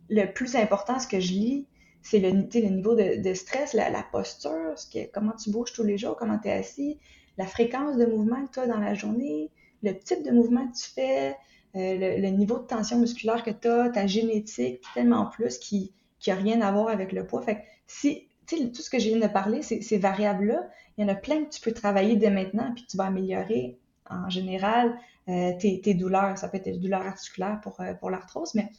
le 0.10 0.26
plus 0.32 0.56
important, 0.56 1.00
ce 1.00 1.08
que 1.08 1.20
je 1.20 1.34
lis, 1.34 1.68
c'est 2.02 2.20
le, 2.20 2.30
le 2.32 2.70
niveau 2.70 2.96
de, 2.96 3.34
stress, 3.34 3.74
la, 3.74 4.06
posture, 4.12 4.78
ce 4.78 5.06
comment 5.12 5.34
tu 5.34 5.52
bouges 5.52 5.74
tous 5.74 5.84
les 5.84 5.98
jours, 5.98 6.16
comment 6.18 6.38
tu 6.38 6.50
es 6.50 6.52
assis, 6.52 7.00
la 7.38 7.46
fréquence 7.46 7.98
de 7.98 8.06
mouvement 8.06 8.46
que 8.46 8.52
tu 8.52 8.60
as 8.60 8.68
dans 8.68 8.80
la 8.80 8.94
journée, 8.94 9.50
le 9.84 9.98
type 10.00 10.24
de 10.24 10.32
mouvement 10.32 10.68
que 10.68 10.78
tu 10.78 10.90
fais, 10.90 11.36
euh, 11.76 12.18
le, 12.20 12.28
niveau 12.30 12.60
de 12.60 12.66
tension 12.66 13.00
musculaire 13.00 13.44
que 13.44 13.52
tu 13.52 13.68
as, 13.68 13.90
ta 13.90 14.08
génétique, 14.08 14.82
tellement 14.94 15.26
plus 15.26 15.58
qui 15.58 15.92
n'a 16.26 16.36
rien 16.36 16.62
à 16.62 16.72
voir 16.72 16.88
avec 16.90 17.12
le 17.12 17.26
poids. 17.26 17.42
Fait 17.42 17.56
que 17.56 17.62
si, 17.88 18.28
tout 18.48 18.82
ce 18.82 18.90
que 18.90 19.00
je 19.00 19.10
viens 19.10 19.20
de 19.20 19.32
parler, 19.32 19.62
ces 19.62 19.98
variables-là, 19.98 20.70
il 20.98 21.02
y 21.02 21.06
en 21.06 21.10
a 21.10 21.16
plein 21.16 21.44
que 21.44 21.50
tu 21.50 21.62
peux 21.62 21.72
travailler 21.72 22.16
dès 22.16 22.30
maintenant, 22.30 22.72
puis 22.76 22.86
tu 22.88 22.98
vas 22.98 23.06
améliorer 23.06 23.80
en 24.10 24.30
général 24.30 24.96
euh, 25.30 25.54
tes, 25.58 25.94
douleurs. 25.96 26.38
Ça 26.38 26.48
peut 26.48 26.58
être 26.58 26.66
des 26.66 26.78
douleurs 26.78 27.02
articulaires 27.02 27.60
pour, 27.62 27.82
euh, 27.82 27.94
pour 27.96 28.12
l'arthrose, 28.12 28.54
mais 28.54 28.70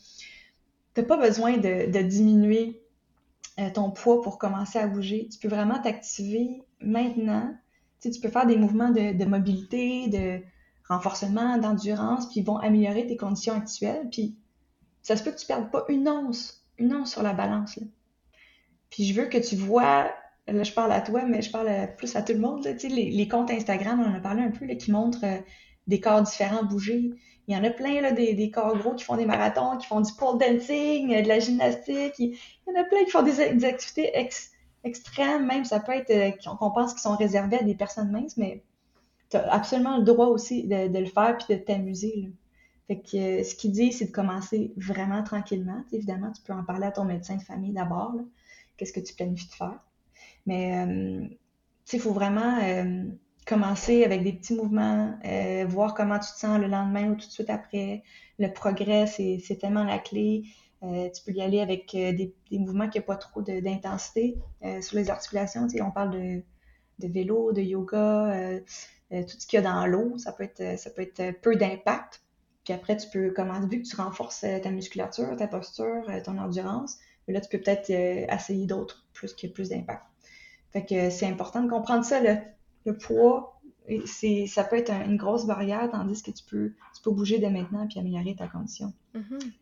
tu 0.94 1.00
n'as 1.00 1.07
pas 1.07 1.16
besoin 1.16 1.57
de, 1.57 2.02
diminuer 2.02 2.80
ton 3.72 3.90
poids 3.90 4.22
pour 4.22 4.38
commencer 4.38 4.78
à 4.78 4.86
bouger. 4.86 5.28
Tu 5.30 5.38
peux 5.38 5.48
vraiment 5.48 5.80
t'activer 5.80 6.62
maintenant. 6.80 7.57
Tu, 8.00 8.11
peux 8.20 8.28
faire 8.28 8.46
des 8.46 8.57
mouvements 8.57 8.90
de, 8.90 9.16
de 9.16 9.24
mobilité, 9.24 10.09
de, 10.09 10.40
renforcement, 10.89 11.59
d'endurance, 11.59 12.26
puis 12.26 12.41
ils 12.41 12.47
vont 12.47 12.59
améliorer 12.59 13.07
tes 13.07 13.16
conditions 13.16 13.55
actuelles. 13.55 14.09
Puis 14.11 14.37
ça 15.03 15.16
se 15.16 15.22
peut 15.22 15.30
que 15.30 15.39
tu 15.39 15.47
perdes 15.47 15.70
pas 15.70 15.85
une 15.89 16.09
once, 16.09 16.64
une 16.78 16.95
once 16.95 17.12
sur 17.12 17.22
la 17.22 17.32
balance. 17.32 17.78
Puis 18.91 19.05
je 19.05 19.20
veux 19.20 19.26
que 19.26 19.39
tu 19.39 19.57
vois, 19.57 20.11
là 20.47 20.62
je 20.62 20.72
parle 20.72 20.93
à 20.93 21.01
toi, 21.01 21.24
mais 21.24 21.43
je 21.43 21.51
parle 21.51 21.68
plus 21.97 22.14
à 22.16 22.22
tout 22.22 22.32
le 22.32 22.39
monde, 22.39 22.62
tu 22.62 22.78
sais, 22.78 22.89
les, 22.89 23.28
comptes 23.28 23.51
Instagram, 23.51 24.01
on 24.01 24.11
en 24.11 24.14
a 24.14 24.20
parlé 24.20 24.43
un 24.43 24.51
peu, 24.51 24.66
là, 24.66 24.74
qui 24.74 24.93
montrent 24.93 25.24
euh, 25.24 25.39
des 25.87 26.01
corps 26.01 26.22
différents 26.22 26.64
bouger. 26.64 27.11
Il 27.47 27.55
y 27.55 27.59
en 27.59 27.64
a 27.64 27.70
plein, 27.70 28.01
là, 28.01 28.12
des, 28.12 28.35
des, 28.35 28.51
corps 28.51 28.76
gros 28.78 28.95
qui 28.95 29.05
font 29.05 29.16
des 29.16 29.26
marathons, 29.26 29.76
qui 29.76 29.87
font 29.87 30.01
du 30.01 30.12
pole 30.14 30.39
dancing, 30.39 31.14
euh, 31.14 31.22
de 31.22 31.28
la 31.28 31.41
gymnastique. 31.41 32.14
Il 32.18 32.39
y 32.66 32.70
en 32.70 32.80
a 32.80 32.85
plein 32.85 33.05
qui 33.05 33.11
font 33.11 33.22
des, 33.22 33.64
activités 33.64 34.12
extrêmes, 34.85 35.47
même 35.47 35.64
ça 35.64 35.80
peut 35.80 35.93
être, 35.93 36.11
euh, 36.11 36.30
qu'on 36.59 36.70
pense 36.70 36.93
qu'ils 36.93 37.03
sont 37.03 37.16
réservés 37.16 37.59
à 37.59 37.62
des 37.62 37.74
personnes 37.74 38.11
minces, 38.11 38.37
mais 38.37 38.62
tu 39.30 39.36
as 39.36 39.52
absolument 39.52 39.98
le 39.98 40.04
droit 40.04 40.26
aussi 40.26 40.64
de, 40.64 40.98
le 40.98 41.06
faire 41.06 41.36
puis 41.36 41.56
de 41.56 41.62
t'amuser. 41.62 42.32
Fait 42.86 43.00
que 43.00 43.16
euh, 43.16 43.44
ce 43.44 43.54
qu'il 43.54 43.72
dit, 43.72 43.92
c'est 43.92 44.06
de 44.06 44.12
commencer 44.12 44.72
vraiment 44.76 45.22
tranquillement. 45.22 45.82
évidemment, 45.92 46.30
tu 46.32 46.42
peux 46.42 46.52
en 46.52 46.64
parler 46.64 46.86
à 46.86 46.92
ton 46.92 47.04
médecin 47.04 47.36
de 47.36 47.42
famille 47.42 47.72
d'abord. 47.72 48.14
Qu'est-ce 48.76 48.92
que 48.92 49.00
tu 49.00 49.14
planifies 49.14 49.48
de 49.48 49.54
faire? 49.54 49.80
Mais 50.46 50.86
euh, 50.86 51.26
il 51.92 52.00
faut 52.00 52.12
vraiment 52.12 52.58
euh, 52.62 53.04
commencer 53.46 54.04
avec 54.04 54.22
des 54.22 54.32
petits 54.32 54.54
mouvements, 54.54 55.18
voir 55.68 55.94
comment 55.94 56.18
tu 56.18 56.32
te 56.32 56.38
sens 56.38 56.58
le 56.58 56.66
lendemain 56.66 57.10
ou 57.10 57.14
tout 57.14 57.26
de 57.26 57.32
suite 57.32 57.50
après. 57.50 58.02
Le 58.38 58.52
progrès, 58.52 59.06
c'est 59.06 59.58
tellement 59.60 59.84
la 59.84 59.98
clé. 59.98 60.44
tu 60.82 61.22
peux 61.24 61.32
y 61.32 61.40
aller 61.40 61.60
avec 61.60 61.92
des, 61.92 62.34
mouvements 62.52 62.88
qui 62.88 62.98
n'ont 62.98 63.04
pas 63.04 63.16
trop 63.16 63.42
d'intensité 63.42 64.38
sur 64.80 64.96
les 64.96 65.10
articulations. 65.10 65.66
on 65.80 65.90
parle 65.90 66.10
de, 66.10 66.42
de 66.99 67.09
vélo, 67.09 67.53
de 67.53 67.61
yoga, 67.61 68.61
euh, 69.12 69.22
tout 69.22 69.36
ce 69.38 69.47
qu'il 69.47 69.59
y 69.59 69.61
a 69.61 69.62
dans 69.62 69.86
l'eau, 69.86 70.18
ça 70.18 70.32
peut 70.32 70.45
être, 70.45 70.61
euh, 70.61 70.76
ça 70.76 70.90
peut 70.90 71.03
être 71.03 71.20
euh, 71.20 71.32
peu 71.40 71.57
d'impact. 71.57 72.22
Puis 72.64 72.72
après, 72.72 72.97
tu 72.97 73.09
peux 73.11 73.30
commencer, 73.30 73.68
vu 73.68 73.82
que 73.82 73.86
tu 73.86 73.97
renforces 73.97 74.40
ta 74.40 74.70
musculature, 74.70 75.36
ta 75.36 75.47
posture, 75.47 76.07
ton 76.24 76.38
endurance, 76.38 76.97
là, 77.28 77.38
tu 77.42 77.51
peux 77.51 77.62
peut-être 77.62 77.90
essayer 77.90 78.64
d'autres, 78.64 79.05
plus 79.12 79.34
qui 79.34 79.49
plus 79.49 79.68
d'impact. 79.68 80.03
Fait 80.72 80.86
que 80.86 81.11
c'est 81.11 81.26
important 81.26 81.62
de 81.62 81.68
comprendre 81.68 82.07
ça, 82.07 82.20
le, 82.20 82.97
poids, 82.97 83.61
c'est, 84.07 84.47
ça 84.47 84.64
peut 84.64 84.76
être 84.76 84.90
une 84.90 85.18
grosse 85.18 85.45
barrière, 85.45 85.90
tandis 85.90 86.22
que 86.22 86.30
tu 86.30 86.42
peux, 86.42 86.72
tu 86.97 87.03
peux 87.03 87.11
bouger 87.11 87.38
dès 87.38 87.51
maintenant 87.51 87.86
puis 87.86 87.99
améliorer 87.99 88.34
ta 88.34 88.49
condition. 88.49 88.95
Mm-hmm. 89.14 89.53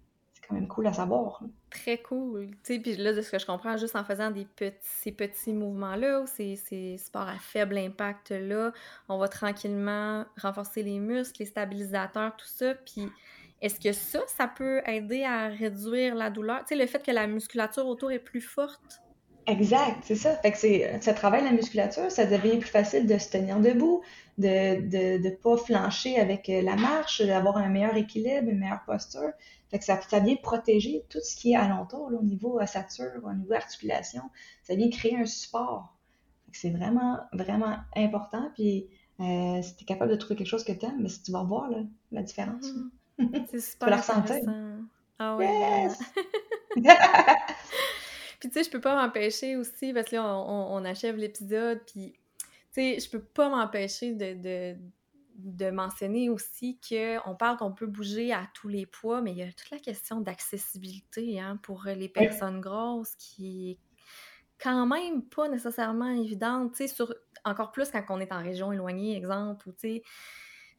Cool 0.69 0.87
à 0.87 0.93
savoir. 0.93 1.43
Très 1.71 1.99
cool. 1.99 2.51
Puis 2.63 2.97
là, 2.97 3.13
de 3.13 3.21
ce 3.21 3.31
que 3.31 3.39
je 3.39 3.47
comprends, 3.47 3.77
juste 3.77 3.97
en 3.97 4.05
faisant 4.05 4.31
des 4.31 4.45
petits, 4.45 4.77
ces 4.81 5.13
petits 5.13 5.53
mouvements-là, 5.53 6.25
ces, 6.27 6.57
ces 6.57 6.99
sports 6.99 7.29
à 7.29 7.39
faible 7.39 7.79
impact-là, 7.79 8.73
on 9.09 9.19
va 9.19 9.29
tranquillement 9.29 10.25
renforcer 10.41 10.83
les 10.83 10.99
muscles, 10.99 11.37
les 11.41 11.47
stabilisateurs, 11.47 12.37
tout 12.37 12.47
ça. 12.47 12.75
Puis 12.75 13.09
est-ce 13.61 13.79
que 13.79 13.93
ça, 13.93 14.21
ça 14.27 14.49
peut 14.49 14.83
aider 14.87 15.25
à 15.25 15.49
réduire 15.49 16.15
la 16.15 16.31
douleur? 16.31 16.61
Tu 16.61 16.69
sais, 16.69 16.77
le 16.77 16.87
fait 16.87 17.05
que 17.05 17.13
la 17.13 17.27
musculature 17.27 17.87
autour 17.87 18.11
est 18.11 18.19
plus 18.19 18.41
forte? 18.41 19.03
Exact, 19.47 20.05
c'est 20.05 20.15
ça. 20.15 20.37
Fait 20.37 20.53
que 20.53 20.59
c'est, 20.59 21.01
ça 21.03 21.15
travaille 21.15 21.43
la 21.43 21.51
musculature, 21.51 22.11
ça 22.13 22.27
devient 22.27 22.59
plus 22.59 22.71
facile 22.71 23.07
de 23.09 23.19
se 23.19 23.29
tenir 23.31 23.59
debout, 23.59 24.03
de 24.39 24.81
de, 24.81 25.21
de 25.21 25.31
pas 25.35 25.57
flancher 25.57 26.17
avec 26.17 26.49
euh, 26.49 26.63
la 26.63 26.77
marche, 26.77 27.21
d'avoir 27.23 27.57
un 27.57 27.69
meilleur 27.69 27.97
équilibre, 27.97 28.49
une 28.49 28.61
meilleure 28.61 28.85
posture. 28.85 29.33
Fait 29.71 29.79
que 29.81 29.85
ça, 29.85 30.01
ça 30.03 30.21
vient 30.21 30.37
protéger 30.37 31.05
tout 31.09 31.19
ce 31.25 31.35
qui 31.35 31.53
est 31.53 31.57
alentour, 31.57 32.11
là, 32.11 32.19
au 32.19 32.23
niveau 32.23 32.61
ossature, 32.61 33.21
au 33.25 33.33
niveau 33.33 33.55
articulation. 33.55 34.23
Ça 34.63 34.77
vient 34.77 34.91
créer 34.91 35.17
un 35.17 35.27
support. 35.27 35.93
C'est 36.53 36.71
vraiment, 36.71 37.19
vraiment 37.33 37.77
important. 37.97 38.51
Puis 38.55 38.87
euh, 39.21 39.61
si 39.63 39.75
tu 39.77 39.83
es 39.83 39.87
capable 39.87 40.13
de 40.13 40.17
trouver 40.17 40.37
quelque 40.37 40.47
chose 40.49 40.65
que 40.65 40.73
tu 40.73 40.87
aimes, 40.87 41.01
mais 41.01 41.09
si 41.09 41.23
tu 41.23 41.33
vas 41.33 41.43
voir 41.43 41.69
là, 41.69 41.79
la 42.13 42.23
différence. 42.23 42.67
Mm-hmm. 43.19 43.47
C'est 43.51 43.61
super 43.61 43.89
tu 43.89 43.91
la 43.91 43.97
ressentir. 43.97 44.37
Ah 45.19 45.37
ouais. 45.37 45.47
Yes! 45.47 45.99
Puis 48.43 48.51
tu 48.51 48.59
sais, 48.59 48.65
je 48.65 48.71
peux 48.71 48.81
pas 48.81 49.01
m'empêcher 49.01 49.55
aussi, 49.55 49.93
parce 49.93 50.11
que 50.11 50.17
là, 50.17 50.37
on, 50.37 50.85
achève 50.85 51.15
l'épisode, 51.15 51.81
puis 51.87 52.13
tu 52.13 52.49
sais, 52.73 52.99
je 52.99 53.09
peux 53.09 53.23
pas 53.23 53.49
m'empêcher 53.49 54.15
de, 54.15 54.77
de, 55.37 55.71
mentionner 55.71 56.29
aussi 56.29 56.77
qu'on 56.81 57.37
parle 57.37 57.57
qu'on 57.57 57.71
peut 57.71 57.87
bouger 57.87 58.33
à 58.33 58.49
tous 58.53 58.67
les 58.67 58.85
poids, 58.85 59.21
mais 59.21 59.31
il 59.31 59.37
y 59.37 59.43
a 59.45 59.53
toute 59.53 59.71
la 59.71 59.79
question 59.79 60.21
d'accessibilité 60.21 61.39
hein, 61.39 61.57
pour 61.63 61.85
les 61.85 62.09
personnes 62.09 62.61
grosses 62.61 63.15
qui 63.15 63.71
est 63.71 63.79
quand 64.61 64.87
même 64.87 65.23
pas 65.23 65.49
nécessairement 65.49 66.11
évidente, 66.11 66.73
tu 66.73 66.79
sais, 66.79 66.89
sur, 66.89 67.15
encore 67.45 67.71
plus 67.71 67.91
quand 67.93 68.03
on 68.09 68.19
est 68.19 68.33
en 68.33 68.43
région 68.43 68.73
éloignée, 68.73 69.17
exemple, 69.17 69.69
ou 69.69 69.73
tu 69.73 69.79
sais. 69.79 70.03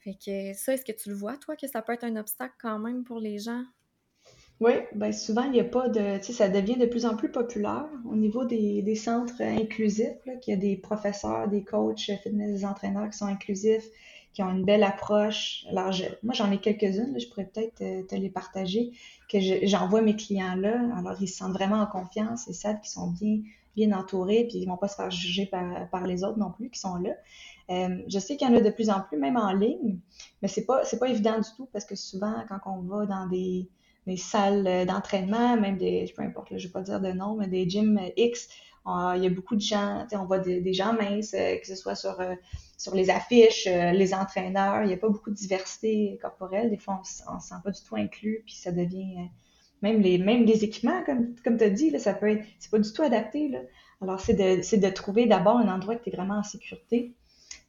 Fait 0.01 0.15
que 0.15 0.53
ça, 0.53 0.73
est-ce 0.73 0.83
que 0.83 0.91
tu 0.91 1.07
le 1.07 1.15
vois, 1.15 1.37
toi, 1.37 1.55
que 1.55 1.67
ça 1.67 1.81
peut 1.81 1.93
être 1.93 2.03
un 2.03 2.17
obstacle 2.17 2.55
quand 2.59 2.77
même 2.77 3.05
pour 3.05 3.21
les 3.21 3.39
gens? 3.39 3.63
Oui, 4.59 4.71
ben 4.95 5.11
souvent, 5.11 5.43
il 5.43 5.51
n'y 5.51 5.59
a 5.59 5.65
pas 5.65 5.89
de. 5.89 6.17
Tu 6.19 6.25
sais, 6.25 6.33
ça 6.33 6.47
devient 6.49 6.77
de 6.77 6.85
plus 6.85 7.05
en 7.05 7.15
plus 7.15 7.29
populaire 7.29 7.87
au 8.09 8.15
niveau 8.15 8.45
des, 8.45 8.81
des 8.81 8.95
centres 8.95 9.41
inclusifs, 9.41 10.25
là, 10.25 10.35
qu'il 10.37 10.53
y 10.53 10.57
a 10.57 10.59
des 10.59 10.77
professeurs, 10.77 11.47
des 11.49 11.63
coachs 11.63 11.99
fitness, 11.99 12.59
des 12.59 12.65
entraîneurs 12.65 13.09
qui 13.09 13.17
sont 13.17 13.25
inclusifs, 13.25 13.85
qui 14.33 14.41
ont 14.41 14.49
une 14.51 14.63
belle 14.63 14.83
approche. 14.83 15.65
Alors, 15.69 15.91
moi, 16.23 16.33
j'en 16.33 16.49
ai 16.51 16.59
quelques-unes, 16.59 17.19
je 17.19 17.27
pourrais 17.27 17.45
peut-être 17.45 17.75
te, 17.75 18.03
te 18.03 18.15
les 18.15 18.29
partager, 18.29 18.91
que 19.29 19.37
j'envoie 19.63 20.01
mes 20.01 20.15
clients 20.15 20.55
là. 20.55 20.79
Alors, 20.97 21.21
ils 21.21 21.27
se 21.27 21.37
sentent 21.37 21.53
vraiment 21.53 21.81
en 21.81 21.87
confiance, 21.87 22.45
ils 22.47 22.55
savent 22.55 22.79
qu'ils 22.79 22.91
sont 22.91 23.11
bien, 23.11 23.39
bien 23.75 23.91
entourés, 23.91 24.45
puis 24.47 24.59
ils 24.59 24.65
vont 24.65 24.77
pas 24.77 24.87
se 24.87 24.95
faire 24.95 25.11
juger 25.11 25.45
par, 25.45 25.89
par 25.89 26.07
les 26.07 26.23
autres 26.23 26.39
non 26.39 26.51
plus 26.51 26.69
qui 26.69 26.79
sont 26.79 26.95
là. 26.95 27.11
Euh, 27.69 28.01
je 28.07 28.19
sais 28.19 28.37
qu'il 28.37 28.47
y 28.47 28.51
en 28.51 28.55
a 28.55 28.61
de 28.61 28.69
plus 28.69 28.89
en 28.89 29.01
plus, 29.01 29.17
même 29.17 29.37
en 29.37 29.51
ligne, 29.51 29.99
mais 30.41 30.47
c'est 30.47 30.65
pas, 30.65 30.85
c'est 30.85 30.99
pas 30.99 31.09
évident 31.09 31.37
du 31.37 31.49
tout 31.57 31.67
parce 31.73 31.85
que 31.85 31.95
souvent, 31.95 32.35
quand 32.47 32.59
on 32.65 32.81
va 32.81 33.05
dans 33.05 33.27
des 33.27 33.67
des 34.07 34.17
salles 34.17 34.67
euh, 34.67 34.85
d'entraînement, 34.85 35.57
même 35.57 35.77
des, 35.77 36.11
peu 36.15 36.23
importe, 36.23 36.49
je 36.51 36.55
ne 36.55 36.59
vais 36.59 36.69
pas 36.69 36.81
dire 36.81 36.99
de 36.99 37.11
nom, 37.11 37.35
mais 37.35 37.47
des 37.47 37.69
gyms 37.69 37.99
X. 38.17 38.49
il 38.85 39.23
y 39.23 39.25
a 39.25 39.29
beaucoup 39.29 39.55
de 39.55 39.61
gens, 39.61 40.05
on 40.13 40.25
voit 40.25 40.39
des, 40.39 40.73
gens 40.73 40.93
minces, 40.93 41.33
euh, 41.33 41.57
que 41.57 41.67
ce 41.67 41.75
soit 41.75 41.95
sur, 41.95 42.19
euh, 42.19 42.35
sur 42.77 42.95
les 42.95 43.09
affiches, 43.09 43.65
les 43.65 44.13
entraîneurs. 44.13 44.83
Il 44.83 44.87
n'y 44.87 44.93
a 44.93 44.97
pas 44.97 45.09
beaucoup 45.09 45.29
de 45.29 45.35
diversité 45.35 46.19
corporelle. 46.21 46.69
Des 46.69 46.77
fois, 46.77 46.95
on 46.95 47.35
ne 47.35 47.39
se 47.39 47.47
sent 47.47 47.55
pas 47.63 47.71
du 47.71 47.81
tout 47.81 47.95
inclus, 47.95 48.43
puis 48.45 48.55
ça 48.55 48.71
devient. 48.71 49.29
même 49.81 50.01
les, 50.01 50.17
même 50.17 50.43
les 50.45 50.63
équipements, 50.63 51.03
comme, 51.05 51.35
comme 51.43 51.57
tu 51.57 51.63
as 51.63 51.69
dit, 51.69 51.89
là, 51.89 51.99
ça 51.99 52.13
peut 52.13 52.29
être. 52.29 52.45
C'est 52.59 52.71
pas 52.71 52.79
du 52.79 52.91
tout 52.91 53.03
adapté. 53.03 53.47
Là. 53.47 53.59
Alors, 54.01 54.19
c'est 54.19 54.33
de, 54.33 54.79
de 54.79 54.89
trouver 54.89 55.27
d'abord 55.27 55.57
un 55.57 55.73
endroit 55.73 55.95
que 55.95 56.03
tu 56.03 56.09
es 56.09 56.15
vraiment 56.15 56.39
en 56.39 56.43
sécurité. 56.43 57.15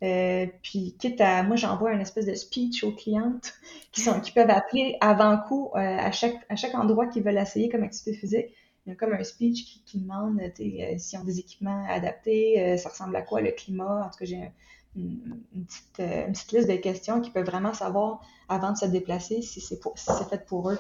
Euh, 0.05 0.47
puis 0.63 0.97
quitte 0.99 1.21
à, 1.21 1.43
moi 1.43 1.57
j'envoie 1.57 1.91
un 1.91 1.99
espèce 1.99 2.27
de 2.27 2.35
speech 2.35 2.85
aux 2.85 2.93
clientes 2.93 3.55
qui 3.91 4.03
sont 4.03 4.21
qui 4.21 4.33
peuvent 4.33 4.51
appeler 4.51 4.99
avant 5.01 5.39
coup 5.39 5.71
euh, 5.75 5.79
à 5.79 6.13
chaque 6.13 6.37
à 6.51 6.57
chaque 6.57 6.75
endroit 6.75 7.07
qu'ils 7.07 7.23
veulent 7.23 7.39
essayer 7.39 7.71
comme 7.71 7.85
activité 7.85 8.13
physique. 8.13 8.47
Il 8.85 8.91
y 8.91 8.93
a 8.93 8.97
comme 8.97 9.15
un 9.15 9.25
speech 9.25 9.65
qui, 9.65 9.83
qui 9.85 10.01
demande 10.01 10.39
euh, 10.41 10.99
s'ils 10.99 11.19
ont 11.19 11.25
des 11.25 11.39
équipements 11.39 11.87
adaptés, 11.89 12.77
ça 12.77 12.91
ressemble 12.91 13.17
à 13.17 13.23
quoi 13.23 13.41
le 13.41 13.53
climat? 13.53 14.05
En 14.05 14.11
tout 14.11 14.19
cas, 14.19 14.25
j'ai 14.27 14.53
une, 14.95 15.41
petite, 15.65 15.99
une, 16.01 16.33
petite, 16.33 16.53
liste 16.53 16.69
de 16.69 16.77
questions 16.77 17.23
qu'ils 17.23 17.33
peuvent 17.33 17.47
vraiment 17.47 17.73
savoir 17.73 18.21
avant 18.51 18.73
de 18.73 18.77
se 18.77 18.85
déplacer 18.85 19.41
si 19.41 19.63
c'est 19.63 19.81
si 19.83 20.05
c'est 20.07 20.29
fait 20.29 20.45
pour 20.45 20.71
eux. 20.71 20.79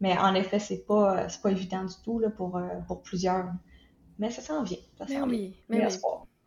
Mais 0.00 0.16
en 0.16 0.34
effet, 0.34 0.60
c'est 0.60 0.86
pas 0.86 1.28
c'est 1.28 1.42
pas 1.42 1.50
évident 1.50 1.84
du 1.84 1.94
tout 2.04 2.20
là, 2.20 2.30
pour, 2.30 2.60
pour 2.86 3.02
plusieurs. 3.02 3.46
Mais 4.20 4.30
ça 4.30 4.40
s'en 4.40 4.62
vient. 4.62 4.78
Ça 4.98 5.08
s'en 5.08 5.26
vient. 5.26 5.26
Oui, 5.26 5.56
mais 5.68 5.84
oui 5.84 5.92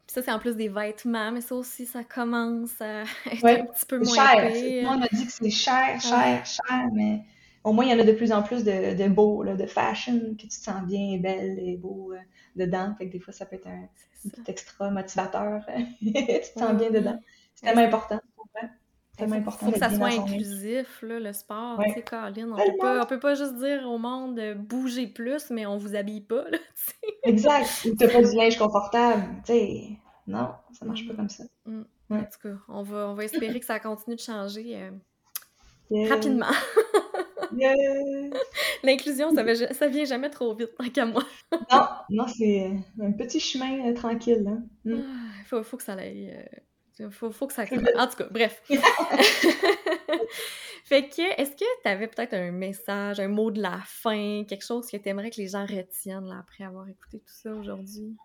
ça, 0.08 0.22
c'est 0.22 0.32
en 0.32 0.40
plus 0.40 0.56
des 0.56 0.70
vêtements, 0.70 1.32
mais 1.32 1.42
ça 1.42 1.56
aussi, 1.56 1.86
ça 1.86 2.04
commence 2.04 2.80
à 2.82 3.04
être 3.32 3.46
un 3.46 3.66
petit 3.66 3.86
peu 3.86 4.00
moins 4.00 4.16
cher. 4.16 4.52
Tout 4.52 4.60
le 4.60 4.84
monde 4.84 5.08
dit 5.12 5.26
que 5.26 5.32
c'est 5.32 5.50
cher, 5.50 6.00
cher, 6.00 6.46
cher, 6.46 6.90
mais 6.94 7.22
au 7.64 7.74
moins, 7.74 7.86
il 7.86 7.92
y 7.92 7.94
en 7.94 8.00
a 8.00 8.04
de 8.04 8.12
plus 8.12 8.32
en 8.32 8.44
plus 8.44 8.64
de, 8.64 8.96
de 8.96 9.08
beau, 9.08 9.42
là, 9.42 9.56
de 9.56 9.66
fashion, 9.66 10.20
que 10.36 10.44
tu 10.44 10.48
te 10.48 10.54
sens 10.54 10.84
bien 10.86 11.14
et 11.14 11.18
belle 11.18 11.58
et 11.60 11.78
beau 11.78 12.14
euh, 12.14 12.18
dedans. 12.56 12.94
Fait 12.98 13.08
que 13.08 13.12
des 13.12 13.20
fois, 13.20 13.34
ça 13.34 13.46
peut 13.46 13.56
être 13.56 13.68
un, 13.68 13.90
petit 14.24 14.52
extra 14.52 14.92
motivateur. 14.92 15.62
tu 16.00 16.14
te 16.14 16.60
sens 16.60 16.74
bien 16.76 16.92
dedans. 16.92 17.20
C'est 17.56 17.66
tellement 17.66 17.82
important. 17.82 18.22
Tellement 19.18 19.36
important. 19.36 19.68
Faut 19.68 19.72
que 19.72 19.80
ça 19.80 19.90
soit 19.90 20.08
inclusif, 20.08 21.02
là, 21.02 21.20
le 21.20 21.32
sport. 21.32 21.80
Tu 21.84 21.94
sais, 21.94 22.02
Caroline, 22.02 22.52
on 22.52 22.58
peut, 22.58 22.78
pas, 22.80 23.04
on 23.04 23.06
peut 23.06 23.20
pas 23.20 23.36
juste 23.36 23.56
dire 23.56 23.88
au 23.90 23.98
monde 23.98 24.36
de 24.36 24.54
bouger 24.54 25.08
plus, 25.08 25.50
mais 25.52 25.66
on 25.66 25.78
vous 25.78 25.96
habille 25.96 26.22
pas. 26.22 26.44
Là, 26.50 26.58
exact. 27.24 27.86
Ou 27.86 27.96
t'as 27.96 28.10
pas 28.10 28.22
du 28.22 28.36
linge 28.36 28.58
confortable. 28.58 29.24
Non, 30.28 30.50
ça 30.74 30.86
marche 30.86 31.08
pas 31.08 31.14
mm. 31.14 31.16
comme 31.16 31.30
ça. 31.30 31.44
Mm. 31.66 31.84
En 32.10 32.20
tout 32.20 32.40
cas, 32.44 32.56
on 32.68 32.84
va, 32.84 33.10
on 33.10 33.14
va 33.14 33.24
espérer 33.24 33.60
que 33.60 33.66
ça 33.66 33.80
continue 33.80 34.16
de 34.16 34.22
changer 34.22 34.78
euh, 35.92 36.10
rapidement. 36.10 36.46
L'inclusion, 38.84 39.34
ça, 39.34 39.74
ça 39.74 39.88
vient 39.88 40.06
jamais 40.06 40.30
trop 40.30 40.54
vite, 40.54 40.76
tant 40.78 40.90
qu'à 40.90 41.06
moi. 41.06 41.24
non, 41.72 41.86
non, 42.10 42.28
c'est 42.28 42.70
un 43.02 43.12
petit 43.14 43.40
chemin 43.40 43.88
euh, 43.88 43.94
tranquille. 43.94 44.46
Hein. 44.48 44.64
Mm. 44.84 45.00
Ah, 45.00 45.44
faut, 45.46 45.64
faut 45.64 45.78
que 45.78 45.84
ça 45.84 45.94
aille. 45.94 46.34
Euh, 47.02 47.10
faut, 47.12 47.32
faut 47.32 47.48
que 47.48 47.54
ça... 47.54 47.64
En 47.64 48.08
tout 48.08 48.18
cas, 48.18 48.28
bref. 48.32 48.62
fait 50.86 51.10
que, 51.10 51.42
est-ce 51.42 51.52
que 51.52 51.82
tu 51.84 51.90
avais 51.90 52.08
peut-être 52.08 52.34
un 52.34 52.52
message, 52.52 53.20
un 53.20 53.28
mot 53.28 53.52
de 53.52 53.62
la 53.62 53.80
fin, 53.86 54.44
quelque 54.48 54.66
chose 54.66 54.90
que 54.90 54.98
tu 54.98 55.10
aimerais 55.10 55.30
que 55.30 55.38
les 55.38 55.50
gens 55.50 55.66
retiennent 55.66 56.28
là, 56.28 56.38
après 56.40 56.64
avoir 56.64 56.88
écouté 56.88 57.20
tout 57.20 57.34
ça 57.34 57.54
aujourd'hui? 57.54 58.16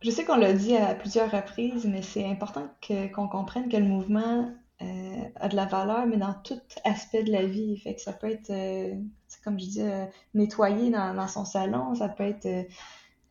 Je 0.00 0.10
sais 0.10 0.24
qu'on 0.24 0.36
l'a 0.36 0.52
dit 0.52 0.76
à 0.76 0.94
plusieurs 0.94 1.30
reprises, 1.30 1.86
mais 1.86 2.02
c'est 2.02 2.26
important 2.26 2.68
qu'on 3.14 3.28
comprenne 3.28 3.68
que 3.68 3.76
le 3.76 3.84
mouvement 3.84 4.52
euh, 4.82 5.24
a 5.36 5.48
de 5.48 5.54
la 5.54 5.66
valeur, 5.66 6.06
mais 6.06 6.16
dans 6.16 6.34
tout 6.42 6.60
aspect 6.84 7.22
de 7.22 7.30
la 7.30 7.46
vie. 7.46 7.76
Fait 7.78 7.94
que 7.94 8.00
ça 8.00 8.12
peut 8.12 8.28
être, 8.28 8.50
euh, 8.50 8.94
comme 9.44 9.60
je 9.60 9.66
dis, 9.66 9.80
euh, 9.80 10.06
nettoyer 10.34 10.90
dans, 10.90 11.14
dans, 11.14 11.28
son 11.28 11.44
salon, 11.44 11.94
ça 11.94 12.08
peut 12.08 12.24
être 12.24 12.66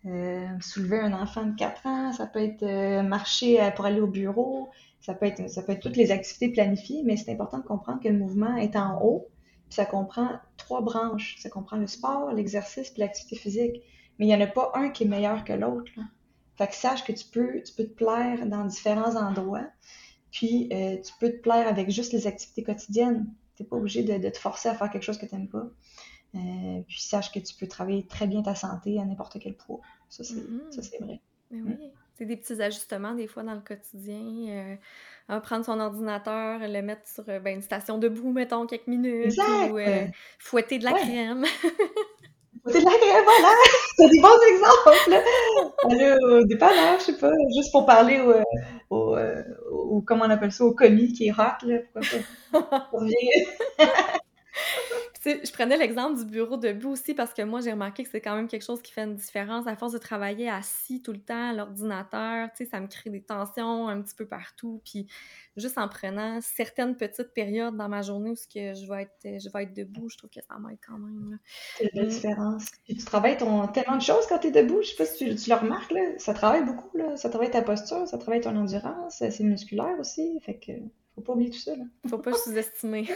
euh, 0.06 0.48
soulever 0.62 1.00
un 1.00 1.14
enfant 1.14 1.46
de 1.46 1.56
4 1.56 1.86
ans, 1.86 2.14
ça 2.14 2.26
peut 2.26 2.42
être 2.42 2.64
euh, 2.64 3.04
marcher 3.04 3.60
pour 3.76 3.86
aller 3.86 4.02
au 4.02 4.08
bureau, 4.08 4.70
ça 5.00 5.14
peut 5.14 5.26
être 5.26 5.80
toutes 5.80 5.98
les 5.98 6.12
activités 6.12 6.50
planifiées, 6.50 7.04
mais 7.04 7.18
c'est 7.18 7.32
important 7.32 7.60
de 7.60 7.64
comprendre 7.64 8.02
que 8.02 8.08
le 8.08 8.18
mouvement 8.18 8.56
est 8.56 8.76
en 8.76 9.02
haut, 9.02 9.28
puis 9.70 9.76
ça 9.76 9.86
comprend 9.86 10.30
trois 10.58 10.82
branches, 10.82 11.38
ça 11.40 11.50
comprend 11.50 11.78
le 11.78 11.88
sport, 11.88 12.32
l'exercice 12.34 12.90
puis 12.90 13.00
l'activité 13.00 13.36
physique, 13.36 13.82
mais 14.18 14.26
il 14.26 14.28
n'y 14.28 14.36
en 14.36 14.42
a 14.42 14.48
pas 14.48 14.72
un 14.76 14.90
qui 14.90 15.04
est 15.04 15.08
meilleur 15.08 15.44
que 15.44 15.54
l'autre. 15.54 15.92
Fait 16.58 16.68
que 16.68 16.76
sache 16.76 17.04
que 17.04 17.12
tu 17.12 17.26
peux 17.26 17.62
te 17.64 17.82
plaire 17.84 18.46
dans 18.46 18.66
différents 18.66 19.16
endroits, 19.16 19.68
puis 20.32 20.70
euh, 20.72 20.98
tu 20.98 21.14
peux 21.20 21.30
te 21.30 21.42
plaire 21.42 21.68
avec 21.68 21.90
juste 21.90 22.14
les 22.14 22.28
activités 22.28 22.64
quotidiennes. 22.64 23.28
Tu 23.56 23.64
n'es 23.64 23.70
pas 23.70 23.76
obligé 23.76 24.04
de, 24.04 24.30
te 24.30 24.38
forcer 24.38 24.70
à 24.70 24.76
faire 24.76 24.90
quelque 24.90 25.04
chose 25.04 25.18
que 25.18 25.26
tu 25.26 25.36
n'aimes 25.36 25.50
pas. 25.50 25.68
Euh, 26.34 26.82
puis 26.88 27.02
sache 27.02 27.32
que 27.32 27.40
tu 27.40 27.54
peux 27.56 27.68
travailler 27.68 28.06
très 28.06 28.26
bien 28.26 28.42
ta 28.42 28.56
santé 28.56 29.00
à 29.00 29.06
n'importe 29.06 29.38
quel 29.40 29.54
poids. 29.54 29.82
Ça, 30.08 30.24
c'est 30.24 30.36
mm-hmm. 30.36 31.04
vrai. 31.04 31.20
Mais 31.52 31.62
oui. 31.62 31.92
C'est 32.18 32.26
des 32.26 32.38
petits 32.38 32.62
ajustements 32.62 33.14
des 33.16 33.28
fois 33.28 33.44
dans 33.44 33.56
le 33.56 33.62
quotidien. 33.62 34.78
Euh, 35.30 35.40
prendre 35.42 35.66
son 35.66 35.80
ordinateur, 35.80 36.60
le 36.62 36.82
mettre 36.82 37.08
sur 37.08 37.24
euh, 37.28 37.40
ben, 37.40 37.56
une 37.56 37.62
station 37.62 37.98
debout, 37.98 38.32
mettons, 38.32 38.66
quelques 38.66 38.88
minutes. 38.88 39.38
Ou 39.72 39.80
fouetter 40.40 40.80
de 40.80 40.86
la 40.86 40.94
crème. 40.94 41.46
fouetter 42.64 42.80
de 42.80 42.86
la 42.86 42.92
crème, 42.92 43.24
voilà! 43.24 43.48
C'est 43.98 44.10
des 44.10 44.22
bons 44.22 44.30
exemples! 44.50 45.24
Aller 45.90 46.16
au 46.24 46.44
dépanneur, 46.46 47.00
je 47.00 47.06
sais 47.06 47.18
pas, 47.18 47.32
juste 47.56 47.72
pour 47.72 47.86
parler 47.86 48.22
au, 48.90 49.16
au, 49.72 50.02
comment 50.02 50.26
on 50.26 50.30
appelle 50.30 50.52
ça, 50.52 50.64
au 50.64 50.74
commis 50.74 51.12
qui 51.14 51.28
est 51.28 51.32
hot, 51.32 51.66
là, 51.66 51.80
pourquoi 51.94 52.20
pas? 52.70 52.90
je 55.24 55.52
prenais 55.52 55.78
l'exemple 55.78 56.18
du 56.18 56.26
bureau 56.26 56.58
debout 56.58 56.90
aussi 56.90 57.14
parce 57.14 57.34
que 57.34 57.44
moi, 57.44 57.62
j'ai 57.62 57.72
remarqué 57.72 58.04
que 58.04 58.10
c'est 58.10 58.22
quand 58.22 58.36
même 58.36 58.48
quelque 58.48 58.66
chose 58.66 58.82
qui 58.82 58.92
fait 58.92 59.04
une 59.04 59.16
différence. 59.16 59.68
À 59.68 59.76
force 59.76 59.94
de 59.94 60.00
travailler 60.00 60.50
assis 60.50 61.02
tout 61.02 61.12
le 61.12 61.20
temps 61.20 61.50
à 61.50 61.54
l'ordinateur, 61.54 62.50
tu 62.56 62.64
sais, 62.64 62.70
ça 62.70 62.80
me 62.80 62.88
crée 62.88 63.10
des 63.10 63.22
tensions 63.22 63.88
un 63.88 64.02
petit 64.02 64.16
peu 64.16 64.26
partout. 64.26 64.82
Puis 64.84 65.08
juste 65.58 65.78
en 65.78 65.88
prenant 65.88 66.40
certaines 66.42 66.96
petites 66.96 67.34
périodes 67.34 67.76
dans 67.76 67.90
ma 67.90 68.02
journée 68.02 68.32
où 68.32 68.34
que 68.34 68.74
je 68.74 68.92
vais 68.92 69.04
être, 69.04 69.40
je 69.40 69.50
vais 69.52 69.64
être 69.64 69.74
debout, 69.74 70.10
je 70.10 70.18
trouve 70.18 70.30
que 70.30 70.42
ça 70.42 70.58
m'aide 70.58 70.80
quand 70.86 70.98
même. 70.98 71.38
C'est 71.78 71.94
la 71.94 72.04
mm. 72.04 72.08
différence. 72.08 72.66
tu 72.86 72.96
travailles 72.98 73.38
ton, 73.38 73.68
tellement 73.68 73.98
de 73.98 74.02
choses 74.02 74.26
quand 74.28 74.40
tu 74.40 74.48
es 74.48 74.52
debout. 74.52 74.82
Je 74.82 74.90
sais 74.90 74.96
pas 74.96 75.06
si 75.06 75.36
tu, 75.36 75.50
le 75.50 75.56
remarques, 75.56 75.92
là. 75.92 76.02
ça 76.18 76.34
travaille 76.34 76.66
beaucoup. 76.66 76.98
Là. 76.98 77.16
Ça 77.18 77.30
travaille 77.30 77.52
ta 77.52 77.62
posture, 77.62 78.08
ça 78.08 78.18
travaille 78.18 78.42
ton 78.42 78.56
endurance, 78.56 79.18
c'est 79.18 79.44
musculaire 79.44 80.00
aussi. 80.00 80.40
Fait 80.42 80.58
que 80.58 80.72
faut 81.14 81.22
pas 81.22 81.34
oublier 81.34 81.52
tout 81.52 81.60
ça. 81.60 81.76
Là. 81.76 81.84
Faut 82.10 82.18
pas 82.18 82.34
sous-estimer. 82.34 83.08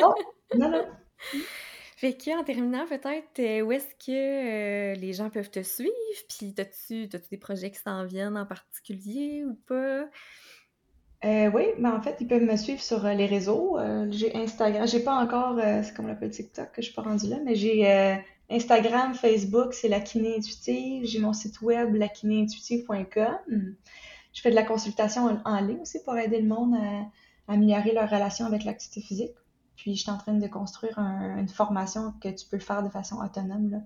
non, 0.00 0.14
non, 0.56 0.70
non. 0.70 0.86
Fait 1.96 2.14
en 2.36 2.44
terminant, 2.44 2.86
peut-être, 2.86 3.38
euh, 3.38 3.62
où 3.62 3.72
est-ce 3.72 3.94
que 3.94 4.10
euh, 4.10 4.94
les 4.96 5.14
gens 5.14 5.30
peuvent 5.30 5.50
te 5.50 5.62
suivre? 5.62 5.90
Puis, 6.28 6.54
as-tu 6.58 7.06
des 7.06 7.38
projets 7.38 7.70
qui 7.70 7.78
s'en 7.78 8.04
viennent 8.04 8.36
en 8.36 8.44
particulier 8.44 9.44
ou 9.46 9.54
pas? 9.66 10.04
Euh, 11.24 11.50
oui, 11.54 11.64
mais 11.78 11.88
en 11.88 12.02
fait, 12.02 12.18
ils 12.20 12.28
peuvent 12.28 12.42
me 12.42 12.56
suivre 12.56 12.82
sur 12.82 13.02
les 13.02 13.24
réseaux. 13.24 13.78
j'ai 14.10 14.36
Instagram. 14.36 14.86
J'ai 14.86 15.00
pas 15.00 15.14
encore, 15.14 15.58
c'est 15.82 15.96
comme 15.96 16.06
l'appelle 16.06 16.30
TikTok, 16.30 16.70
que 16.70 16.82
je 16.82 16.86
suis 16.86 16.94
pas 16.94 17.00
rendue 17.00 17.28
là, 17.28 17.38
mais 17.42 17.54
j'ai 17.54 18.20
Instagram, 18.50 19.14
Facebook, 19.14 19.72
c'est 19.72 19.88
la 19.88 20.00
kiné 20.00 20.36
intuitive. 20.36 21.06
J'ai 21.06 21.18
mon 21.18 21.32
site 21.32 21.62
web, 21.62 21.94
lakinéintuitive.com. 21.94 23.74
Je 24.34 24.40
fais 24.42 24.50
de 24.50 24.54
la 24.54 24.64
consultation 24.64 25.40
en, 25.46 25.60
ligne 25.62 25.80
aussi 25.80 26.02
pour 26.04 26.18
aider 26.18 26.42
le 26.42 26.46
monde 26.46 26.74
à 26.74 27.52
améliorer 27.54 27.92
leur 27.92 28.10
relation 28.10 28.44
avec 28.44 28.64
l'activité 28.64 29.00
physique. 29.00 29.32
Puis, 29.76 29.94
je 29.94 30.02
suis 30.02 30.10
en 30.10 30.18
train 30.18 30.34
de 30.34 30.46
construire 30.48 30.98
une 30.98 31.48
formation 31.48 32.12
que 32.22 32.28
tu 32.28 32.46
peux 32.46 32.58
faire 32.58 32.82
de 32.82 32.88
façon 32.88 33.16
autonome 33.16 33.82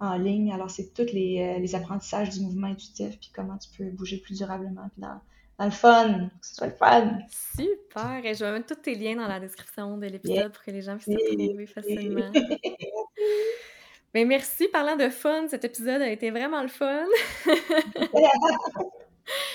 en 0.00 0.16
ligne. 0.16 0.52
Alors, 0.52 0.70
c'est 0.70 0.92
tous 0.94 1.12
les, 1.12 1.40
euh, 1.40 1.58
les, 1.58 1.74
apprentissages 1.74 2.30
du 2.30 2.40
mouvement 2.40 2.68
intuitif, 2.68 3.18
puis 3.18 3.30
comment 3.34 3.58
tu 3.58 3.68
peux 3.76 3.90
bouger 3.90 4.16
plus 4.18 4.38
durablement, 4.38 4.88
puis 4.92 5.02
dans, 5.02 5.20
dans 5.58 5.66
le 5.66 5.70
fun, 5.70 6.30
que 6.40 6.46
ce 6.46 6.54
soit 6.54 6.68
le 6.68 6.72
fun. 6.72 7.18
Super! 7.54 8.24
Et 8.24 8.34
je 8.34 8.44
vais 8.44 8.52
mettre 8.52 8.74
tous 8.74 8.80
tes 8.80 8.94
liens 8.94 9.16
dans 9.16 9.28
la 9.28 9.40
description 9.40 9.98
de 9.98 10.06
l'épisode 10.06 10.52
pour 10.52 10.64
que 10.64 10.70
les 10.70 10.82
gens 10.82 10.96
puissent 10.96 11.16
te 11.16 11.46
trouver 11.46 11.66
facilement. 11.66 12.32
Mais 14.14 14.24
merci, 14.24 14.66
parlant 14.68 14.96
de 14.96 15.08
fun, 15.08 15.46
cet 15.48 15.64
épisode 15.64 16.02
a 16.02 16.10
été 16.10 16.30
vraiment 16.30 16.62
le 16.62 16.68
fun. 16.68 17.04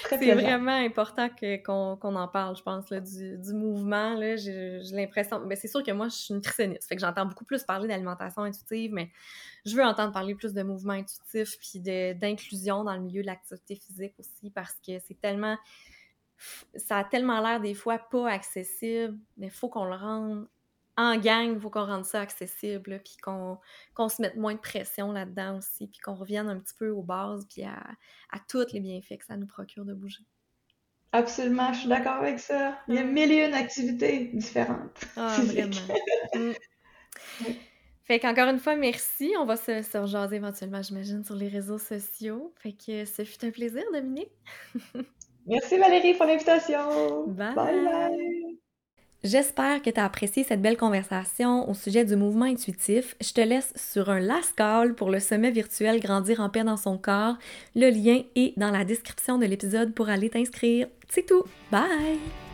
c'est 0.10 0.34
vraiment 0.34 0.76
important 0.76 1.30
qu'on 1.30 2.16
en 2.16 2.28
parle, 2.28 2.56
je 2.56 2.64
pense, 2.64 2.86
du, 2.92 3.38
du, 3.38 3.54
mouvement. 3.54 4.16
J'ai 4.38 4.80
l'impression. 4.92 5.40
mais 5.40 5.56
ben, 5.56 5.58
c'est 5.58 5.68
sûr 5.68 5.84
que 5.84 5.92
moi, 5.92 6.08
je 6.10 6.16
suis 6.16 6.34
nutritionniste. 6.34 6.88
Fait 6.88 6.96
que 6.96 7.02
j'entends 7.02 7.26
beaucoup 7.26 7.46
plus 7.46 7.64
parler 7.64 7.88
d'alimentation 7.88 8.44
intuitive, 8.44 8.92
mais 8.94 9.10
je 9.66 9.76
veux 9.76 9.84
entendre 9.84 10.14
parler 10.14 10.36
plus 10.36 10.54
de 10.54 10.64
mouvement 10.64 10.94
intuitif 10.94 11.58
puis 11.60 11.80
d'inclusion 12.16 12.84
dans 12.84 12.94
le 12.94 13.02
milieu 13.02 13.22
de 13.22 13.28
l'activité 13.28 13.76
physique 13.76 14.14
aussi 14.20 14.50
parce 14.52 14.76
que 14.86 15.00
c'est 15.00 15.20
tellement. 15.20 15.58
Ça 16.76 16.98
a 16.98 17.04
tellement 17.06 17.40
l'air 17.40 17.62
des 17.62 17.74
fois 17.74 17.98
pas 17.98 18.30
accessible, 18.30 19.18
mais 19.38 19.48
il 19.48 19.52
faut 19.52 19.70
qu'on 19.70 19.86
le 19.86 19.96
rende 19.96 20.48
en 20.98 21.18
gang, 21.18 21.54
il 21.54 21.60
faut 21.60 21.70
qu'on 21.70 21.86
rende 21.86 22.06
ça 22.06 22.22
accessible, 22.22 23.02
puis 23.04 23.18
qu'on 23.22 24.10
se 24.10 24.22
mette 24.22 24.38
moins 24.38 24.54
de 24.54 24.60
pression 24.60 25.12
là-dedans 25.12 25.58
aussi, 25.58 25.88
puis 25.88 26.00
qu'on 26.00 26.16
revienne 26.16 26.48
un 26.48 26.60
petit 26.60 26.74
peu 26.78 26.90
aux 26.90 27.04
bases, 27.04 27.46
puis 27.50 27.64
à, 27.64 27.78
à 28.32 28.40
tous 28.48 28.72
les 28.72 28.80
bienfaits 28.80 29.18
que 29.20 29.26
ça 29.26 29.36
nous 29.36 29.48
procure 29.48 29.86
de 29.86 29.94
bouger. 29.94 30.24
Absolument, 31.12 31.72
je 31.72 31.80
suis 31.80 31.90
d'accord 31.90 32.16
avec 32.16 32.40
ça. 32.40 32.78
Il 32.90 32.96
y 32.96 32.98
a 32.98 33.04
mille 33.04 33.32
et 33.32 33.46
une 33.46 33.54
activités 33.54 34.32
différentes. 34.34 35.06
Ah, 35.16 35.38
vraiment. 35.46 35.72
Mm. 36.34 36.52
Fait 38.04 38.20
qu'encore 38.20 38.50
une 38.50 38.60
fois, 38.60 38.76
merci. 38.76 39.34
On 39.40 39.46
va 39.46 39.56
se, 39.56 39.82
se 39.82 39.98
rejaser 39.98 40.36
éventuellement, 40.36 40.82
j'imagine, 40.82 41.24
sur 41.24 41.36
les 41.36 41.48
réseaux 41.48 41.78
sociaux. 41.78 42.54
Fait 42.58 42.74
que 42.74 43.06
ce 43.06 43.24
fut 43.24 43.44
un 43.46 43.52
plaisir, 43.52 43.84
Dominique. 43.94 44.32
merci 45.48 45.78
Valérie 45.78 46.16
pour 46.16 46.26
l'invitation. 46.26 47.28
bye. 47.28 47.56
bye. 47.56 48.45
J'espère 49.26 49.82
que 49.82 49.90
tu 49.90 50.00
as 50.00 50.06
apprécié 50.06 50.44
cette 50.44 50.62
belle 50.62 50.78
conversation 50.78 51.68
au 51.68 51.74
sujet 51.74 52.06
du 52.06 52.16
mouvement 52.16 52.46
intuitif. 52.46 53.16
Je 53.20 53.34
te 53.34 53.42
laisse 53.42 53.74
sur 53.76 54.12
un 54.12 54.20
last 54.20 54.54
call 54.56 54.94
pour 54.94 55.10
le 55.10 55.20
sommet 55.20 55.50
virtuel 55.50 56.00
Grandir 56.00 56.42
en 56.42 56.50
paix 56.52 56.64
dans 56.64 56.78
son 56.78 57.00
corps. 57.00 57.36
Le 57.76 57.90
lien 57.90 58.22
est 58.36 58.54
dans 58.56 58.70
la 58.70 58.86
description 58.86 59.40
de 59.40 59.48
l'épisode 59.48 59.96
pour 59.96 60.10
aller 60.10 60.30
t'inscrire. 60.30 60.88
C'est 61.10 61.26
tout. 61.26 61.44
Bye! 61.72 62.45